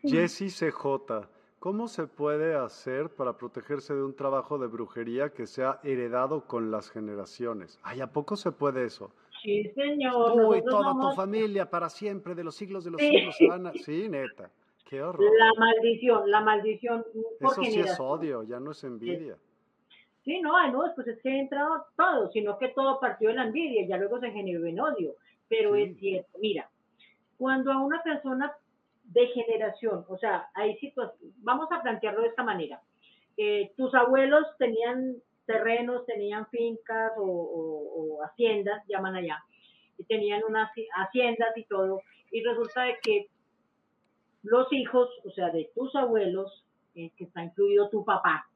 [0.03, 5.81] Jessy CJ, ¿cómo se puede hacer para protegerse de un trabajo de brujería que sea
[5.83, 7.81] heredado con las generaciones?
[7.83, 9.12] Ay, ¿a poco se puede eso?
[9.43, 10.33] Sí, señor.
[10.35, 13.09] Tú y toda tu familia para siempre, de los siglos de los Sí.
[13.33, 13.73] siglos.
[13.85, 14.51] Sí, neta.
[14.89, 15.25] Qué horror.
[15.39, 17.05] La maldición, la maldición
[17.41, 19.37] por Eso sí es odio, ya no es envidia.
[20.25, 23.45] Sí, no, ay, no, pues es que entra todo, sino que todo partió de la
[23.45, 25.15] envidia y ya luego se generó en odio.
[25.49, 25.83] Pero Sí.
[25.83, 26.69] es cierto, mira,
[27.39, 28.53] cuando a una persona
[29.05, 32.81] de generación, o sea, hay situaciones, vamos a plantearlo de esta manera.
[33.37, 39.43] Eh, tus abuelos tenían terrenos, tenían fincas o, o- o haciendas, llaman allá,
[39.99, 43.27] y tenían unas haciendas y todo, y resulta de que
[44.43, 46.65] los hijos, o sea, de tus abuelos,
[46.95, 48.47] eh, que está incluido tu papá,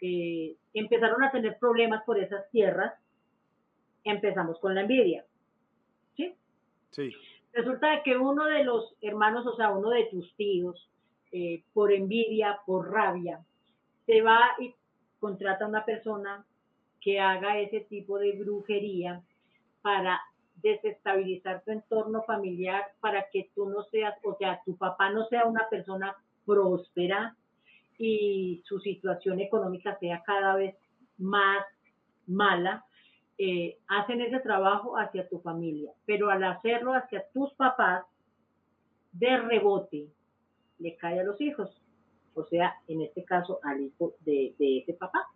[0.00, 2.92] eh, empezaron a tener problemas por esas tierras,
[4.04, 5.24] empezamos con la envidia.
[6.16, 6.34] ¿sí?
[6.90, 7.12] Sí.
[7.52, 10.88] Resulta de que uno de los hermanos, o sea, uno de tus tíos,
[11.32, 13.40] eh, por envidia, por rabia,
[14.04, 14.74] se va y
[15.18, 16.44] contrata a una persona
[17.00, 19.22] que haga ese tipo de brujería
[19.82, 20.20] para
[20.56, 25.44] desestabilizar tu entorno familiar, para que tú no seas, o sea, tu papá no sea
[25.44, 27.36] una persona próspera
[27.98, 30.74] y su situación económica sea cada vez
[31.18, 31.64] más
[32.26, 32.84] mala,
[33.38, 38.04] eh, hacen ese trabajo hacia tu familia, pero al hacerlo hacia tus papás,
[39.12, 40.08] de rebote,
[40.78, 41.70] le cae a los hijos,
[42.36, 45.26] o sea, en este caso al hijo de, de ese papá.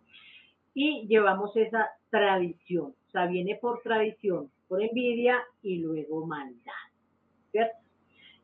[0.73, 6.71] Y llevamos esa tradición, o sea, viene por tradición, por envidia y luego maldad,
[7.51, 7.77] ¿cierto?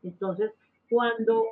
[0.04, 0.52] Entonces,
[0.90, 1.46] cuando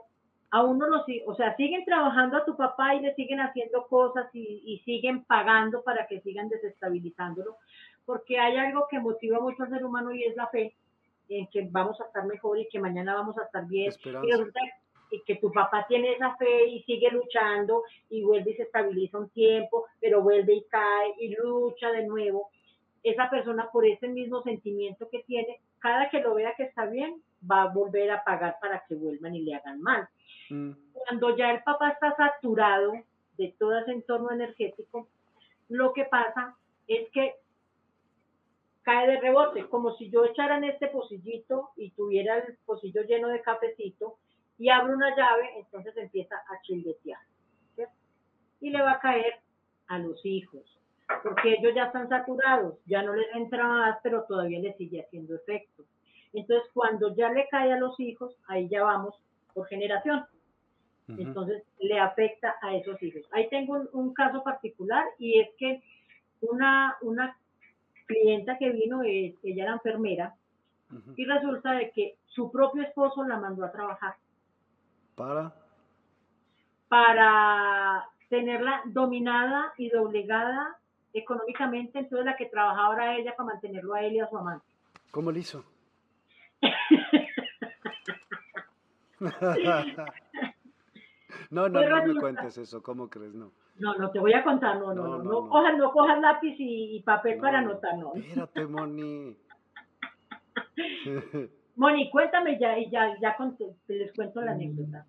[0.52, 4.28] a uno los, o sea, siguen trabajando a tu papá y le siguen haciendo cosas
[4.34, 7.58] y, y siguen pagando para que sigan desestabilizándolo,
[8.06, 10.76] porque hay algo que motiva mucho al ser humano y es la fe
[11.30, 13.90] en que vamos a estar mejor y que mañana vamos a estar bien.
[13.90, 14.28] Esperanza.
[14.28, 14.60] Y resulta
[15.26, 19.30] que tu papá tiene esa fe y sigue luchando y vuelve y se estabiliza un
[19.30, 22.50] tiempo, pero vuelve y cae y lucha de nuevo.
[23.04, 27.22] Esa persona por ese mismo sentimiento que tiene, cada que lo vea que está bien,
[27.50, 30.08] va a volver a pagar para que vuelvan y le hagan mal.
[30.50, 30.72] Mm.
[30.94, 32.94] Cuando ya el papá está saturado
[33.38, 35.08] de todo ese entorno energético,
[35.70, 36.56] lo que pasa
[36.88, 37.36] es que
[38.84, 43.30] cae de rebote, como si yo echara en este pocillito y tuviera el pocillo lleno
[43.30, 44.18] de cafecito
[44.58, 47.20] y abro una llave, entonces empieza a childetear.
[47.76, 47.94] ¿cierto?
[48.62, 49.36] Y le va a caer
[49.88, 50.64] a los hijos,
[51.24, 55.36] porque ellos ya están saturados, ya no les entra más, pero todavía les sigue haciendo
[55.36, 55.84] efecto.
[56.34, 59.16] Entonces, cuando ya le cae a los hijos, ahí ya vamos
[59.54, 60.26] por generación.
[61.08, 63.22] Entonces, le afecta a esos hijos.
[63.32, 65.84] Ahí tengo un, un caso particular y es que
[66.42, 67.38] una, una
[68.08, 70.36] clienta que vino, eh, ella era enfermera,
[71.16, 74.16] y resulta de que su propio esposo la mandó a trabajar
[75.16, 75.54] Para.
[76.90, 80.78] para tenerla dominada y doblegada
[81.14, 84.66] económicamente, entonces la que trabajaba era ella para mantenerlo a él y a su amante.
[85.12, 85.64] ¿Cómo le hizo?
[91.50, 93.34] no, no, no me cuentes eso, ¿cómo crees?
[93.34, 93.52] No.
[93.78, 97.02] No, no te voy a contar, no, no, No, no, cojas, no cojas lápiz y,
[97.04, 98.14] papel para No, anotar, no.
[98.16, 99.38] Espérate, Moni.
[101.76, 105.06] Moni, cuéntame ya y ya, ya conté- les cuento la anécdota.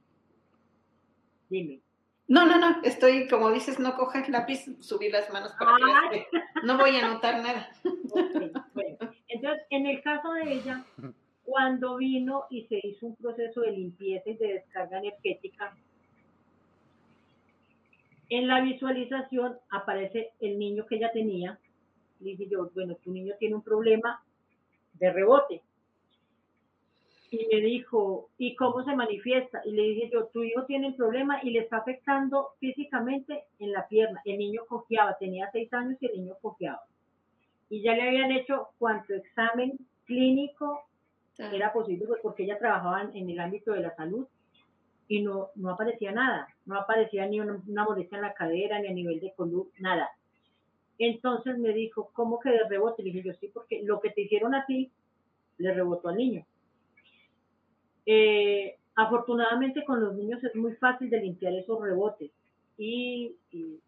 [1.48, 1.80] Dime.
[2.28, 5.76] No, no, no, estoy, como dices, no cojas lápiz, subir las manos para
[6.10, 6.26] que
[6.64, 7.68] no voy a anotar nada.
[7.84, 8.98] Ok, bueno.
[9.28, 10.84] Entonces, en el caso de ella,
[11.44, 15.76] cuando vino y se hizo un proceso de limpieza y de descarga energética,
[18.28, 21.60] En la visualización aparece el niño que ella tenía.
[22.18, 24.20] Le dije yo, bueno, tu niño tiene un problema
[24.94, 25.62] de rebote.
[27.38, 29.60] Y me dijo, ¿y cómo se manifiesta?
[29.66, 33.72] Y le dije yo, tu hijo tiene un problema y le está afectando físicamente en
[33.72, 34.22] la pierna.
[34.24, 36.80] El niño confiaba, tenía seis años y el niño confiaba.
[37.68, 40.82] Y ya le habían hecho cuanto examen clínico
[41.38, 44.26] era posible, pues, porque ella trabajaba en el ámbito de la salud
[45.08, 48.92] y no, no aparecía nada, no aparecía ni una, molestia en la cadera, ni a
[48.92, 50.10] nivel de columna, nada.
[50.98, 53.02] Entonces me dijo, ¿cómo que de rebote?
[53.02, 54.90] Le dije yo, sí, porque lo que te hicieron a ti
[55.58, 56.46] le rebotó al niño.
[58.06, 62.30] Eh, afortunadamente con los niños es muy fácil de limpiar esos rebotes
[62.78, 63.34] y,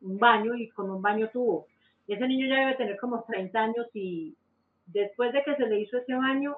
[0.01, 1.67] un baño y con un baño tubo.
[2.07, 4.35] Ese niño ya debe tener como 30 años y
[4.87, 6.57] después de que se le hizo ese baño,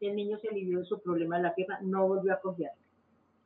[0.00, 2.72] el niño se alivió de su problema de la pierna, no volvió a confiar.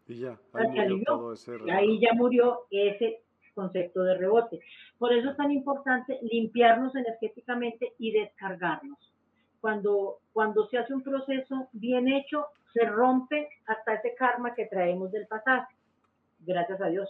[0.06, 3.22] Y ya, ahí murió todo ese Ahí ya murió ese
[3.54, 4.60] concepto de rebote.
[4.98, 8.98] Por eso es tan importante limpiarnos energéticamente y descargarnos.
[9.60, 15.10] Cuando, cuando se hace un proceso bien hecho, se rompe hasta ese karma que traemos
[15.12, 15.64] del pasado.
[16.40, 17.08] Gracias a Dios.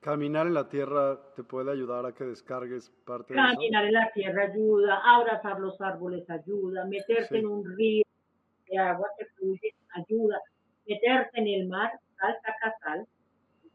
[0.00, 3.48] Caminar en la tierra te puede ayudar a que descargues parte de eso.
[3.48, 8.04] Caminar en la tierra ayuda, abrazar los árboles ayuda, meterte en un río
[8.68, 10.38] de agua que fluye ayuda,
[10.86, 13.08] meterte en el mar, sal, saca sal,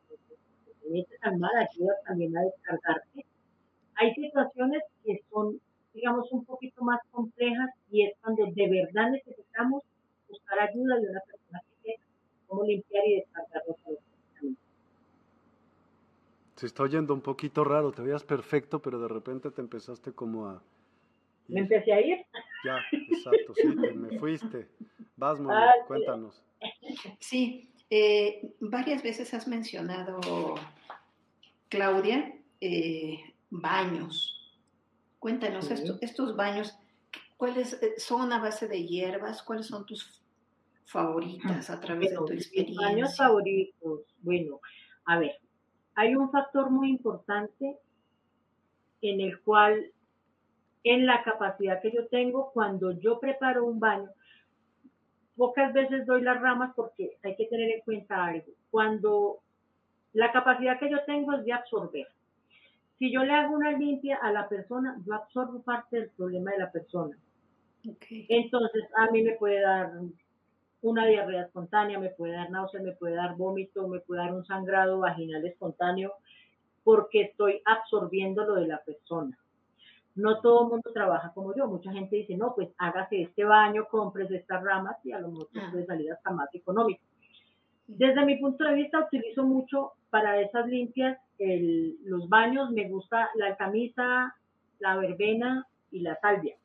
[0.07, 3.25] te metes al mar, ayuda también a descargarte.
[3.95, 5.59] Hay situaciones que son,
[5.95, 9.81] digamos, un poquito más complejas y es cuando de verdad necesitamos
[10.29, 12.03] buscar ayuda de una persona que sepa
[12.47, 13.77] cómo limpiar y descargar los
[16.59, 20.45] se está oyendo un poquito raro, te veías perfecto, pero de repente te empezaste como
[20.45, 20.61] a...
[21.47, 22.17] ¿Me empecé a ir?
[22.65, 24.67] Ya, exacto, sí, te me fuiste.
[25.15, 26.43] Vas, Moni, ah, cuéntanos.
[27.19, 30.55] Sí, eh, varias veces has mencionado,
[31.69, 33.19] Claudia, eh,
[33.49, 34.59] baños.
[35.19, 36.77] Cuéntanos, estos baños,
[37.37, 39.43] ¿cuáles eh, son a base de hierbas?
[39.43, 40.18] ¿Cuáles son tus
[40.89, 42.87] favoritas a través de tu experiencia?
[42.87, 44.59] Baños favoritos, bueno,
[45.05, 45.35] a ver,
[45.95, 47.77] hay un factor muy importante
[49.01, 49.91] en el cual,
[50.83, 54.09] en la capacidad que yo tengo, cuando yo preparo un baño,
[55.35, 58.51] pocas veces doy las ramas porque hay que tener en cuenta algo.
[58.71, 59.39] Cuando
[60.13, 62.07] la capacidad que yo tengo es de absorber.
[62.97, 66.57] Si yo le hago una limpia a la persona, yo absorbo parte del problema de
[66.57, 67.17] la persona.
[67.83, 69.93] Entonces, a mí me puede dar
[70.81, 74.45] una diarrea espontánea, me puede dar náusea, me puede dar vómito, me puede dar un
[74.45, 76.13] sangrado vaginal espontáneo,
[76.83, 79.37] porque estoy absorbiendo lo de la persona.
[80.15, 81.67] No todo el mundo trabaja como yo.
[81.67, 85.47] Mucha gente dice, no, pues hágase este baño, compres estas ramas y a lo mejor
[85.55, 85.69] ah.
[85.71, 87.01] puede salir hasta más económico.
[87.87, 91.17] Desde mi punto de vista, utilizo mucho para esas limpias
[92.03, 92.69] los baños.
[92.71, 94.35] Me gusta la camisa,
[94.79, 96.55] la verbena y la salvia.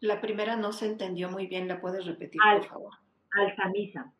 [0.00, 2.92] La primera no se entendió muy bien, ¿la puedes repetir, por favor?
[3.32, 4.12] Altamisa.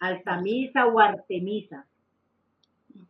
[0.00, 1.86] Altamisa o artemisa.
[2.92, 3.06] No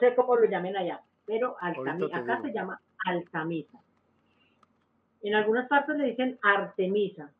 [0.00, 2.18] sé cómo lo llamen allá, pero altamisa.
[2.18, 3.78] Acá se llama altamisa.
[5.22, 7.32] En algunas partes le dicen artemisa.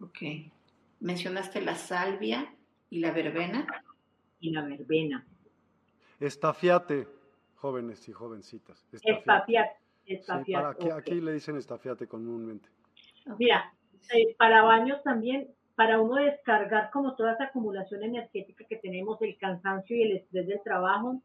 [0.00, 0.18] Ok.
[1.00, 2.54] Mencionaste la salvia
[2.88, 3.66] y la verbena.
[4.40, 5.26] Y la verbena.
[6.20, 7.06] Estafiate,
[7.56, 8.86] jóvenes y jovencitas.
[8.92, 9.76] Estafiate.
[10.52, 12.68] Para aquí, le dicen estafiate comúnmente.
[13.38, 13.72] Mira,
[14.14, 19.36] eh, para baños también, para uno descargar como toda esa acumulación energética que tenemos, el
[19.38, 21.20] cansancio y el estrés del trabajo,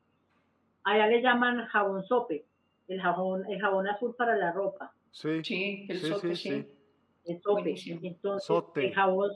[0.83, 2.45] allá le llaman jabón sope
[2.87, 4.93] el jabón, el jabón azul para la ropa.
[5.11, 6.65] Sí, sí el sote, sí,
[7.25, 7.75] El sope.
[8.01, 9.31] Entonces, el jabón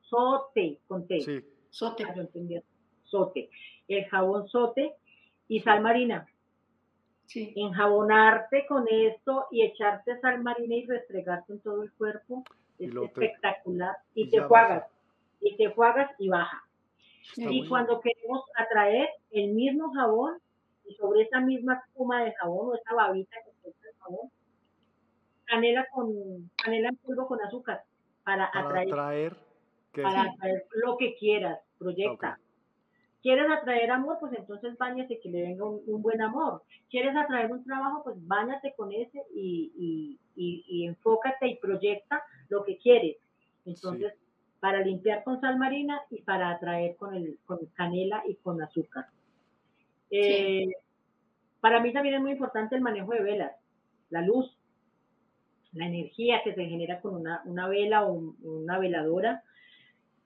[0.00, 1.20] sote con T.
[1.20, 1.40] Sí.
[1.70, 2.04] Sote.
[2.04, 2.14] Ah,
[3.04, 3.50] sote.
[3.86, 4.94] El jabón sote
[5.48, 6.26] y sal marina.
[7.30, 7.52] Sí.
[7.54, 12.42] Enjabonarte con esto y echarte sal marina y restregarte en todo el cuerpo
[12.76, 13.98] es espectacular.
[14.16, 14.84] y, te juegas.
[15.40, 16.64] Y te juegas y baja.
[17.36, 20.38] y cuando queremos atraer el mismo jabón,
[20.84, 24.30] y sobre esa misma espuma de jabón o esa babita que está el jabón,
[25.44, 27.84] canela con canela en polvo con azúcar
[28.24, 29.36] para, atraer,
[30.02, 32.40] para atraer lo que quieras, proyecta.
[33.22, 34.16] ¿Quieres atraer amor?
[34.18, 36.62] Pues entonces bañate que le venga un, buen amor.
[36.90, 38.02] ¿Quieres atraer un trabajo?
[38.02, 43.16] Pues bañate con ese y, y, y, enfócate y proyecta lo que quieres.
[43.66, 44.14] Entonces,
[44.58, 49.06] para limpiar con sal marina y para atraer con, el, con canela y con azúcar.
[50.10, 50.72] Eh,
[51.60, 53.52] para mí también es muy importante el manejo de velas,
[54.08, 54.56] la luz,
[55.72, 59.42] la energía que se genera con una, vela o una veladora.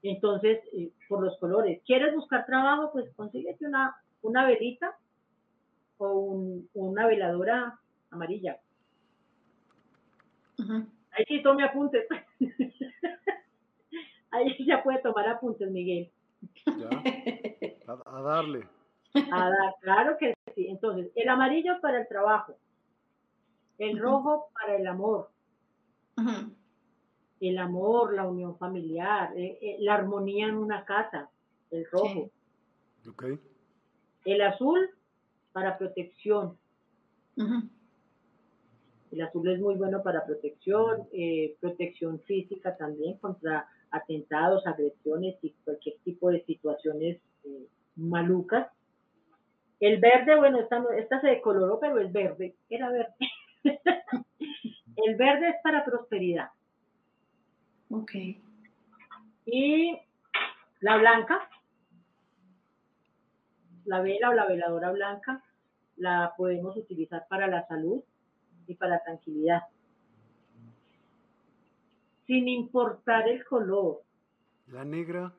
[0.04, 1.80] Entonces, eh, por los colores.
[1.86, 2.92] ¿Quieres buscar trabajo?
[2.92, 4.98] Pues consíguete una, una velita
[5.96, 7.78] o una veladora
[8.10, 8.60] amarilla.
[10.58, 12.06] Ahí sí tome apuntes.
[14.30, 16.10] Ahí ya puede tomar apuntes, Miguel.
[16.66, 16.90] Ya.
[17.86, 18.68] A, darle.
[19.14, 20.66] A dar, claro que sí.
[20.68, 22.56] Entonces, el amarillo para el trabajo,
[23.78, 25.30] el rojo para el amor,
[27.40, 31.28] el amor, la unión familiar, eh, eh, la armonía en una casa,
[31.70, 32.30] el rojo.
[33.08, 33.38] Okay.
[34.24, 34.90] El azul
[35.52, 36.56] para protección.
[37.36, 45.50] El azul es muy bueno para protección, eh, protección física también contra atentados, agresiones y
[45.64, 48.68] cualquier tipo de situaciones eh, malucas.
[49.78, 53.14] El verde, bueno, esta, esta se decoloró, pero es verde, era verde.
[54.96, 56.48] el verde es para prosperidad.
[57.94, 58.12] Ok.
[59.46, 59.98] Y
[60.80, 61.48] la blanca,
[63.84, 65.42] la vela o la veladora blanca,
[65.96, 68.02] la podemos utilizar para la salud
[68.66, 69.62] y para la tranquilidad
[72.26, 74.02] sin importar el color.
[74.68, 75.32] ¿La negra?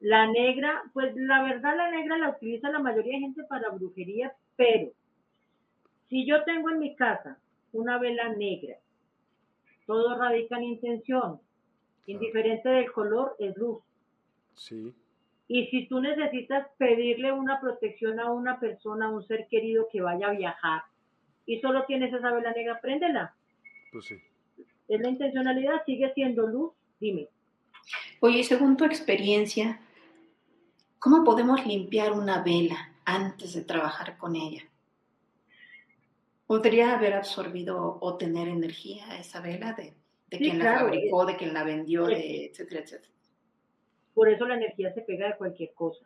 [0.00, 4.32] La negra, pues la verdad la negra la utiliza la mayoría de gente para brujería,
[4.56, 4.90] pero
[6.08, 7.38] si yo tengo en mi casa
[7.72, 8.76] una vela negra,
[9.86, 11.40] todo radica en intención,
[12.06, 13.82] indiferente del color es luz.
[14.54, 14.94] Sí.
[15.48, 20.00] Y si tú necesitas pedirle una protección a una persona, a un ser querido que
[20.00, 20.82] vaya a viajar,
[21.44, 23.34] y solo tienes esa vela negra, préndela.
[23.90, 24.16] Pues sí
[24.94, 27.28] es la intencionalidad, sigue siendo luz, dime.
[28.20, 29.80] Oye, según tu experiencia,
[30.98, 34.62] ¿cómo podemos limpiar una vela antes de trabajar con ella?
[36.46, 39.94] ¿Podría haber absorbido o tener energía esa vela de,
[40.38, 43.12] quien la fabricó, de quien la vendió, de etcétera, etcétera?
[44.14, 46.04] Por eso la energía se pega de cualquier cosa.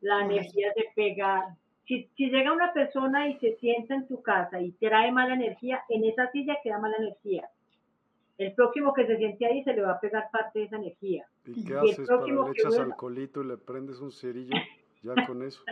[0.00, 1.56] La energía se pega.
[1.86, 5.82] Si, si llega una persona y se sienta en tu casa y trae mala energía,
[5.88, 7.48] en esa silla queda mala energía
[8.38, 11.26] el próximo que se siente ahí se le va a pegar parte de esa energía.
[11.46, 12.08] ¿Y qué haces?
[12.08, 14.54] Para le echas alcoholito y le prendes un cerillo,
[15.02, 15.62] ya con eso.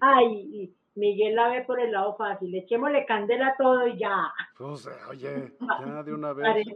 [0.00, 4.32] Ay, Miguel la ve por el lado fácil, echémosle candela a todo y ya.
[4.56, 6.66] Pues, oye, ya de una vez.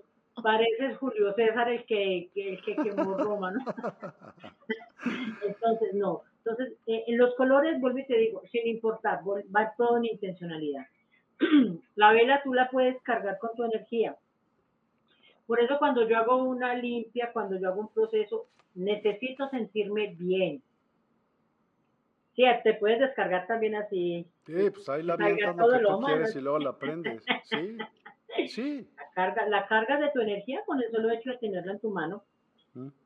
[0.42, 3.64] pareces Julio César el que, el que quemó Roma, ¿no?
[5.46, 6.22] Entonces, no.
[6.44, 10.86] Entonces, eh, en los colores, vuelvo y te digo, sin importar, va todo en intencionalidad.
[11.96, 14.16] la vela tú la puedes cargar con tu energía.
[15.46, 20.62] Por eso cuando yo hago una limpia, cuando yo hago un proceso, necesito sentirme bien.
[22.62, 24.26] Te puedes descargar también así.
[24.46, 27.24] Sí, pues ahí la avientas lo que tú quieres y luego la prendes.
[27.44, 27.78] Sí,
[28.48, 28.88] sí.
[28.96, 31.90] La carga, la carga de tu energía con el solo hecho de tenerla en tu
[31.90, 32.22] mano.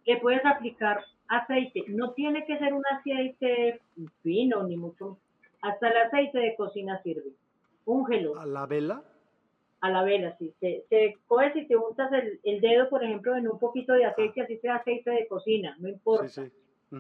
[0.05, 1.85] Le puedes aplicar aceite.
[1.89, 3.81] No tiene que ser un aceite
[4.23, 5.19] fino, ni mucho.
[5.63, 7.33] Hasta el aceite de cocina sirve
[7.85, 8.39] úngelo.
[8.39, 9.03] ¿A la vela?
[9.81, 10.53] A la vela, sí.
[10.61, 14.07] Se, se coges y te untas el, el, dedo, por ejemplo, en un poquito de
[14.07, 16.29] aceite, así sea aceite de cocina, no importa.
[16.29, 16.43] Sí,
[16.91, 16.97] sí.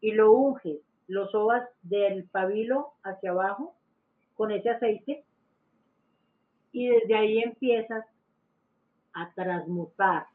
[0.00, 0.78] Y lo unges,
[1.08, 3.74] lo sobas del pabilo hacia abajo
[4.34, 5.24] con ese aceite
[6.70, 8.04] y desde ahí empiezas
[9.14, 10.26] a transmutar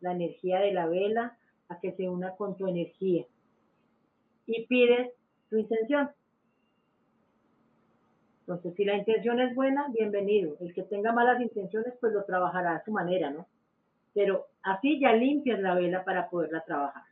[0.00, 1.38] la energía de la vela
[1.68, 3.24] a que se una con tu energía
[4.46, 5.12] y pides
[5.48, 6.10] tu intención.
[8.40, 10.56] Entonces, si la intención es buena, bienvenido.
[10.60, 13.46] El que tenga malas intenciones, pues lo trabajará a su manera, ¿no?
[14.12, 17.04] Pero así ya limpias la vela para poderla trabajar.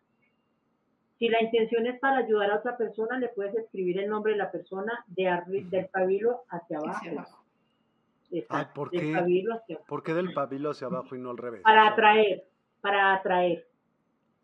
[1.18, 4.38] Si la intención es para ayudar a otra persona, le puedes escribir el nombre de
[4.38, 7.44] la persona de del pabilo hacia abajo.
[8.74, 9.00] ¿por, qué?
[9.00, 9.48] Del
[9.86, 11.62] ¿Por qué del pabilo hacia abajo y no al revés?
[11.62, 12.44] Para atraer,
[12.80, 13.66] para atraer.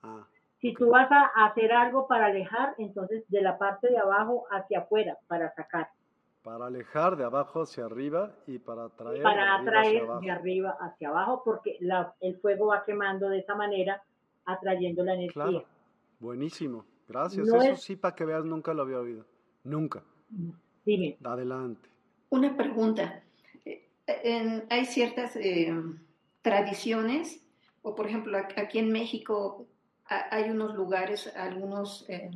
[0.02, 0.26] Ah,
[0.60, 4.80] si tú vas a hacer algo para alejar, entonces de la parte de abajo hacia
[4.80, 5.90] afuera, para sacar.
[6.42, 10.76] Para alejar de abajo hacia arriba y para atraer, para de, atraer arriba de arriba
[10.80, 11.78] hacia abajo, porque
[12.20, 14.02] el fuego va quemando de esa manera,
[14.46, 15.42] atrayendo la energía.
[15.42, 15.64] Claro,
[16.24, 17.46] buenísimo, gracias.
[17.46, 19.24] Eso sí, para que veas, nunca lo había oído.
[19.62, 20.02] Nunca.
[20.84, 21.16] Dime.
[21.22, 21.88] Adelante.
[22.30, 23.22] Una pregunta.
[23.64, 25.72] Eh, hay ciertas eh,
[26.42, 27.44] tradiciones,
[27.82, 29.66] o por ejemplo, aquí en México
[30.06, 32.30] hay unos lugares, algunos, eh,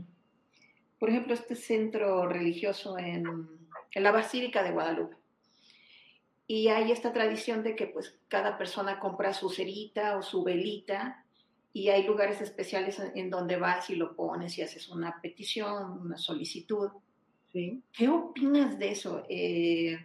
[0.98, 3.58] por ejemplo, este centro religioso en
[3.92, 5.16] en la Basílica de Guadalupe.
[6.46, 11.24] Y hay esta tradición de que pues cada persona compra su cerita o su velita
[11.72, 16.16] y hay lugares especiales en donde vas y lo pones y haces una petición, una
[16.16, 16.90] solicitud.
[17.52, 17.82] ¿Sí?
[17.92, 19.24] ¿Qué opinas de eso?
[19.28, 19.96] Eh,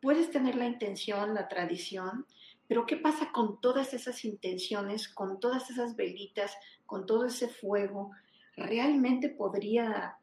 [0.00, 2.26] puedes tener la intención, la tradición,
[2.66, 6.54] pero ¿qué pasa con todas esas intenciones, con todas esas velitas,
[6.86, 8.10] con todo ese fuego?
[8.56, 10.18] ¿Realmente podría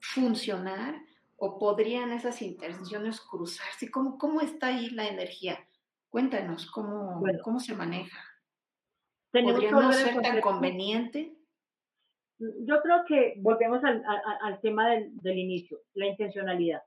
[0.00, 1.02] funcionar
[1.36, 3.90] o podrían esas intenciones cruzarse?
[3.90, 5.58] ¿Cómo, cómo está ahí la energía?
[6.08, 8.35] Cuéntanos cómo, cómo se maneja.
[9.42, 11.32] ¿Podría no ser tan conveniente?
[12.38, 14.02] Yo creo que volvemos al,
[14.42, 16.82] al, tema del, del, inicio, la intencionalidad.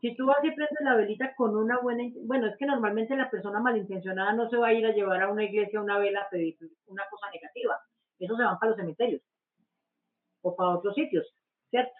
[0.00, 3.30] Si tú vas y prendes la velita con una buena, bueno, es que normalmente la
[3.30, 6.30] persona malintencionada no se va a ir a llevar a una iglesia una vela a
[6.30, 6.56] pedir
[6.86, 7.78] una cosa negativa.
[8.18, 9.22] Eso se van para los cementerios
[10.42, 11.26] o para otros sitios,
[11.68, 11.92] ¿cierto?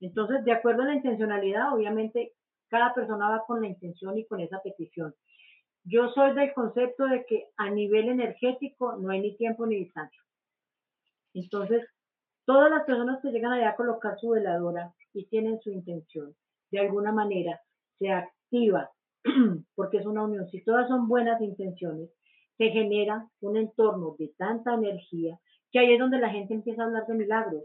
[0.00, 2.32] Entonces, de acuerdo a la intencionalidad, obviamente
[2.68, 5.14] cada persona va con la intención y con esa petición.
[5.88, 10.20] Yo soy del concepto de que a nivel energético no hay ni tiempo ni distancia.
[11.32, 11.86] Entonces,
[12.44, 16.34] todas las personas que llegan allá a colocar su veladora y tienen su intención,
[16.72, 17.60] de alguna manera
[18.00, 18.90] se activa,
[19.76, 20.48] porque es una unión.
[20.50, 22.10] Si todas son buenas intenciones,
[22.58, 25.38] se genera un entorno de tanta energía
[25.70, 27.64] que ahí es donde la gente empieza a hablar de milagros.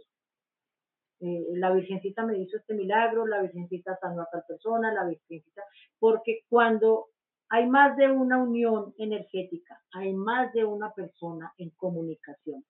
[1.21, 5.63] Eh, la Virgencita me hizo este milagro, la Virgencita sanó a tal persona, la Virgencita,
[5.97, 7.10] porque cuando
[7.51, 12.63] hay más de una unión energética, hay más de una persona en comunicación,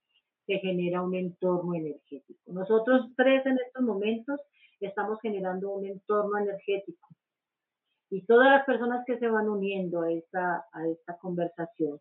[0.48, 2.52] se genera un entorno energético.
[2.52, 4.40] Nosotros tres en estos momentos
[4.80, 7.10] estamos generando un entorno energético.
[8.10, 12.00] Y todas las personas que se van uniendo a esta, a esta conversación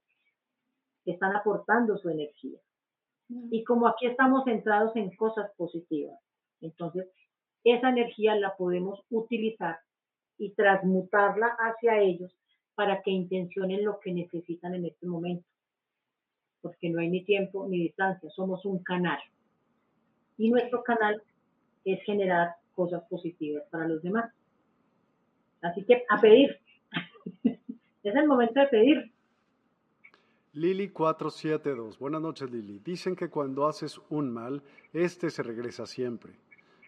[1.04, 2.58] están aportando su energía.
[3.28, 6.18] Y como aquí estamos centrados en cosas positivas,
[6.62, 7.10] entonces
[7.62, 9.78] esa energía la podemos utilizar
[10.38, 12.34] y transmutarla hacia ellos
[12.80, 15.44] para que intencionen lo que necesitan en este momento.
[16.62, 19.18] Porque no hay ni tiempo ni distancia, somos un canal.
[20.38, 21.22] Y nuestro canal
[21.84, 24.32] es generar cosas positivas para los demás.
[25.60, 26.58] Así que a pedir.
[27.44, 29.12] es el momento de pedir.
[30.54, 31.98] Lili 472.
[31.98, 32.78] Buenas noches, Lili.
[32.78, 34.62] Dicen que cuando haces un mal,
[34.94, 36.32] este se regresa siempre.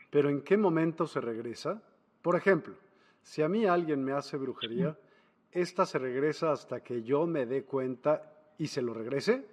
[0.08, 1.82] Pero ¿en qué momento se regresa?
[2.22, 2.76] Por ejemplo,
[3.20, 4.96] si a mí alguien me hace brujería,
[5.52, 9.46] esta se regresa hasta que yo me dé cuenta y se lo regrese.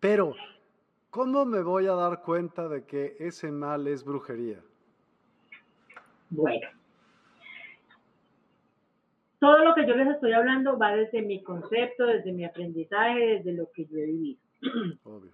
[0.00, 0.34] Pero,
[1.10, 4.60] ¿cómo me voy a dar cuenta de que ese mal es brujería?
[6.30, 6.68] Bueno,
[9.38, 13.52] todo lo que yo les estoy hablando va desde mi concepto, desde mi aprendizaje, desde
[13.52, 14.40] lo que yo he vivido.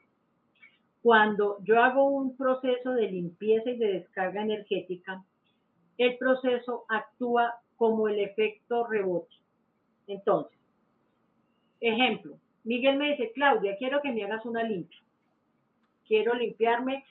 [1.02, 5.22] Cuando yo hago un proceso de limpieza y de descarga energética,
[5.98, 9.34] el proceso actúa como el efecto rebote.
[10.06, 10.58] Entonces,
[11.80, 15.00] ejemplo, Miguel me dice, Claudia, quiero que me hagas una limpia.
[16.06, 17.04] Quiero limpiarme,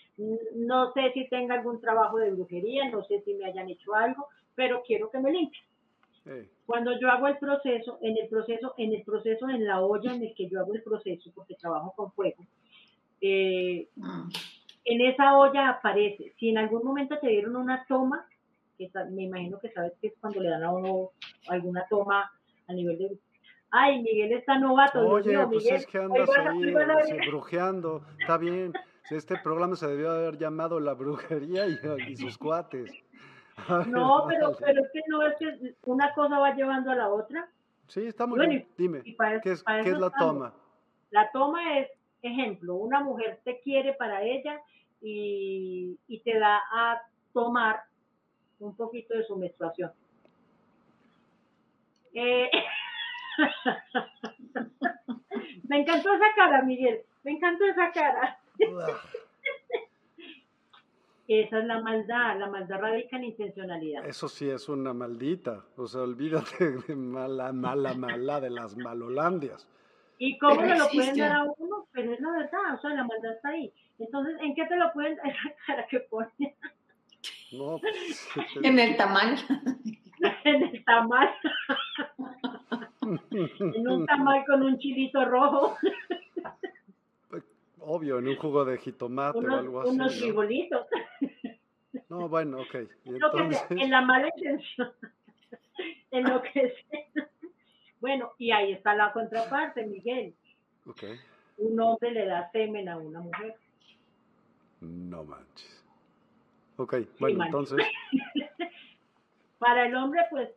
[0.56, 4.28] no sé si tenga algún trabajo de brujería, no sé si me hayan hecho algo,
[4.56, 5.62] pero quiero que me limpie.
[6.66, 10.24] Cuando yo hago el proceso, en el proceso, en el proceso, en la olla en
[10.24, 12.46] el que yo hago el proceso, porque trabajo con fuego,
[13.20, 13.88] eh,
[14.86, 18.28] en esa olla aparece, si en algún momento te dieron una toma,
[18.78, 21.12] que me imagino que sabes que es cuando le dan a uno
[21.48, 22.32] alguna toma
[22.72, 23.20] a nivel de
[23.72, 25.00] ay, Miguel está novato.
[25.08, 28.74] Oye, pues es que andas ahí brujeando, está bien.
[29.10, 32.92] Este programa se debió haber llamado La Brujería y, sus cuates.
[33.88, 37.50] no, pero, pero es que no es que una cosa va llevando a la otra.
[37.88, 38.68] Sí, está muy bien.
[38.78, 40.54] Dime, ¿qué es, ¿qué es la toma?
[41.10, 41.90] La toma es,
[42.22, 44.62] ejemplo, una mujer te quiere para ella
[45.02, 47.02] y, y te da a
[47.34, 47.82] tomar
[48.60, 49.92] un poquito de su menstruación.
[52.14, 52.50] Eh,
[55.68, 57.02] Me encantó esa cara, Miguel.
[57.24, 58.40] Me encantó esa cara.
[61.28, 64.06] Esa es la maldad, la maldad radica en intencionalidad.
[64.06, 69.66] Eso sí es una maldita, o sea, olvídate de mala, mala, mala de las malolandias.
[70.18, 71.88] ¿Y cómo se lo pueden dar a uno?
[71.94, 73.72] Pero es la verdad, o sea, la maldad está ahí.
[73.98, 76.58] Entonces, ¿en qué te lo pueden dar esa cara que pone?
[77.54, 78.28] No, pues,
[78.62, 79.38] en el tamal.
[80.44, 81.30] En el tamal.
[83.60, 85.78] en un tamal con un chilito rojo.
[87.80, 89.90] Obvio, en un jugo de jitomate o algo así.
[89.90, 90.86] Unos frijolitos.
[92.10, 92.30] ¿no?
[92.30, 92.76] bueno, ok.
[93.70, 94.92] en la mala intención.
[96.12, 97.28] en lo que sea.
[98.00, 100.34] Bueno, y ahí está la contraparte, Miguel.
[100.88, 101.20] Okay.
[101.58, 103.56] Un hombre le da semen a una mujer.
[104.82, 105.84] No manches.
[106.78, 107.78] Ok, bueno, entonces.
[109.62, 110.50] Para el hombre, pues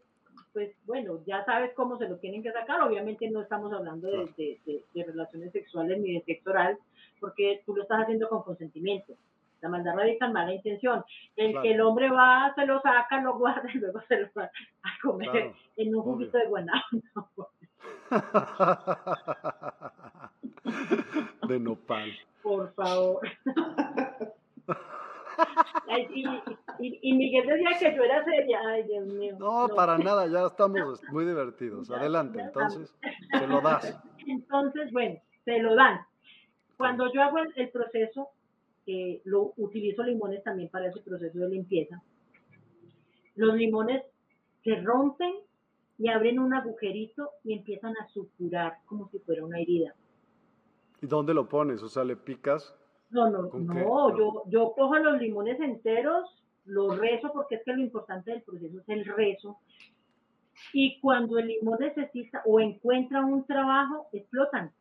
[0.55, 2.81] pues bueno, ya sabes cómo se lo tienen que sacar.
[2.81, 6.79] Obviamente no estamos hablando de, relaciones sexuales ni de sexo oral,
[7.21, 9.15] porque tú lo estás haciendo con consentimiento.
[9.61, 11.05] La maldad radica en mala intención.
[11.37, 14.45] El que el hombre va, se lo saca, lo guarda y luego se lo va
[14.45, 17.51] a comer en un juguito de guanabo.
[21.49, 22.13] de nopal.
[22.43, 23.29] Por favor.
[26.81, 28.61] y, que yo era seria.
[28.67, 29.37] Ay, Dios mío.
[29.39, 31.91] No, para nada, ya estamos muy divertidos.
[31.91, 32.95] Adelante, entonces,
[33.31, 33.99] se lo das.
[34.27, 36.01] Entonces, bueno, se lo dan.
[36.77, 38.29] Cuando yo hago el, proceso,
[38.87, 42.03] eh, lo utilizo limones también para ese proceso de limpieza.
[43.37, 44.03] Los limones
[44.63, 45.35] se rompen
[45.99, 49.95] y abren un agujerito y empiezan a suturar como si fuera una herida.
[51.03, 51.83] ¿Y dónde lo pones?
[51.83, 52.75] O sea, ¿le picas?
[53.11, 56.29] No, no, no, yo, yo cojo los limones enteros,
[56.65, 59.59] los rezo porque es que lo importante del proceso es el rezo.
[60.73, 64.73] Y cuando el limón necesita o encuentra un trabajo, explotan.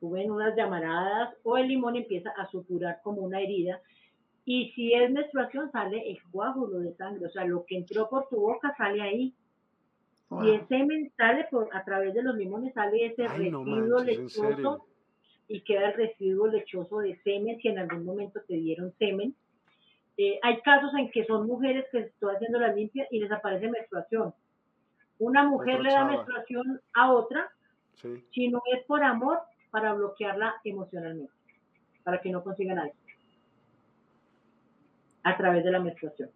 [0.00, 3.80] Suben unas llamaradas o el limón empieza a suturar como una herida.
[4.44, 7.26] Y si es menstruación, sale el coágulo de sangre.
[7.26, 9.34] O sea, lo que entró por tu boca sale ahí.
[10.42, 14.86] Y el semen sale por, a través de los limones, sale ese residuo lechoso
[15.52, 19.36] y queda el residuo lechoso de semen si en algún momento te dieron semen.
[20.16, 23.68] Eh, hay casos en que son mujeres que están haciendo la limpia y les aparece
[23.68, 24.32] menstruación.
[25.18, 27.50] Una mujer le da menstruación a otra,
[28.32, 31.32] si no es por amor, para bloquearla emocionalmente,
[32.02, 32.90] para que no consiga nada.
[35.22, 36.30] A través de la menstruación.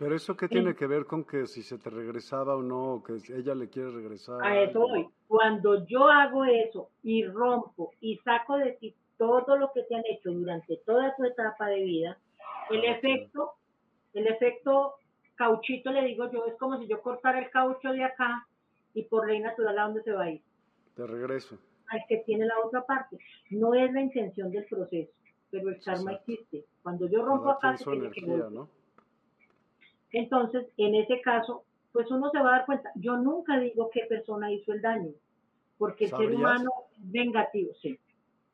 [0.00, 3.18] Pero eso qué tiene que ver con que si se te regresaba o no, que
[3.34, 4.42] ella le quiere regresar.
[4.42, 5.06] A eso voy.
[5.28, 10.02] Cuando yo hago eso y rompo y saco de ti todo lo que te han
[10.10, 12.18] hecho durante toda tu etapa de vida,
[12.70, 13.52] el ah, efecto,
[14.14, 14.94] el efecto
[15.34, 18.46] cauchito, le digo yo, es como si yo cortara el caucho de acá
[18.94, 20.40] y por ley natural a dónde se va a ir.
[20.96, 21.58] De regreso.
[21.88, 23.18] Al que tiene la otra parte.
[23.50, 25.12] No es la intención del proceso,
[25.50, 26.64] pero el karma existe.
[26.82, 28.79] Cuando yo rompo acá, se tiene energía, ¿no?
[30.12, 32.90] Entonces, en ese caso, pues uno se va a dar cuenta.
[32.96, 35.12] Yo nunca digo qué persona hizo el daño,
[35.78, 37.98] porque el ser humano es vengativo, sí.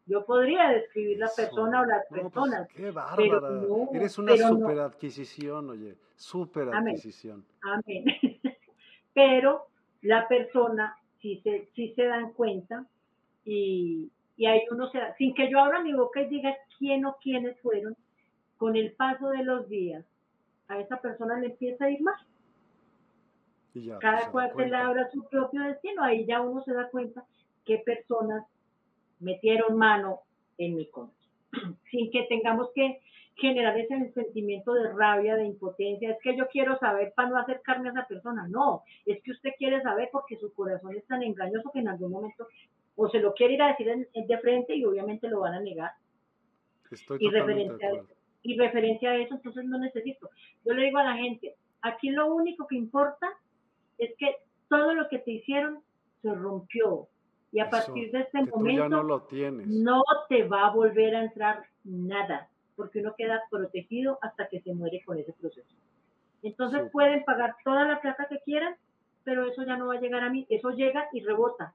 [0.06, 2.68] Yo podría describir la persona o las pues, personas.
[2.68, 3.60] qué bárbara.
[3.92, 7.44] Eres una super adquisición, oye, super adquisición.
[7.62, 8.04] Amén.
[9.14, 9.66] pero
[10.02, 12.86] la persona sí se, sí se dan cuenta
[13.44, 17.04] y, y ahí uno se da, sin que yo abra mi boca y diga quién
[17.06, 17.96] o quiénes fueron,
[18.58, 20.04] con el paso de los días,
[20.68, 22.16] a esa persona le empieza a ir mal.
[24.00, 27.24] Cada pues, cual se labra su propio destino, ahí ya uno se da cuenta
[27.64, 28.44] qué personas
[29.20, 30.20] metieron mano
[30.56, 31.16] en mi contra.
[31.90, 33.00] Sin que tengamos que
[33.34, 37.90] generar ese sentimiento de rabia, de impotencia, es que yo quiero saber para no acercarme
[37.90, 38.48] a esa persona.
[38.48, 42.12] No, es que usted quiere saber porque su corazón es tan engañoso que en algún
[42.12, 42.48] momento
[42.96, 45.92] o se lo quiere ir a decir de frente y obviamente lo van a negar.
[46.90, 47.90] Estoy y referencia
[48.46, 50.30] y referencia a eso, entonces no necesito.
[50.64, 53.28] Yo le digo a la gente, aquí lo único que importa
[53.98, 54.36] es que
[54.68, 55.80] todo lo que te hicieron
[56.22, 57.08] se rompió.
[57.52, 59.66] Y a partir de este momento no, lo tienes.
[59.66, 64.74] no te va a volver a entrar nada, porque uno queda protegido hasta que se
[64.74, 65.74] muere con ese proceso.
[66.42, 68.76] Entonces pueden pagar toda la plata que quieran,
[69.24, 71.74] pero eso ya no va a llegar a mí, eso llega y rebota.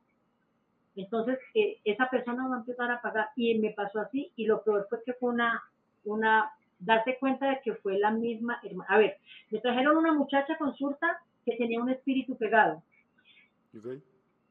[0.95, 3.29] Entonces, eh, esa persona va a empezar a pagar.
[3.35, 5.63] Y me pasó así, y lo peor fue que fue una,
[6.03, 8.89] una darse cuenta de que fue la misma hermana.
[8.89, 9.17] A ver,
[9.49, 12.83] me trajeron una muchacha consulta que tenía un espíritu pegado.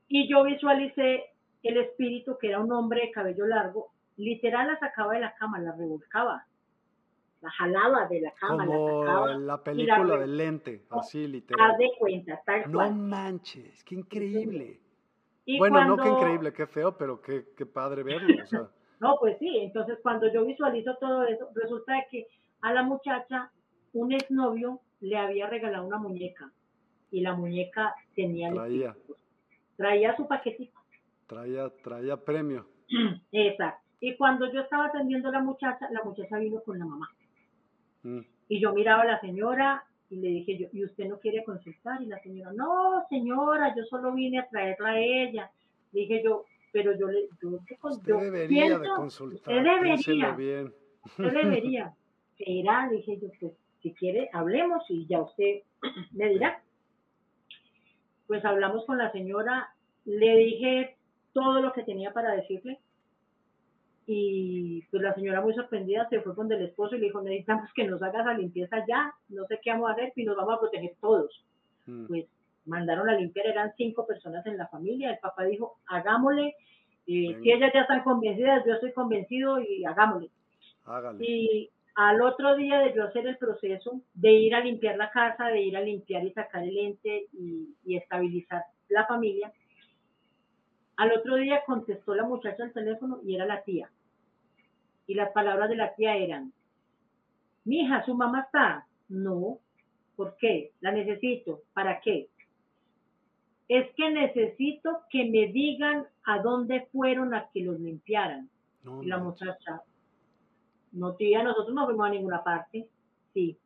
[0.09, 1.25] Y yo visualicé
[1.63, 5.59] el espíritu, que era un hombre de cabello largo, literal la sacaba de la cama,
[5.59, 6.47] la revolcaba,
[7.43, 8.67] la jalaba de la cama.
[8.67, 11.73] Como la sacaba, la película del lente, así literal.
[11.73, 14.81] Haz de cuenta, tal No manches, qué increíble.
[15.59, 18.43] bueno, no qué increíble, qué feo, pero qué, qué padre verlo.
[18.43, 18.69] O sea.
[19.01, 22.27] No, pues sí, entonces cuando yo visualizo todo eso, resulta que
[22.61, 23.51] a la muchacha
[23.95, 26.53] un exnovio le había regalado una muñeca
[27.11, 28.95] y la muñeca tenía traía,
[29.77, 30.79] traía su paquetito.
[31.27, 32.67] Traía, traía premio.
[33.33, 33.81] Exacto.
[34.01, 37.11] Y cuando yo estaba atendiendo a la muchacha, la muchacha vino con la mamá.
[38.03, 38.21] Mm.
[38.49, 42.03] Y yo miraba a la señora y le dije yo, ¿y usted no quiere consultar?
[42.03, 45.51] Y la señora, no, señora, yo solo vine a traerla a ella.
[45.93, 47.51] Le dije yo, pero yo le yo,
[47.83, 50.73] usted debería de consultar, debería, bien.
[51.19, 51.95] debería.
[52.37, 53.53] Será, dije yo, pues
[53.83, 55.63] si quiere, hablemos y ya usted
[56.13, 56.63] me dirá.
[58.27, 59.75] Pues hablamos con la señora,
[60.05, 60.97] le dije
[61.33, 62.79] todo lo que tenía para decirle
[64.13, 67.71] y pues la señora muy sorprendida se fue con el esposo y le dijo, necesitamos
[67.75, 70.55] que nos hagas la limpieza ya, no sé qué vamos a hacer y nos vamos
[70.55, 71.45] a proteger todos.
[71.87, 72.07] Mm.
[72.07, 72.27] Pues
[72.71, 76.55] mandaron a limpiar, eran cinco personas en la familia, el papá dijo, hagámosle,
[77.07, 80.31] eh, si ellas ya están convencidas, yo estoy convencido y hagámosle.
[81.19, 85.49] Y al otro día de yo hacer el proceso, de ir a limpiar la casa,
[85.49, 89.53] de ir a limpiar y sacar el ente y, y estabilizar la familia,
[90.97, 93.91] al otro día contestó la muchacha al teléfono y era la tía.
[95.07, 96.53] Y las palabras de la tía eran,
[97.65, 99.59] mija, su mamá está, No.
[100.15, 100.73] ¿Por qué?
[100.81, 101.63] La necesito.
[101.73, 102.29] ¿Para qué?
[103.71, 108.51] Es que necesito que me digan a dónde fueron a que los limpiaran.
[109.01, 109.83] y la muchacha,
[110.91, 112.89] no tía, nosotros no fuimos a ninguna parte.
[113.33, 113.57] Sí,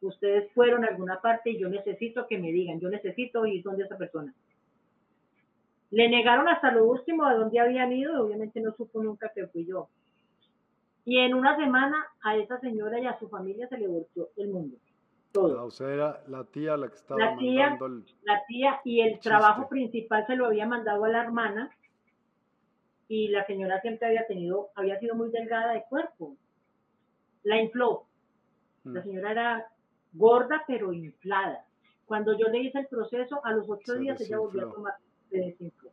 [0.00, 3.84] ustedes fueron a alguna parte y yo necesito que me digan, yo necesito ir donde
[3.84, 4.34] esa persona.
[5.92, 9.46] Le negaron hasta lo último a dónde habían ido y obviamente no supo nunca que
[9.46, 9.88] fui yo.
[11.04, 14.48] Y en una semana a esa señora y a su familia se le volvió el
[14.48, 14.78] mundo.
[15.34, 15.58] Todo.
[15.58, 18.04] Ah, o sea, era la tía la que estaba la tía, mandando el...
[18.22, 21.70] La tía y el trabajo principal se lo había mandado a la hermana
[23.08, 26.36] y la señora siempre había tenido, había sido muy delgada de cuerpo.
[27.42, 28.06] La infló.
[28.84, 29.02] La mm.
[29.02, 29.68] señora era
[30.12, 31.66] gorda pero inflada.
[32.06, 34.94] Cuando yo le hice el proceso, a los ocho días ella volvió a tomar,
[35.30, 35.90] se desinfló.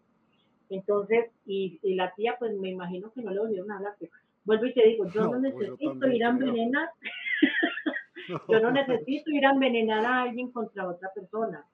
[0.69, 4.11] Entonces, y, la tía, pues me imagino que no le volvieron a hablar, pero
[4.45, 6.89] vuelvo y te digo, yo no, pues, necesito ir a envenenar,
[8.47, 11.65] yo no necesito ir a envenenar a alguien contra otra persona.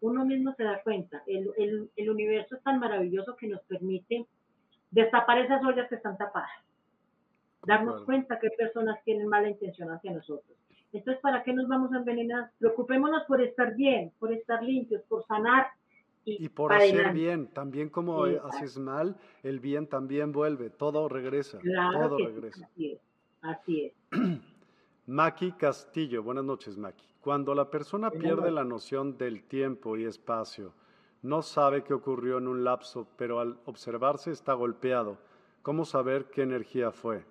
[0.00, 4.26] Uno mismo se da cuenta, el, el, el universo es tan maravilloso que nos permite
[4.90, 6.50] destapar esas ollas que están tapadas,
[7.66, 10.56] darnos cuenta que personas tienen mala intención hacia nosotros.
[10.92, 12.50] Entonces, ¿para qué nos vamos a envenenar?
[12.58, 15.66] Preocupémonos por estar bien, por estar limpios, por sanar.
[16.24, 21.60] Y, por hacer bien, también como haces mal, el bien también vuelve, todo regresa,
[21.92, 22.66] todo regresa.
[22.66, 23.00] Así es,
[23.42, 23.92] así es.
[25.06, 27.06] Maki Castillo, buenas noches Maki.
[27.20, 30.72] Cuando la persona pierde la noción del tiempo y espacio,
[31.22, 35.18] no sabe qué ocurrió en un lapso, pero al observarse está golpeado,
[35.62, 37.24] ¿cómo saber qué energía fue?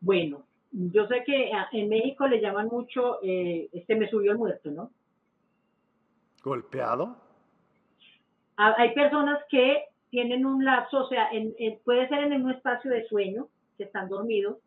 [0.00, 4.70] Bueno, yo sé que en México le llaman mucho, eh, este me subió el muerto,
[4.70, 4.92] ¿no?
[6.44, 7.16] ¿Golpeado?
[8.56, 11.30] Hay personas que tienen un lapso, o sea,
[11.84, 14.58] puede ser en un espacio de sueño, que están dormidos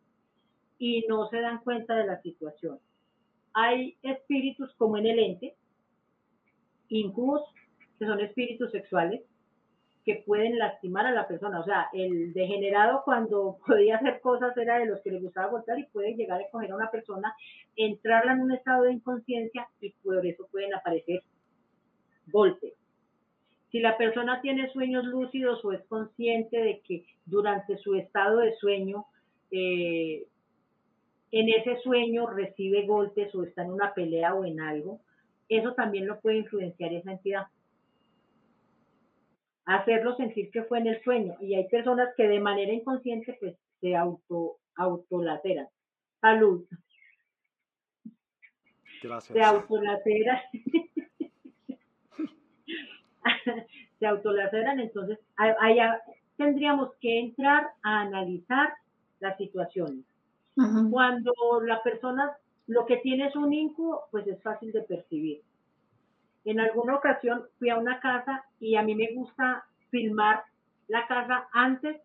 [0.77, 2.80] y no se dan cuenta de la situación.
[3.53, 5.56] Hay espíritus como en el ente,
[6.89, 7.43] incubos,
[7.97, 9.22] que son espíritus sexuales,
[10.06, 11.60] que pueden lastimar a la persona.
[11.60, 15.80] O sea, el degenerado cuando podía hacer cosas era de los que le gustaba golpear
[15.80, 17.35] y puede llegar a coger a una persona,
[17.76, 21.23] entrarla en un estado de inconsciencia y por eso pueden aparecer
[22.27, 22.73] golpes.
[23.72, 28.56] Si la persona tiene sueños lúcidos o es consciente de que durante su estado de
[28.56, 29.06] sueño,
[29.52, 30.27] eh,
[31.40, 35.02] en ese sueño recibe golpes o está en una pelea o en algo,
[35.49, 37.48] eso también lo puede influenciar esa entidad
[39.66, 41.36] hacerlo sentir que fue en el sueño.
[41.41, 45.68] Y hay personas que de manera inconsciente pues se auto autolateran.
[46.22, 46.66] Salud.
[49.02, 49.38] Gracias.
[49.38, 50.40] Se autolateran.
[53.99, 55.20] se autolateran, entonces
[56.38, 58.74] tendríamos que entrar a analizar
[59.20, 60.06] las situaciones.
[60.90, 61.34] Cuando
[61.65, 62.38] la persona
[62.68, 65.41] lo que tiene es un incubo, pues es fácil de percibir.
[66.45, 70.44] En alguna ocasión fui a una casa y a mí me gusta filmar
[70.88, 72.02] la casa antes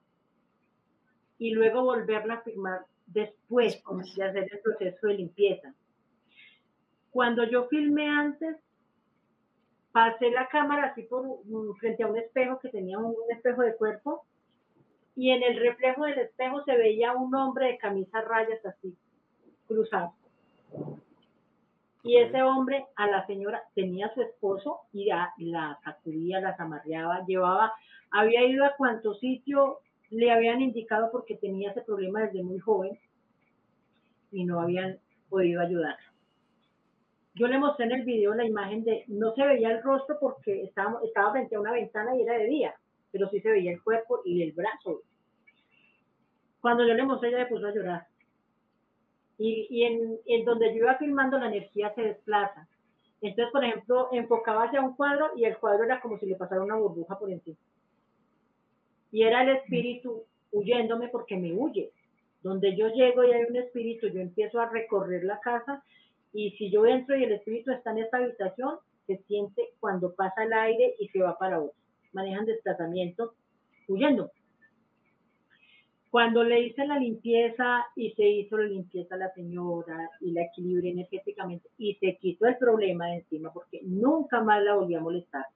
[1.38, 3.82] y luego volverla a filmar después,
[4.16, 5.74] de hacer el proceso de limpieza.
[7.10, 8.56] Cuando yo filmé antes,
[9.92, 11.24] pasé la cámara así por
[11.78, 14.24] frente a un espejo que tenía un, espejo de cuerpo
[15.20, 18.96] y en el reflejo del espejo se veía un hombre de camisa rayas así,
[19.68, 20.14] cruzado.
[22.02, 27.22] Y ese hombre a la señora tenía su esposo y la, la sacudía, la amarreaba,
[27.26, 27.74] llevaba,
[28.10, 32.98] había ido a cuanto sitio le habían indicado porque tenía ese problema desde muy joven
[34.32, 35.98] y no habían podido ayudar.
[37.34, 40.62] Yo le mostré en el video la imagen de, no se veía el rostro porque
[40.62, 42.74] estaba, estaba frente a una ventana y era de día,
[43.12, 45.02] pero sí se veía el cuerpo y el brazo.
[46.60, 48.06] Cuando yo le mostré, ella le puso a llorar
[49.42, 49.84] y,
[50.26, 52.68] en, donde yo iba filmando la energía se desplaza.
[53.22, 56.62] Entonces, por ejemplo, enfocaba hacia un cuadro y el cuadro era como si le pasara
[56.62, 57.56] una burbuja por encima.
[59.10, 61.90] Y era el espíritu huyéndome porque me huye.
[62.42, 65.82] Donde yo llego y hay un espíritu, yo empiezo a recorrer la casa
[66.34, 68.76] y si yo entro y el espíritu está en esta habitación,
[69.06, 71.74] se siente cuando pasa el aire y se va para otro.
[72.12, 73.34] Manejan desplazamiento
[73.88, 74.30] huyendo.
[76.10, 80.42] Cuando le hice la limpieza y se hizo la limpieza a la señora y la
[80.42, 85.00] equilibré energéticamente y se quitó el problema de encima porque nunca más la volví a
[85.00, 85.46] molestar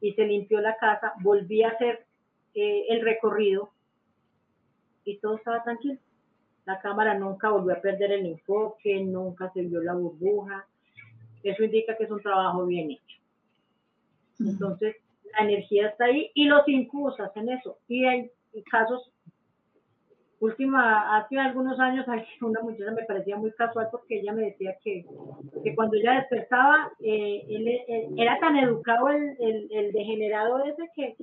[0.00, 2.06] y se limpió la casa, volví a hacer
[2.54, 3.70] eh, el recorrido
[5.04, 5.98] y todo estaba tranquilo.
[6.64, 10.66] La cámara nunca volvió a perder el enfoque, nunca se vio la burbuja.
[11.42, 13.16] Eso indica que es un trabajo bien hecho.
[14.38, 14.96] Entonces,
[15.32, 17.78] la energía está ahí y los incubos hacen eso.
[17.88, 18.30] Y hay
[18.70, 19.10] casos
[20.40, 22.06] última, hace algunos años
[22.40, 25.06] una muchacha me parecía muy casual porque ella me decía que,
[25.62, 31.16] que cuando ella despertaba, eh, él, era tan educado el, el, el, degenerado ese que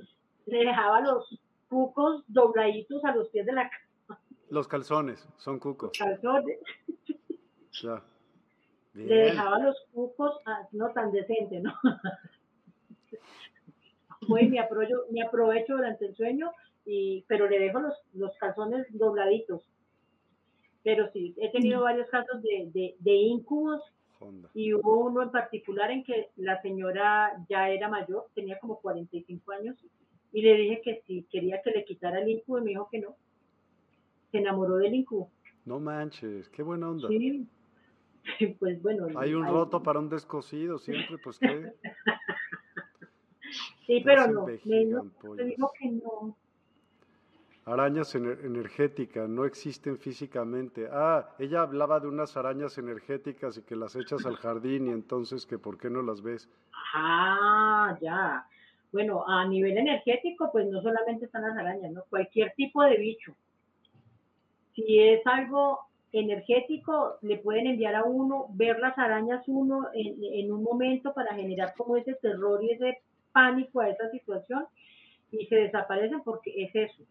[0.46, 1.38] le dejaba los
[1.68, 4.20] cucos dobladitos a los pies de la cama.
[4.50, 5.92] Los calzones, son cucos.
[5.98, 6.58] Calzones.
[7.82, 8.02] Ya.
[8.94, 11.72] Le dejaba los cucos, ah, no tan decente, ¿no?
[14.26, 16.50] Fue mi aprovecho, mi aprovecho durante el sueño
[17.26, 19.62] pero le dejo los, los calzones dobladitos.
[20.82, 21.82] Pero sí, he tenido mm.
[21.82, 23.82] varios casos de, de, de incubos
[24.54, 29.52] y hubo uno en particular en que la señora ya era mayor, tenía como 45
[29.52, 29.76] años,
[30.32, 33.00] y le dije que si quería que le quitara el incubo y me dijo que
[33.00, 33.16] no.
[34.30, 35.30] Se enamoró del incubo.
[35.64, 37.08] No manches, qué buena onda.
[37.08, 37.46] Sí,
[38.58, 39.06] pues bueno.
[39.18, 41.72] Hay un roto para un descosido siempre, pues qué.
[43.86, 46.36] sí, pero no, me dijo que no
[47.68, 50.88] arañas energéticas, no existen físicamente.
[50.90, 55.44] Ah, ella hablaba de unas arañas energéticas y que las echas al jardín y entonces
[55.44, 56.48] que por qué no las ves.
[56.94, 58.46] Ah, ya.
[58.90, 62.04] Bueno, a nivel energético, pues no solamente están las arañas, ¿no?
[62.08, 63.34] Cualquier tipo de bicho.
[64.74, 65.80] Si es algo
[66.12, 71.34] energético, le pueden enviar a uno, ver las arañas uno en, en un momento para
[71.34, 74.64] generar como ese terror y ese pánico a esa situación
[75.30, 77.04] y se desaparecen porque es eso,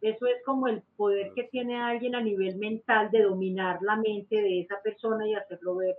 [0.00, 4.36] eso es como el poder que tiene alguien a nivel mental de dominar la mente
[4.36, 5.96] de esa persona y hacerlo ver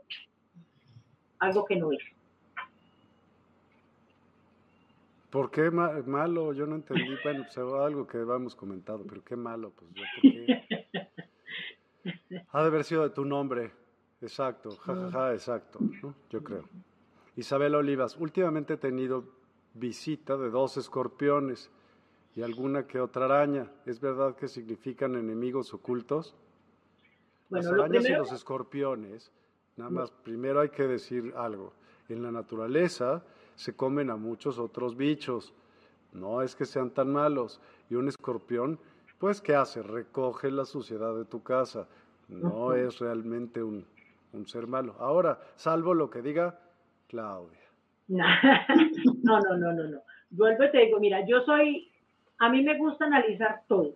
[1.39, 1.99] algo que no es.
[5.29, 6.53] ¿Por qué malo?
[6.53, 7.15] Yo no entendí.
[7.23, 9.91] Bueno, pues algo que habíamos comentado, pero qué malo, pues.
[12.49, 13.71] Ha de haber sido de tu nombre.
[14.21, 15.79] Exacto, jajaja, ja, ja, exacto,
[16.29, 16.63] yo creo.
[17.35, 19.25] Isabel Olivas, últimamente he tenido
[19.75, 21.69] visita de dos escorpiones
[22.37, 23.65] y alguna que otra araña.
[23.87, 26.35] ¿Es verdad que significan enemigos ocultos?
[27.49, 29.31] Las arañas y los escorpiones,
[29.75, 31.73] nada más, primero hay que decir algo.
[32.09, 33.23] En la naturaleza
[33.55, 35.51] se comen a muchos otros bichos.
[36.13, 37.59] No es que sean tan malos.
[37.89, 38.79] Y un escorpión,
[39.17, 39.81] pues, ¿qué hace?
[39.81, 41.87] Recoge la suciedad de tu casa.
[42.27, 43.83] No es realmente un,
[44.33, 44.95] un ser malo.
[44.99, 46.59] Ahora, salvo lo que diga
[47.07, 47.57] Claudia.
[49.23, 50.01] No, no, no, no, no.
[50.29, 51.86] Vuelvo y te digo, mira, yo soy
[52.39, 53.95] a mí me gusta analizar todo.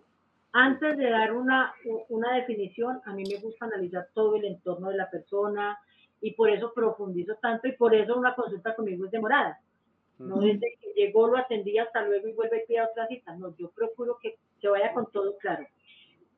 [0.52, 1.72] Antes de dar una,
[2.08, 5.78] una definición, a mí me gusta analizar todo el entorno de la persona
[6.20, 9.60] y por eso profundizo tanto y por eso una consulta conmigo es demorada.
[10.18, 13.34] No desde que llegó lo atendí hasta luego y vuelve a pedir otra cita.
[13.34, 15.66] No, yo procuro que se vaya con todo claro.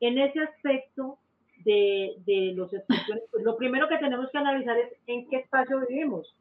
[0.01, 1.19] En ese aspecto
[1.65, 5.81] de, de los expresiones, pues lo primero que tenemos que analizar es en qué espacio
[5.89, 6.35] vivimos.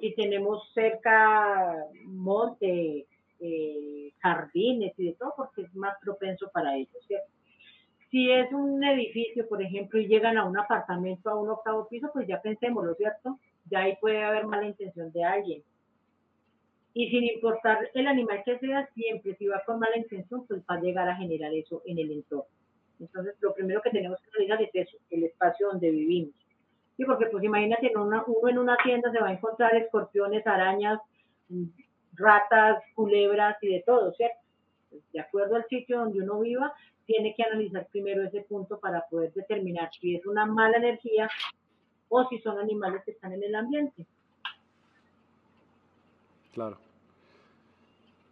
[0.00, 3.06] Si tenemos cerca monte,
[3.40, 7.30] eh, jardines y de todo, porque es más propenso para ellos, ¿cierto?
[8.10, 12.10] Si es un edificio, por ejemplo, y llegan a un apartamento a un octavo piso,
[12.12, 13.38] pues ya pensémoslo, ¿cierto?
[13.70, 15.62] Ya ahí puede haber mala intención de alguien.
[16.92, 20.74] Y sin importar el animal que sea, siempre si va con mala intención, pues va
[20.74, 22.50] a llegar a generar eso en el entorno.
[22.98, 26.34] Entonces, lo primero que tenemos que realizar es el espacio donde vivimos.
[26.96, 31.00] Sí, porque pues imagínate, uno en una tienda se va a encontrar escorpiones, arañas,
[32.20, 34.38] ratas, culebras y de todo, ¿cierto?
[34.90, 36.72] Pues, de acuerdo al sitio donde uno viva,
[37.06, 41.28] tiene que analizar primero ese punto para poder determinar si es una mala energía
[42.08, 44.06] o si son animales que están en el ambiente.
[46.52, 46.78] Claro.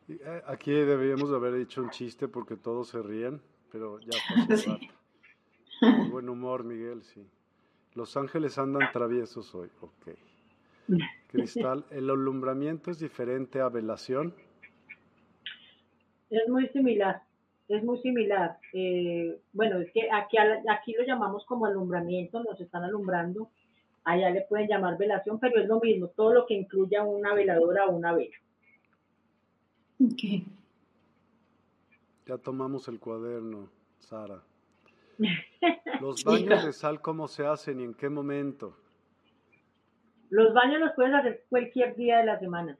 [0.09, 3.41] Eh, aquí deberíamos haber dicho un chiste porque todos se ríen,
[3.71, 6.11] pero ya pasó rato.
[6.11, 7.25] Buen humor, Miguel, sí.
[7.95, 10.09] Los ángeles andan traviesos hoy, ok.
[11.29, 14.35] Cristal, ¿el alumbramiento es diferente a velación?
[16.31, 17.23] Es muy similar,
[17.69, 18.59] es muy similar.
[18.73, 23.51] Eh, bueno, es que aquí, aquí lo llamamos como alumbramiento, nos están alumbrando.
[24.05, 27.87] Allá le pueden llamar velación, pero es lo mismo, todo lo que incluya una veladora
[27.87, 28.37] o una vela.
[30.03, 30.45] Ok.
[32.27, 34.43] Ya tomamos el cuaderno, Sara.
[36.01, 38.77] Los baños de sal, ¿cómo se hacen y en qué momento?
[40.31, 42.77] Los baños los puedes hacer cualquier día de la semana.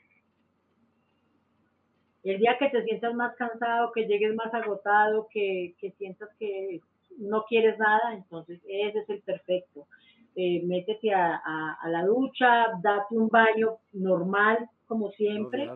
[2.25, 6.81] El día que te sientas más cansado, que llegues más agotado, que, sientas que
[7.17, 9.87] no quieres nada, entonces ese es el perfecto.
[10.35, 15.71] Eh, métete a, la ducha, date un baño normal, como siempre.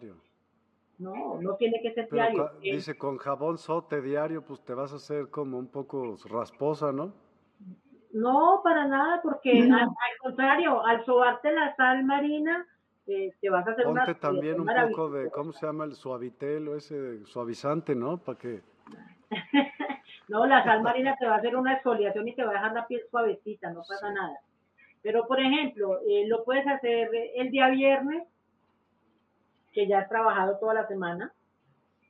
[0.98, 2.50] No, no, tiene que ser diario.
[2.60, 7.12] dice, con jabón sote diario, pues te vas a hacer como un poco rasposa, ¿no?
[8.12, 9.88] No, para nada, porque al,
[10.20, 12.66] contrario, al sobarte la sal marina,
[13.06, 15.84] eh, te vas a hacer Ponte también un poco de, ¿cómo se llama?
[15.84, 18.18] El suavitel o ese suavizante, ¿no?
[18.18, 18.60] Para que...
[20.28, 22.72] No, la sal marina te va a hacer una exfoliación y te va a dejar
[22.72, 24.38] la piel suavecita, no pasa nada.
[25.02, 28.22] Pero, por ejemplo, eh, lo puedes hacer el día viernes,
[29.72, 31.32] que ya has trabajado toda la semana.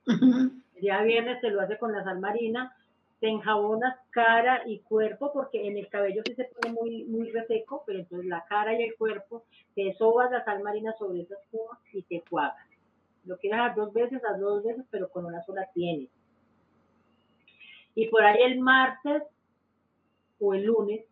[0.06, 2.76] El día viernes te lo hace con la sal marina,
[3.22, 7.84] te enjabonas cara y cuerpo, porque en el cabello sí se pone muy, muy reseco,
[7.86, 9.44] pero entonces la cara y el cuerpo,
[9.76, 12.66] te sobas la sal marina sobre esa espuma y te cuagas.
[13.24, 16.10] Lo quieres hacer dos veces, a dos veces, pero con una sola tienes.
[17.94, 19.22] Y por ahí el martes
[20.40, 21.04] o el lunes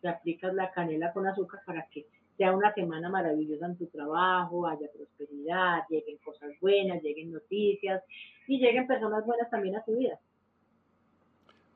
[0.00, 4.66] te aplicas la canela con azúcar para que sea una semana maravillosa en tu trabajo,
[4.66, 8.02] haya prosperidad, lleguen cosas buenas, lleguen noticias
[8.48, 10.18] y lleguen personas buenas también a tu vida.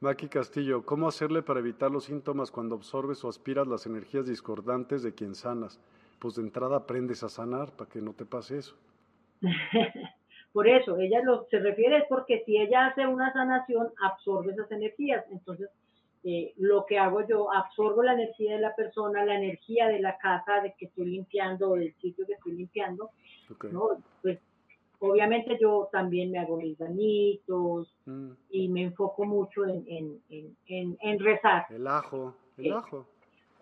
[0.00, 5.02] Maki Castillo, ¿cómo hacerle para evitar los síntomas cuando absorbes o aspiras las energías discordantes
[5.02, 5.80] de quien sanas?
[6.20, 8.76] Pues de entrada aprendes a sanar para que no te pase eso.
[10.52, 14.70] Por eso, ella lo se refiere es porque si ella hace una sanación, absorbe esas
[14.70, 15.24] energías.
[15.32, 15.68] Entonces,
[16.22, 20.16] eh, lo que hago yo, absorbo la energía de la persona, la energía de la
[20.16, 23.10] casa de que estoy limpiando o del sitio que estoy limpiando.
[24.22, 24.38] Pues
[25.00, 28.30] obviamente yo también me hago mis bañitos mm.
[28.50, 31.66] y me enfoco mucho en, en, en, en, rezar.
[31.70, 33.06] El ajo, el ajo.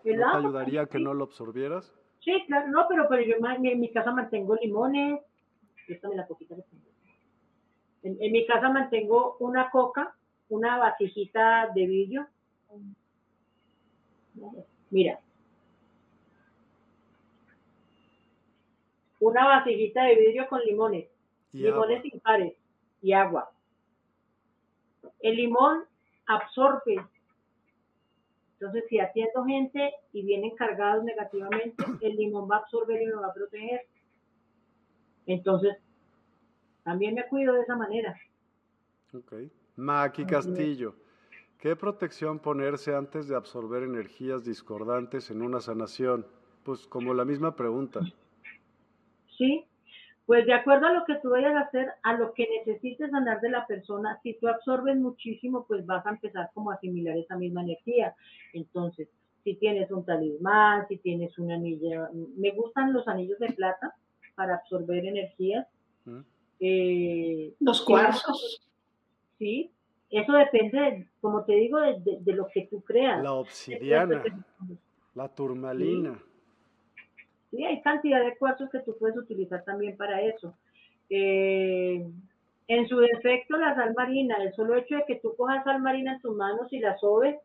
[0.03, 1.93] ¿No te ayudaría que no lo absorbieras?
[2.23, 5.21] Sí, claro, no, pero, pero yo en mi casa mantengo limones,
[5.87, 6.55] la coquita.
[8.03, 10.15] En, en, mi casa mantengo una coca,
[10.49, 12.27] una vasijita de vidrio.
[14.89, 15.19] Mira.
[19.19, 21.07] Una vasijita de vidrio con limones.
[21.57, 22.53] Limones impares
[23.01, 23.51] y agua.
[25.19, 25.83] El limón
[26.25, 27.05] absorbe.
[28.53, 33.13] Entonces, si atiendo gente y vienen cargados negativamente, el limón va a absorber y me
[33.13, 33.81] va a proteger.
[35.27, 35.77] Entonces,
[36.83, 38.15] también me cuido de esa manera.
[39.13, 39.33] Ok.
[39.75, 40.95] Maki Castillo,
[41.59, 46.25] ¿qué protección ponerse antes de absorber energías discordantes en una sanación?
[46.63, 48.01] Pues como la misma pregunta.
[49.37, 49.67] Sí,
[50.27, 53.39] pues de acuerdo a lo que tú vayas a hacer, a lo que necesites sanar
[53.39, 57.37] de la persona, si tú absorbes muchísimo, pues vas a empezar como a asimilar esa
[57.37, 58.13] misma energía.
[58.53, 59.07] Entonces,
[59.45, 63.95] si tienes un talismán, si tienes un anillo, me gustan los anillos de plata,
[64.37, 65.65] para absorber energías.
[66.59, 68.61] Eh, Los cuarzos.
[69.39, 69.71] Sí,
[70.11, 73.23] eso depende, como te digo, de, lo que tú creas.
[73.23, 74.23] La obsidiana,
[75.15, 76.13] la turmalina.
[76.13, 76.36] Sí.
[77.65, 80.55] Hay cantidad de cuarzos que tú puedes utilizar también para eso.
[81.09, 82.05] Eh,
[82.67, 86.13] en su defecto, la sal marina, el solo hecho de que tú cojas sal marina
[86.13, 87.37] en tus manos y la sobes,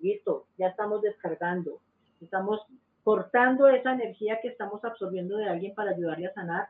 [0.00, 1.80] listo, ya estamos descargando.
[2.20, 2.60] Estamos
[3.02, 6.68] cortando esa energía que estamos absorbiendo de alguien para ayudarle a sanar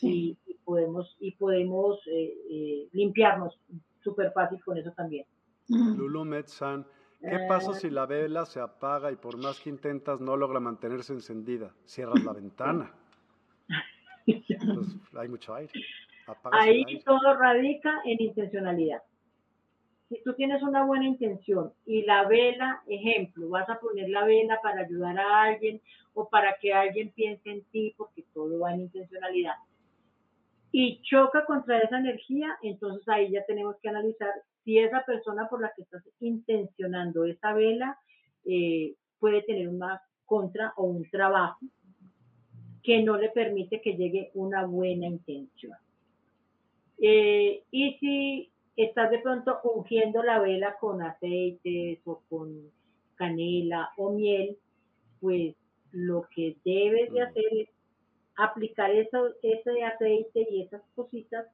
[0.00, 3.58] y, podemos y podemos eh, eh, limpiarnos
[4.02, 5.26] súper fácil con eso también.
[5.68, 6.86] Lulu Metzan,
[7.22, 7.74] ¿qué pasa eh.
[7.74, 11.72] si la vela se apaga y por más que intentas no logra mantenerse encendida?
[11.84, 12.92] Cierras la ventana.
[15.16, 15.72] Hay mucho aire.
[16.52, 19.02] Ahí todo radica en intencionalidad
[20.12, 24.60] si tú tienes una buena intención y la vela, ejemplo, vas a poner la vela
[24.62, 25.80] para ayudar a alguien
[26.12, 29.54] o para que alguien piense en ti, porque todo va en intencionalidad,
[30.70, 34.30] y choca contra esa energía, entonces ahí ya tenemos que analizar
[34.64, 37.98] si esa persona por la que estás intencionando esa vela
[38.44, 41.58] eh, puede tener una contra o un trabajo
[42.82, 45.76] que no le permite que llegue una buena intención.
[46.98, 52.70] Eh, y si estás de pronto ungiendo la vela con aceites o con
[53.14, 54.56] canela o miel,
[55.20, 55.54] pues
[55.92, 57.68] lo que debes de hacer es
[58.36, 61.46] aplicar eso, ese aceite y esas cositas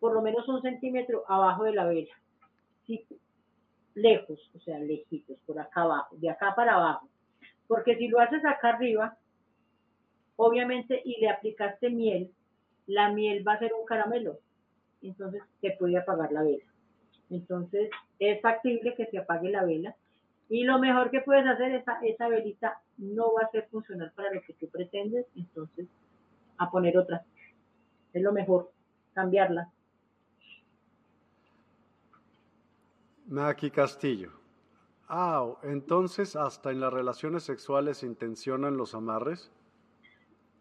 [0.00, 2.12] por lo menos un centímetro abajo de la vela.
[3.94, 7.08] Lejos, o sea, lejitos, por acá abajo, de acá para abajo.
[7.68, 9.16] Porque si lo haces acá arriba,
[10.36, 12.30] obviamente, y le aplicaste miel,
[12.86, 14.38] la miel va a ser un caramelo
[15.04, 16.64] entonces se puede apagar la vela.
[17.30, 19.94] Entonces es factible que se apague la vela
[20.48, 24.32] y lo mejor que puedes hacer, esa, esa velita no va a ser funcional para
[24.32, 25.88] lo que tú pretendes, entonces
[26.58, 27.24] a poner otra.
[28.12, 28.70] Es lo mejor,
[29.14, 29.70] cambiarla.
[33.26, 34.30] Maki Castillo.
[35.08, 39.50] Ah, entonces hasta en las relaciones sexuales se intencionan los amarres.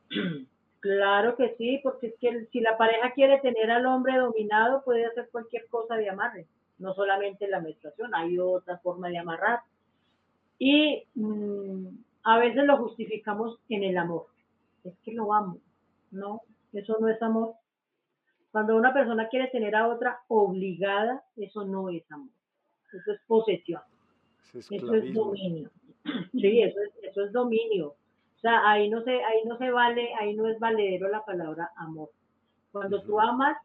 [0.80, 5.06] Claro que sí, porque es que si la pareja quiere tener al hombre dominado, puede
[5.06, 6.46] hacer cualquier cosa de amarre,
[6.78, 9.62] no solamente la menstruación, hay otra forma de amarrar.
[10.60, 11.88] Y mm,
[12.24, 14.26] a veces lo justificamos en el amor.
[14.84, 15.58] Es que lo amo.
[16.12, 16.42] No,
[16.74, 17.54] eso no es amor.
[18.52, 22.28] Cuando una persona quiere tener a otra obligada, eso no es amor.
[22.98, 23.82] Eso es posesión,
[24.54, 25.70] eso es dominio.
[26.34, 27.88] Sí, eso es, eso es dominio.
[27.88, 31.72] O sea, ahí no se, ahí no se vale, ahí no es valedero la palabra
[31.78, 32.10] amor.
[32.74, 33.56] Cuando tú amas,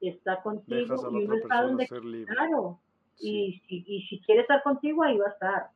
[0.00, 2.80] está contigo y uno está donde claro.
[3.20, 5.66] Y, si, y si quiere estar contigo, ahí va a estar.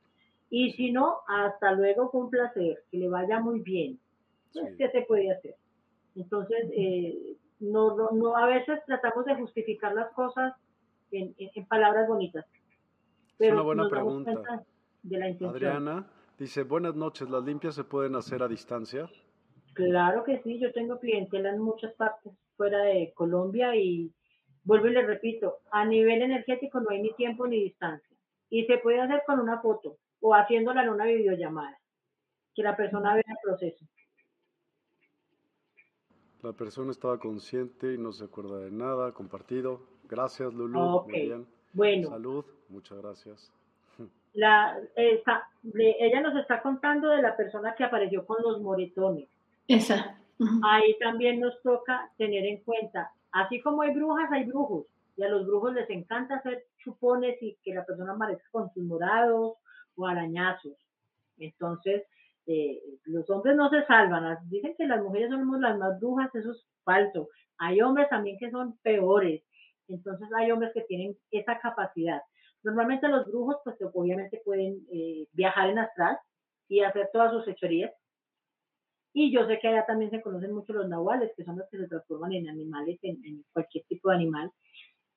[0.51, 3.99] Y si no, hasta luego, con un placer, que le vaya muy bien.
[4.79, 5.55] ¿Qué se puede hacer?
[6.15, 10.55] Entonces, eh, no, no, a veces tratamos de justificar las cosas
[11.11, 11.35] en,
[11.69, 12.47] palabras bonitas.
[13.39, 14.65] Pero es una buena pregunta.
[15.03, 19.09] De la Adriana dice, buenas noches, ¿las limpias se pueden hacer a distancia?
[19.75, 24.13] Claro que sí, yo tengo clientela en muchas partes fuera de Colombia y
[24.65, 28.17] vuelvo y le repito, a nivel energético no hay ni tiempo ni distancia.
[28.49, 31.79] Y se puede hacer con una foto o haciéndola en una videollamada,
[32.55, 33.85] que la persona vea el proceso.
[36.43, 39.83] La persona estaba consciente y no se acuerda de nada, compartido.
[40.05, 40.79] Gracias, Lulu.
[40.79, 41.56] Muy bien.
[41.77, 42.09] Bueno.
[42.09, 43.53] Salud, muchas gracias.
[44.33, 49.29] La, ella nos está contando de la persona que apareció con los moretones.
[49.69, 50.19] Esa.
[50.63, 54.87] Ahí también nos toca tener en cuenta, así como hay brujas, hay brujos.
[55.17, 58.83] Y a los brujos les encanta hacer chupones y que la persona aparezca con sus
[58.83, 59.55] morados
[59.97, 60.75] o arañazos.
[61.39, 62.05] Entonces,
[62.47, 64.39] eh, los hombres no se salvan.
[64.49, 67.29] Dicen que las mujeres somos las más brujas, eso es falso.
[67.59, 69.43] Hay hombres también que son peores.
[69.89, 72.21] Entonces hay hombres que tienen esa capacidad.
[72.63, 76.19] Normalmente los brujos, pues obviamente pueden eh, viajar en astral
[76.69, 77.93] y hacer todas sus hechorías.
[79.13, 81.79] Y yo sé que allá también se conocen mucho los nahuales, que son los que
[81.79, 84.51] se transforman en animales, en, cualquier tipo de animal.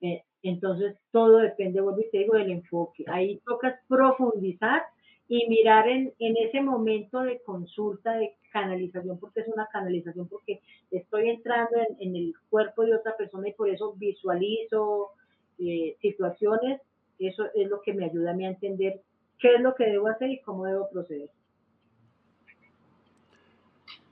[0.01, 3.03] Eh, entonces, todo depende, vuelvo y te digo, del enfoque.
[3.07, 4.83] Ahí toca profundizar
[5.29, 10.59] y mirar en, en, ese momento de consulta, de canalización, porque es una canalización, porque
[10.89, 15.11] estoy entrando en, el cuerpo de otra persona y por eso visualizo
[15.59, 16.81] eh, situaciones,
[17.19, 19.01] eso es lo que me ayuda a mí a entender
[19.37, 21.29] qué es lo que debo hacer y cómo debo proceder.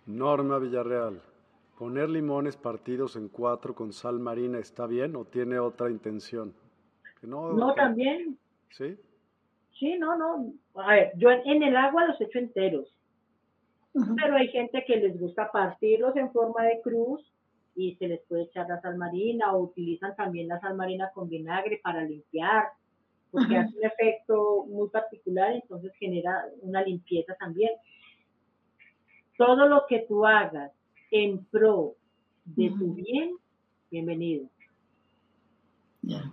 [0.05, 1.19] Norma Villarreal,
[1.79, 6.53] ¿poner limones partidos en cuatro con sal marina está bien o tiene otra intención?
[7.23, 8.37] no, no también.
[8.69, 8.95] ¿Sí?
[9.79, 10.53] Sí, no, no.
[10.75, 12.93] A ver, yo en, el agua los echo enteros.
[13.93, 17.21] Pero hay gente que les gusta partirlos en forma de cruz
[17.75, 21.29] y se les puede echar la sal marina o utilizan también la sal marina con
[21.29, 22.65] vinagre para limpiar,
[23.31, 27.71] porque hace un efecto muy particular, entonces genera una limpieza también.
[29.37, 30.71] Todo lo que tú hagas
[31.11, 31.95] en pro
[32.45, 33.35] de tu bien,
[33.89, 34.47] bienvenido.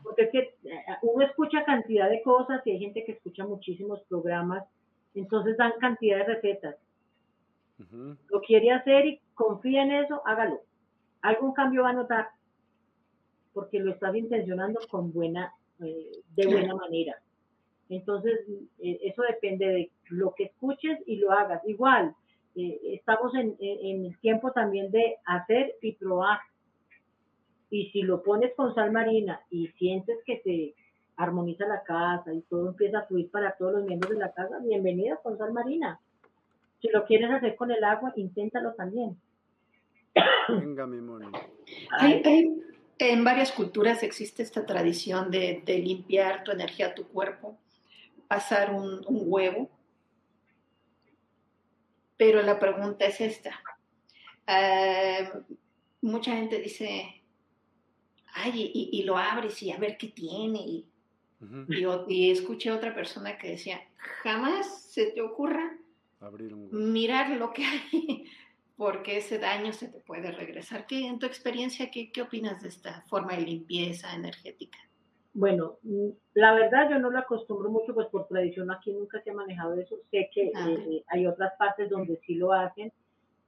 [0.02, 4.00] Porque es que eh, uno escucha cantidad de cosas y hay gente que escucha muchísimos
[4.08, 4.64] programas,
[5.14, 6.76] entonces dan cantidad de recetas.
[8.28, 10.60] Lo quiere hacer y confía en eso, hágalo.
[11.22, 12.28] Algún cambio va a notar,
[13.52, 17.16] porque lo estás intencionando con buena, eh, de buena manera.
[17.88, 18.40] Entonces,
[18.78, 21.62] eh, eso depende de lo que escuches y lo hagas.
[21.66, 22.14] Igual,
[22.54, 26.38] estamos en, en el tiempo también de hacer y probar
[27.70, 30.74] y si lo pones con sal marina y sientes que se
[31.16, 34.58] armoniza la casa y todo empieza a fluir para todos los miembros de la casa,
[34.58, 36.00] bienvenido con sal marina.
[36.80, 39.16] Si lo quieres hacer con el agua, inténtalo también.
[40.48, 41.30] Venga, mi mono.
[42.98, 47.58] en varias culturas existe esta tradición de, limpiar tu energía, tu cuerpo,
[48.28, 49.70] pasar un, huevo.
[52.16, 53.60] Pero la pregunta es esta.
[54.46, 55.30] Eh,
[56.00, 57.23] mucha gente dice,
[58.34, 60.60] ay, y, lo abres y a ver qué tiene.
[60.60, 60.86] Y,
[62.08, 63.80] y, escuché a otra persona que decía,
[64.22, 65.76] jamás se te ocurra
[66.70, 68.26] mirar lo que hay,
[68.76, 70.86] porque ese daño se te puede regresar.
[70.86, 74.78] ¿Qué, en tu experiencia, qué, qué opinas de esta forma de limpieza energética?
[75.34, 79.30] Bueno, mm, la verdad yo no lo acostumbro mucho, pues por tradición aquí nunca se
[79.30, 79.96] ha manejado eso.
[80.10, 82.92] Sé que ah, eh, hay otras partes donde sí lo hacen,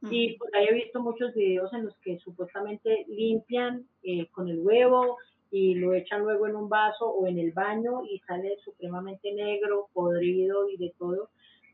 [0.02, 4.60] y por ahí he visto muchos videos en los que supuestamente limpian eh, con el
[4.60, 5.16] huevo
[5.50, 9.88] y lo echan luego en un vaso o en el baño y sale supremamente negro,
[9.92, 11.30] podrido y de todo.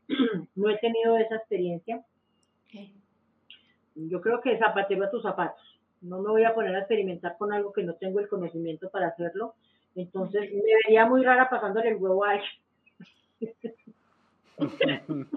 [0.55, 2.03] no he tenido esa experiencia.
[3.95, 5.61] Yo creo que zapatero a tus zapatos.
[6.01, 9.07] No me voy a poner a experimentar con algo que no tengo el conocimiento para
[9.07, 9.53] hacerlo.
[9.95, 12.51] Entonces me vería muy rara pasándole el huevo a alguien.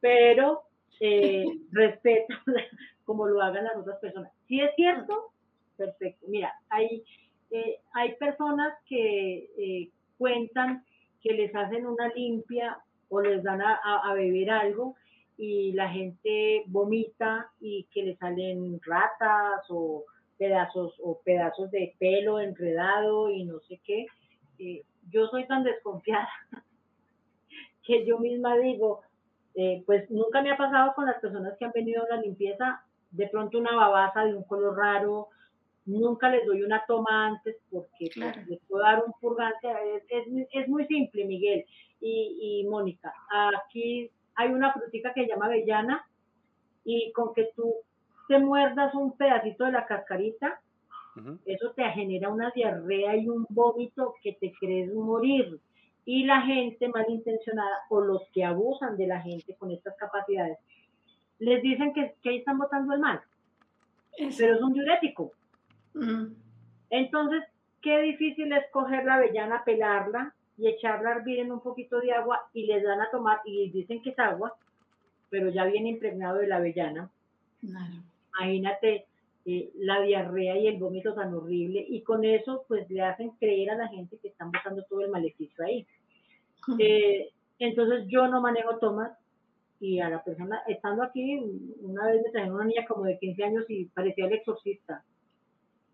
[0.00, 0.65] Pero
[1.00, 2.34] eh, respeto
[3.04, 4.32] como lo hagan las otras personas.
[4.48, 5.32] Si es cierto,
[5.76, 6.26] perfecto.
[6.28, 7.04] Mira, hay,
[7.50, 10.84] eh, hay personas que eh, cuentan
[11.22, 12.78] que les hacen una limpia
[13.08, 14.96] o les dan a, a, beber algo
[15.36, 20.04] y la gente vomita y que le salen ratas o
[20.38, 24.06] pedazos o pedazos de pelo enredado y no sé qué.
[24.58, 26.28] Eh, yo soy tan desconfiada
[27.84, 29.02] que yo misma digo,
[29.56, 32.82] eh, pues nunca me ha pasado con las personas que han venido a la limpieza,
[33.10, 35.28] de pronto una babasa de un color raro,
[35.86, 39.68] nunca les doy una toma antes porque pues, les puedo dar un purgante,
[40.08, 41.64] es, muy simple, Miguel
[42.00, 43.12] y, y Mónica.
[43.64, 46.06] Aquí hay una frutica que se llama avellana
[46.84, 47.74] y con que tú
[48.28, 50.60] te muerdas un pedacito de la cascarita,
[51.46, 55.58] eso te genera una diarrea y un vómito que te crees morir.
[56.06, 60.58] Y la gente malintencionada o los que abusan de la gente con estas capacidades,
[61.38, 63.20] les dicen que, que ahí están botando el mal.
[64.16, 65.32] Pero es un diurético.
[66.90, 67.42] Entonces,
[67.82, 72.12] qué difícil es coger la avellana, pelarla y echarla a hervir en un poquito de
[72.12, 74.54] agua y les dan a tomar y dicen que es agua,
[75.28, 77.10] pero ya viene impregnado de la avellana.
[78.38, 79.06] Imagínate
[79.44, 83.70] eh, la diarrea y el vómito tan horrible y con eso pues le hacen creer
[83.70, 85.86] a la gente que están buscando todo el maleficio ahí.
[86.78, 89.12] Eh, entonces yo no manejo tomas
[89.78, 91.38] y a la persona, estando aquí,
[91.80, 95.04] una vez me trajeron una niña como de 15 años y parecía el exorcista.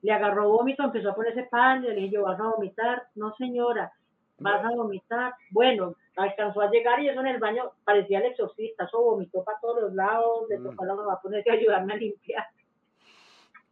[0.02, 3.08] Le agarró vómito, empezó a ponerse pan, le dije yo, ¿vas a vomitar?
[3.14, 3.92] No señora,
[4.38, 5.34] vas a vomitar.
[5.50, 9.58] Bueno, alcanzó a llegar y eso en el baño parecía el exorcista, eso vomitó para
[9.60, 12.46] todos los lados, le tocó a la mamá ponerse a ayudarme a limpiar.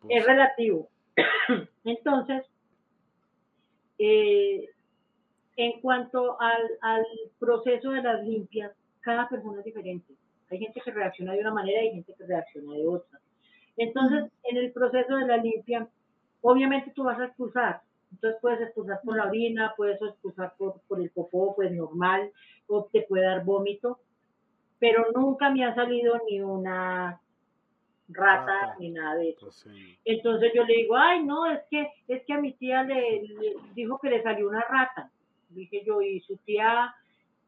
[0.01, 0.89] Pues es relativo.
[1.85, 2.47] Entonces,
[3.99, 4.71] eh,
[5.61, 7.05] en cuanto al, al,
[7.39, 10.15] proceso de las limpias, cada persona es diferente.
[10.51, 13.21] Hay gente que reacciona de una manera y hay gente que reacciona de otra.
[13.77, 15.89] Entonces, en el proceso de la limpia,
[16.41, 17.83] obviamente tú vas a expulsar.
[18.11, 22.31] Entonces puedes expulsar por la orina, puedes expulsar por, por el popó, pues normal,
[22.67, 24.01] o te puede dar vómito.
[24.79, 27.21] Pero nunca me ha salido ni una
[28.09, 29.47] rata, ni nada de eso.
[29.47, 29.67] Pues
[30.05, 33.23] Entonces yo le digo, ay, no, es que, es que a mi tía le,
[33.75, 35.11] dijo que le salió una rata.
[35.51, 36.95] Dije yo, y su tía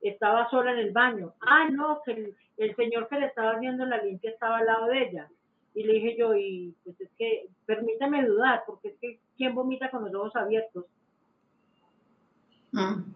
[0.00, 1.34] estaba sola en el baño.
[1.40, 5.08] Ah, no, que el, señor que le estaba haciendo la limpia estaba al lado de
[5.08, 5.28] ella.
[5.74, 9.90] Y le dije yo, y pues es que, permítame dudar, porque es que, ¿quién vomita
[9.90, 10.84] con los ojos abiertos?
[12.72, 13.14] Mm.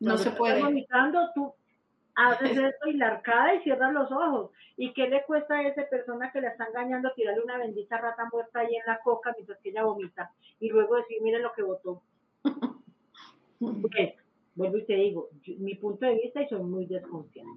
[0.00, 0.60] No se puede.
[0.60, 1.54] vomitando, tú
[2.14, 4.50] haces esto y la arcada y cierras los ojos.
[4.76, 8.28] ¿Y qué le cuesta a esa persona que le está engañando tirarle una bendita rata
[8.32, 10.32] muerta ahí en la coca mientras que ella vomita?
[10.60, 12.02] Y luego decir, mire lo que votó.
[14.54, 17.50] Vuelvo y te digo, mi punto de vista y soy muy desconfiada.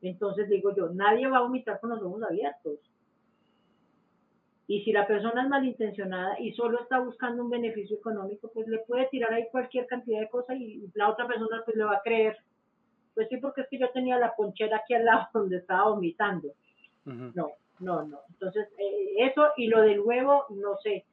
[0.00, 2.78] Entonces digo yo, nadie va a vomitar con los ojos abiertos.
[4.66, 8.78] Y si la persona es malintencionada y solo está buscando un beneficio económico, pues le
[8.78, 12.02] puede tirar ahí cualquier cantidad de cosas y la otra persona pues le va a
[12.02, 12.36] creer
[13.14, 16.52] pues sí, porque es que yo tenía la ponchera aquí al lado donde estaba vomitando.
[17.04, 18.20] No, no, no.
[18.30, 21.04] Entonces, eh, eso y lo del huevo, no sé.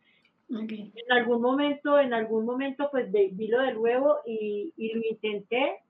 [0.49, 5.83] En algún momento, en algún momento, pues vi lo del huevo y, y, lo intenté,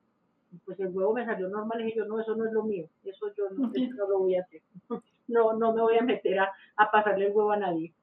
[0.65, 2.87] pues el huevo me salió normal y dije yo, no, eso no es lo mío,
[3.05, 4.61] eso yo no, no lo voy a hacer.
[5.29, 7.93] No, no me voy a meter a, a pasarle el huevo a nadie.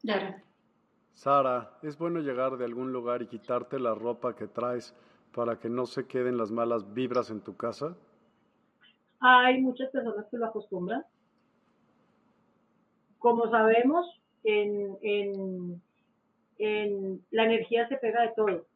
[0.00, 0.36] Claro.
[1.12, 4.96] Sara, ¿es bueno llegar de algún lugar y quitarte la ropa que traes
[5.34, 7.94] para que no se queden las malas vibras en tu casa?
[9.20, 11.04] Hay muchas personas que lo acostumbran.
[13.18, 15.82] Como sabemos, en, en,
[16.58, 18.66] en la energía se pega de todo.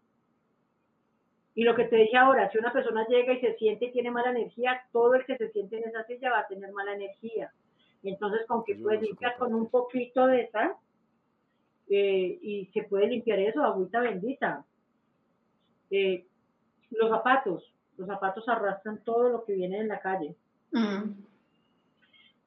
[1.55, 4.11] Y lo que te dije ahora, si una persona llega y se siente y tiene
[4.11, 7.53] mala energía, todo el que se siente en esa silla va a tener mala energía.
[8.03, 10.77] Entonces, con que puedes limpiar con un poquito de esa,
[11.89, 14.65] eh, y se puede limpiar eso, agüita bendita.
[15.91, 16.27] Eh,
[16.91, 20.35] los zapatos, los zapatos arrastran todo lo que viene en la calle.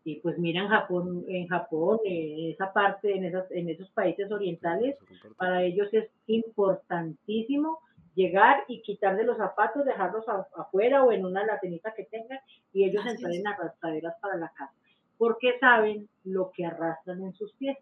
[0.08, 4.32] Y pues mira en Japón, en Japón, en esa parte, en, esas, en esos países
[4.32, 4.96] orientales,
[5.36, 7.80] para ellos es importantísimo
[8.16, 10.24] llegar y quitar de los zapatos, dejarlos
[10.56, 12.40] afuera o en una latinita que tengan
[12.72, 14.72] y ellos entrar en arrastraderas para la casa,
[15.18, 17.78] porque saben lo que arrastran en sus pies.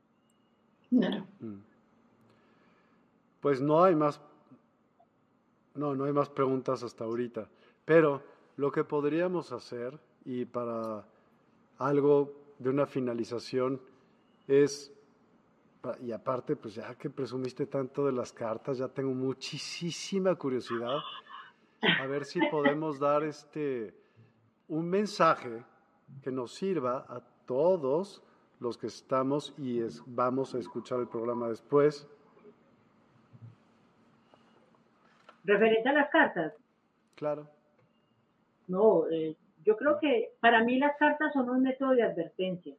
[0.89, 1.59] Mm.
[3.39, 4.19] Pues no hay más
[5.75, 7.47] no, no hay más preguntas hasta ahorita.
[7.85, 8.23] Pero
[8.57, 11.05] lo que podríamos hacer, y para
[11.77, 13.81] algo de una finalización,
[14.47, 14.93] es,
[16.01, 20.97] y aparte, pues ya que presumiste tanto de las cartas, ya tengo muchísima curiosidad,
[21.81, 23.93] a ver si podemos dar este,
[24.67, 25.63] un mensaje
[26.23, 28.23] que nos sirva a todos
[28.59, 32.07] los que estamos y vamos a escuchar el programa después
[35.45, 36.53] Referente a las cartas.
[37.13, 37.47] Claro.
[38.67, 39.35] No, eh,
[39.65, 42.75] yo creo que para mí las cartas son un método de advertencia.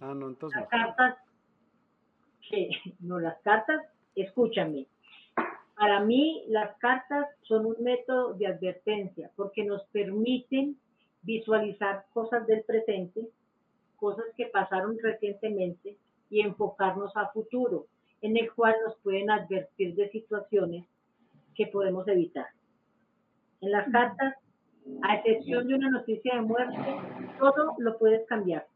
[0.00, 0.60] Ah, no, entonces.
[0.60, 1.16] Las cartas,
[3.00, 3.82] no, las cartas,
[4.14, 4.86] escúchame.
[5.76, 10.76] Para mí, las cartas son un método de advertencia porque nos permiten
[11.22, 13.28] visualizar cosas del presente,
[13.96, 15.96] cosas que pasaron recientemente
[16.30, 17.86] y enfocarnos a futuro,
[18.22, 20.86] en el cual nos pueden advertir de situaciones
[21.54, 22.46] que podemos evitar.
[23.60, 24.34] En las cartas,
[25.02, 26.96] a excepción de una noticia de muerte,
[27.38, 28.66] todo lo puedes cambiar.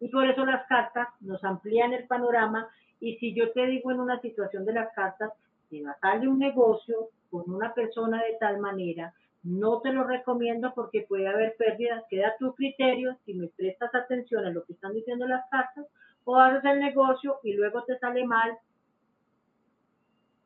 [0.00, 2.68] Y por eso las cartas nos amplían el panorama
[3.00, 5.32] y si yo te digo en una situación de las cartas,
[5.68, 10.72] que va a un negocio con una persona de tal manera, no te lo recomiendo
[10.74, 14.74] porque puede haber pérdidas, queda a tu criterio si me prestas atención a lo que
[14.74, 15.86] están diciendo las cartas
[16.24, 18.58] o haces el negocio y luego te sale mal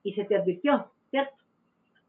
[0.05, 1.35] y se te advirtió, ¿cierto?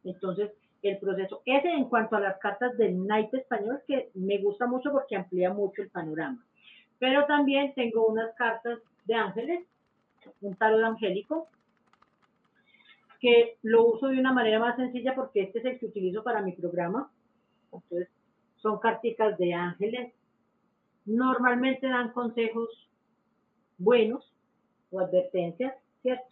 [0.03, 0.51] Entonces,
[0.89, 4.91] el proceso, ese en cuanto a las cartas del naipe español, que me gusta mucho
[4.91, 6.43] porque amplía mucho el panorama.
[6.99, 9.65] Pero también tengo unas cartas de ángeles,
[10.41, 11.47] un tarot angélico,
[13.19, 16.41] que lo uso de una manera más sencilla porque este es el que utilizo para
[16.41, 17.09] mi programa.
[17.71, 18.09] Entonces,
[18.57, 20.13] son carticas de ángeles.
[21.05, 22.69] Normalmente dan consejos
[23.77, 24.31] buenos
[24.91, 26.27] o advertencias, ¿cierto?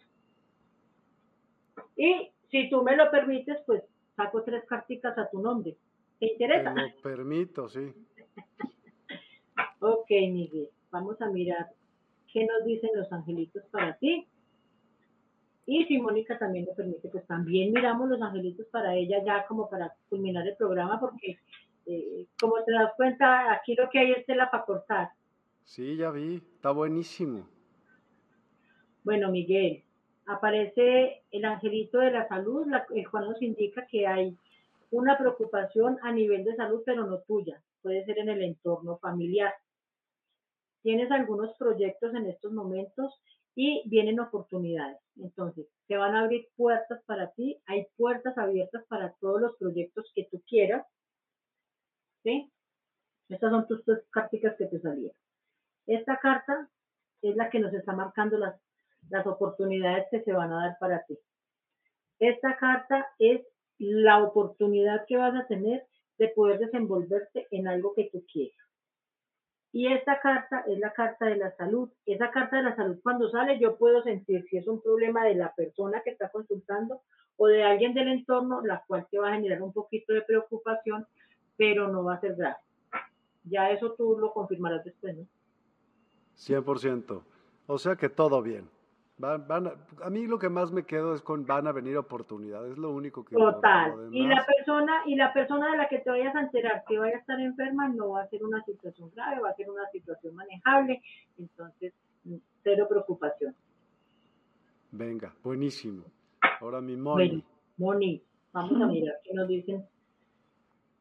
[1.96, 3.82] Y si tú me lo permites, pues
[4.16, 5.76] saco tres carticas a tu nombre.
[6.18, 6.74] ¿Te interesa?
[6.74, 7.92] Te lo permito, sí.
[9.80, 10.70] ok, Miguel.
[10.90, 11.70] Vamos a mirar
[12.32, 14.26] qué nos dicen los angelitos para ti.
[15.66, 19.68] Y si Mónica también me permite, pues también miramos los angelitos para ella ya como
[19.70, 21.38] para culminar el programa, porque
[21.86, 25.10] eh, como te das cuenta, aquí lo que hay es tela para cortar.
[25.62, 27.48] Sí, ya vi, está buenísimo.
[29.04, 29.83] Bueno, Miguel,
[30.26, 34.36] aparece el angelito de la salud, el cual nos indica que hay
[34.90, 39.54] una preocupación a nivel de salud, pero no tuya, puede ser en el entorno familiar.
[40.82, 43.20] Tienes algunos proyectos en estos momentos
[43.54, 44.98] y vienen oportunidades.
[45.16, 50.10] Entonces, se van a abrir puertas para ti, hay puertas abiertas para todos los proyectos
[50.14, 50.86] que tú quieras.
[52.22, 52.50] ¿Sí?
[53.28, 55.16] Estas son tus tres cartas que te salieron.
[55.86, 56.68] Esta carta
[57.22, 58.60] es la que nos está marcando las
[59.10, 61.18] las oportunidades que se van a dar para ti.
[62.18, 63.42] Esta carta es
[63.78, 65.86] la oportunidad que vas a tener
[66.18, 68.56] de poder desenvolverte en algo que tú quieres.
[69.72, 71.90] Y esta carta es la carta de la salud.
[72.06, 75.34] Esa carta de la salud cuando sale yo puedo sentir si es un problema de
[75.34, 77.00] la persona que está consultando
[77.36, 81.06] o de alguien del entorno, la cual te va a generar un poquito de preocupación,
[81.56, 82.56] pero no va a ser grave.
[83.42, 85.26] Ya eso tú lo confirmarás después, ¿no?
[86.36, 87.22] 100%.
[87.66, 88.68] O sea que todo bien.
[89.16, 89.72] Van, van
[90.02, 92.90] a, mí lo que más me quedo es con van a venir oportunidades, es lo
[92.90, 93.36] único que...
[93.36, 94.08] Total.
[94.12, 97.16] Y la persona y la persona de la que te vayas a enterar que vaya
[97.16, 100.34] a estar enferma no va a ser una situación grave, va a ser una situación
[100.34, 101.00] manejable,
[101.38, 101.92] entonces
[102.64, 103.54] cero preocupación.
[104.90, 106.04] Venga, buenísimo.
[106.60, 107.44] Ahora mi Moni.
[107.76, 108.20] Moni,
[108.52, 109.86] vamos a mirar qué nos dicen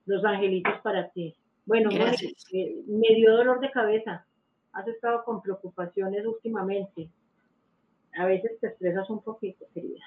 [0.05, 1.35] los angelitos para ti.
[1.65, 4.23] Bueno, Moni, eh, me dio dolor de cabeza.
[4.71, 7.09] Has estado con preocupaciones últimamente
[8.15, 10.03] a veces te estresas un poquito, querida.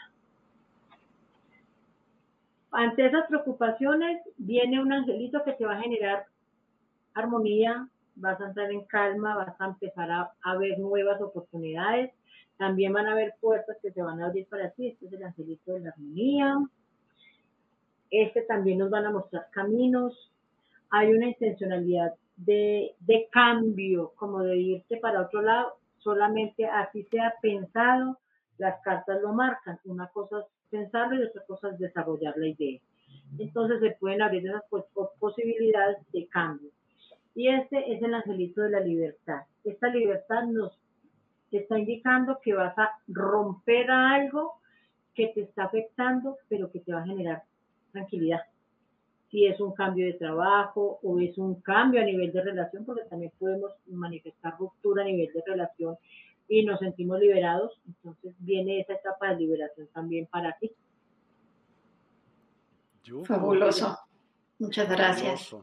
[2.71, 6.27] Ante esas preocupaciones viene un angelito que te va a generar
[7.15, 12.13] armonía, vas a entrar en calma, vas a empezar a, ver nuevas oportunidades.
[12.59, 14.89] También van a haber puertas que se van a abrir para ti.
[14.89, 16.59] Este es el angelito de la armonía.
[18.11, 20.31] Este también nos van a mostrar caminos.
[20.91, 27.35] Hay una intencionalidad de, de cambio, como de irte para otro lado solamente así sea
[27.43, 28.17] pensado,
[28.59, 29.81] las cartas lo marcan.
[29.85, 32.81] Una cosa es pensarlo y otra cosa es desarrollar la idea.
[33.39, 34.63] Entonces se pueden abrir esas
[35.19, 36.71] posibilidades de cambio.
[37.35, 39.43] Y este es el angelito de la libertad.
[39.65, 40.79] Esta libertad nos
[41.51, 44.61] está indicando que vas a romper algo
[45.13, 47.43] que te está afectando, pero que te va a generar
[47.91, 48.43] tranquilidad.
[49.37, 53.05] Si es un cambio de trabajo o es un cambio a nivel de relación, porque
[53.05, 55.99] también podemos manifestar ruptura a nivel de relación
[56.49, 60.73] y nos sentimos liberados, entonces viene esa etapa de liberación también para ti.
[63.27, 63.99] Fabuloso.
[64.59, 65.55] Muchas gracias.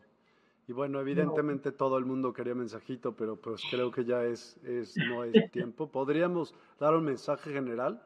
[0.68, 4.96] Y bueno, evidentemente todo el mundo quería mensajito, pero pues creo que ya es, es
[4.98, 5.88] no es tiempo.
[5.88, 8.04] ¿Podríamos dar un mensaje general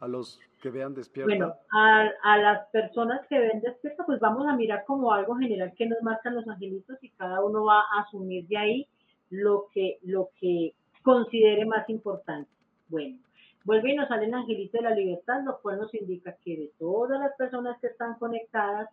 [0.00, 1.28] a los que vean despierta?
[1.28, 5.86] Bueno, a, las personas que ven despierta, pues vamos a mirar como algo general que
[5.86, 8.86] nos marcan los angelitos y cada uno va a asumir de ahí
[9.28, 10.72] lo que, lo que
[11.02, 12.48] considere más importante.
[12.88, 13.18] Bueno,
[13.64, 16.70] vuelve y nos sale el angelito de la libertad, lo cual nos indica que de
[16.78, 18.88] todas las personas que están conectadas,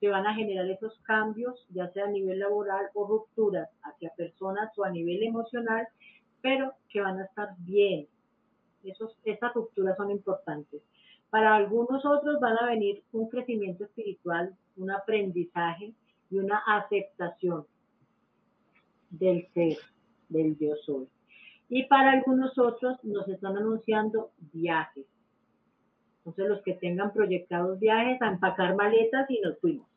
[0.00, 4.76] se van a generar esos cambios, ya sea a nivel laboral o rupturas hacia personas
[4.76, 5.88] o a nivel emocional,
[6.42, 8.06] pero que van a estar bien.
[8.82, 10.82] Esos, esas rupturas son importantes.
[11.34, 15.92] Para algunos otros van a venir un crecimiento espiritual, un aprendizaje
[16.30, 17.66] y una aceptación
[19.10, 19.78] del ser,
[20.28, 21.08] del yo soy.
[21.68, 25.06] Y para algunos otros nos están anunciando viajes.
[26.18, 29.88] Entonces los que tengan proyectados viajes, a empacar maletas y nos fuimos.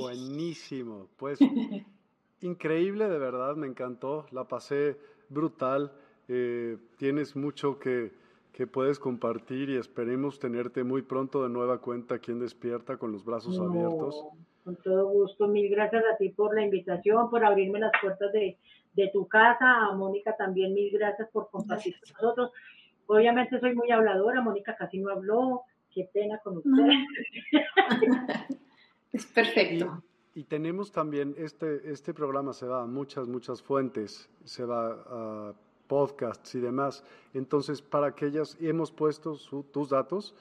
[0.00, 1.38] Buenísimo, pues
[2.40, 4.98] increíble de verdad, me encantó, la pasé
[5.28, 5.92] brutal,
[6.26, 8.23] eh, tienes mucho que,
[8.54, 13.10] que puedes compartir y esperemos tenerte muy pronto de nueva cuenta aquí en Despierta con
[13.10, 14.24] los brazos abiertos.
[14.62, 18.56] Con todo gusto, mil gracias a ti por la invitación, por abrirme las puertas de,
[18.92, 22.52] de tu casa, a Mónica también mil gracias por compartir con nosotros.
[23.06, 25.62] Obviamente soy muy habladora, Mónica casi no habló,
[25.92, 26.70] qué pena con usted.
[29.12, 30.00] es perfecto.
[30.32, 34.92] Y, y, tenemos también, este, este programa se va a muchas, muchas fuentes, se va
[35.08, 35.54] a
[35.86, 37.04] podcasts y demás.
[37.32, 39.36] Entonces, para aquellas, hemos puesto
[39.72, 40.34] tus datos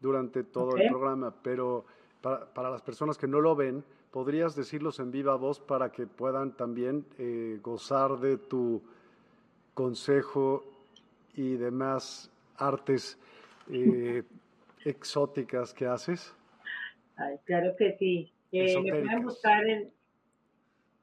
[0.00, 1.84] durante todo el programa, pero
[2.20, 6.06] para, para, las personas que no lo ven, ¿podrías decirlos en viva voz para que
[6.06, 8.82] puedan también eh, gozar de tu
[9.74, 10.64] consejo
[11.34, 13.18] y demás artes
[13.70, 14.22] eh,
[14.84, 16.34] exóticas que haces?
[17.16, 18.32] Ay, claro que sí.
[18.52, 19.92] Eh, me pueden buscar en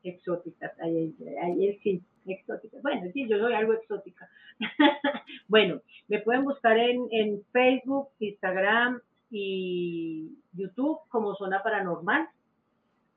[0.04, 2.04] exóticas, ahí, ahí sí
[2.34, 2.78] exótica.
[2.82, 4.30] Bueno, sí, yo soy algo exótica.
[5.48, 12.28] bueno, me pueden buscar en, en, Facebook, Instagram y YouTube como Zona Paranormal.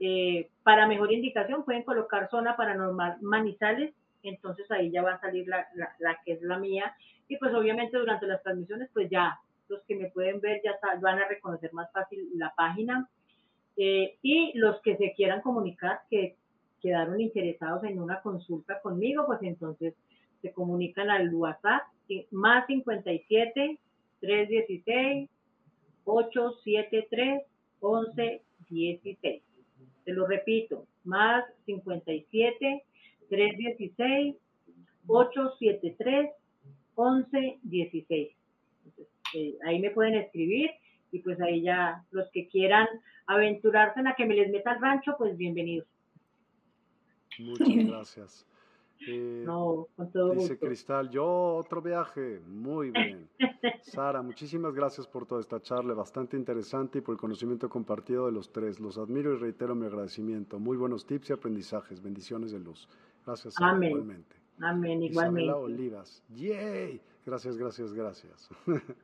[0.01, 5.49] Eh, para mejor indicación pueden colocar Zona Paranormal Manizales, entonces ahí ya va a salir
[5.49, 5.67] la,
[5.99, 6.95] la, que es la mía.
[7.29, 11.19] Y pues obviamente durante las transmisiones pues ya los que me pueden ver ya van
[11.19, 13.09] a reconocer más fácil la página.
[13.77, 16.37] Eh, y los que se quieran comunicar, que
[16.81, 19.95] quedaron interesados en una consulta conmigo, pues entonces
[20.43, 21.83] se comunican al WhatsApp
[22.31, 23.79] más 57
[24.21, 25.31] 316
[26.05, 27.43] 873
[27.83, 29.43] 1116.
[30.05, 32.85] Te lo repito, más 57
[33.29, 34.37] 316
[35.07, 36.31] 873
[36.97, 38.37] 1116.
[38.85, 40.71] Entonces, eh, ahí me pueden escribir
[41.13, 42.89] y pues ahí ya los que quieran
[43.27, 45.87] aventurarse en a que me les meta al rancho, pues bienvenidos.
[47.39, 48.47] Muchas gracias.
[49.07, 51.25] Eh, no, con todo dice Cristal, yo
[51.57, 52.41] otro viaje.
[52.47, 53.29] Muy bien.
[53.83, 58.33] Sara, muchísimas gracias por toda esta charla, bastante interesante y por el conocimiento compartido de
[58.33, 58.81] los tres.
[58.81, 60.59] Los admiro y reitero mi agradecimiento.
[60.59, 62.03] Muy buenos tips y aprendizajes.
[62.03, 62.89] Bendiciones de luz.
[63.25, 63.91] Gracias, Sara, Amén.
[63.91, 64.37] igualmente.
[64.61, 65.45] Amén, igualmente.
[65.45, 66.23] Isabela Olivas.
[66.35, 67.01] ¡Yay!
[67.25, 68.49] Gracias, gracias, gracias.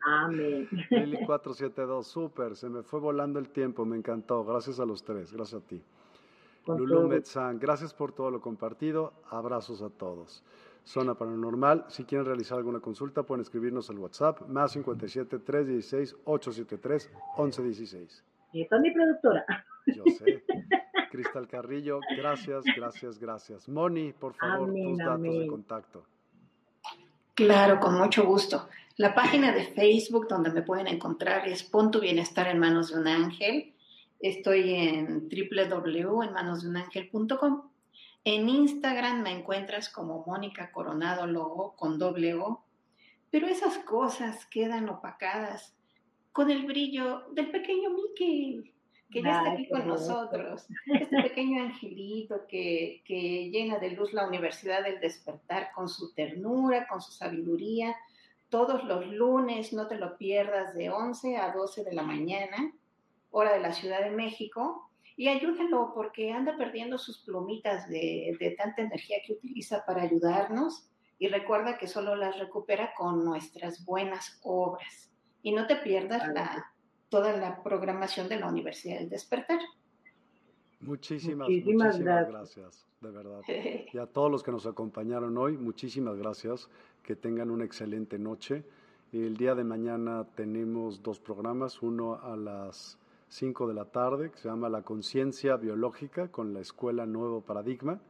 [0.01, 0.69] Amén.
[0.91, 4.45] Lili 472, súper, se me fue volando el tiempo, me encantó.
[4.45, 5.83] Gracias a los tres, gracias a ti.
[6.67, 9.13] Lulu Metzán, gracias por todo lo compartido.
[9.31, 10.43] Abrazos a todos.
[10.85, 17.11] Zona Paranormal, si quieren realizar alguna consulta, pueden escribirnos al WhatsApp, más 57 316 873
[17.39, 18.25] 1116.
[18.53, 19.45] Y esta es mi productora.
[19.87, 20.45] Yo sé.
[21.11, 23.69] Cristal Carrillo, gracias, gracias, gracias.
[23.69, 26.05] Moni, por favor, tus datos de contacto.
[27.35, 28.69] Claro, con mucho gusto.
[28.97, 33.01] La página de Facebook donde me pueden encontrar es Pon tu bienestar en manos de
[33.01, 33.74] un ángel.
[34.25, 37.71] Estoy en www.enmanosdeunangel.com.
[38.25, 42.65] En Instagram me encuentras como Mónica Coronado Logo con doble O,
[43.31, 45.77] pero esas cosas quedan opacadas
[46.33, 48.73] con el brillo del pequeño Mickey,
[49.11, 50.69] que ya está aquí con nosotros.
[50.87, 56.89] Este pequeño angelito que, que llena de luz la Universidad del Despertar con su ternura,
[56.89, 57.95] con su sabiduría.
[58.49, 62.73] Todos los lunes, no te lo pierdas, de 11 a 12 de la mañana
[63.37, 68.51] hora de la Ciudad de México, y ayúdenlo porque anda perdiendo sus plumitas de, de,
[68.53, 70.89] tanta energía que utiliza para ayudarnos
[71.19, 75.11] y recuerda que solo las recupera con nuestras buenas obras.
[75.43, 76.73] Y no te pierdas la,
[77.09, 79.61] toda la programación de la Universidad del Despertar.
[80.81, 82.31] Muchísimas, muchísimas, gracias.
[82.31, 83.41] gracias, de verdad.
[83.93, 86.69] Y a todos los que nos acompañaron hoy, muchísimas gracias.
[87.03, 88.65] Que tengan una excelente noche.
[89.13, 92.99] El día de mañana tenemos dos programas, uno a las
[93.35, 98.01] 5 de la tarde, que se llama La conciencia biológica con la Escuela Nuevo Paradigma.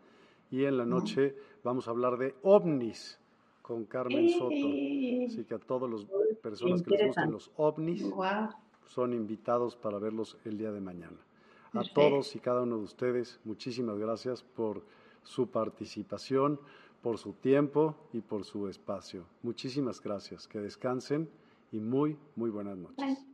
[0.50, 3.18] Y en la noche vamos a hablar de ovnis
[3.62, 4.44] con Carmen Soto.
[4.50, 6.04] Así que a todas las
[6.42, 8.04] personas que les gusten los ovnis
[8.84, 11.16] son invitados para verlos el día de mañana.
[11.72, 14.82] A todos y cada uno de ustedes, muchísimas gracias por
[15.22, 16.60] su participación,
[17.00, 19.24] por su tiempo y por su espacio.
[19.42, 20.46] Muchísimas gracias.
[20.46, 21.30] Que descansen
[21.72, 23.24] y muy, muy buenas noches.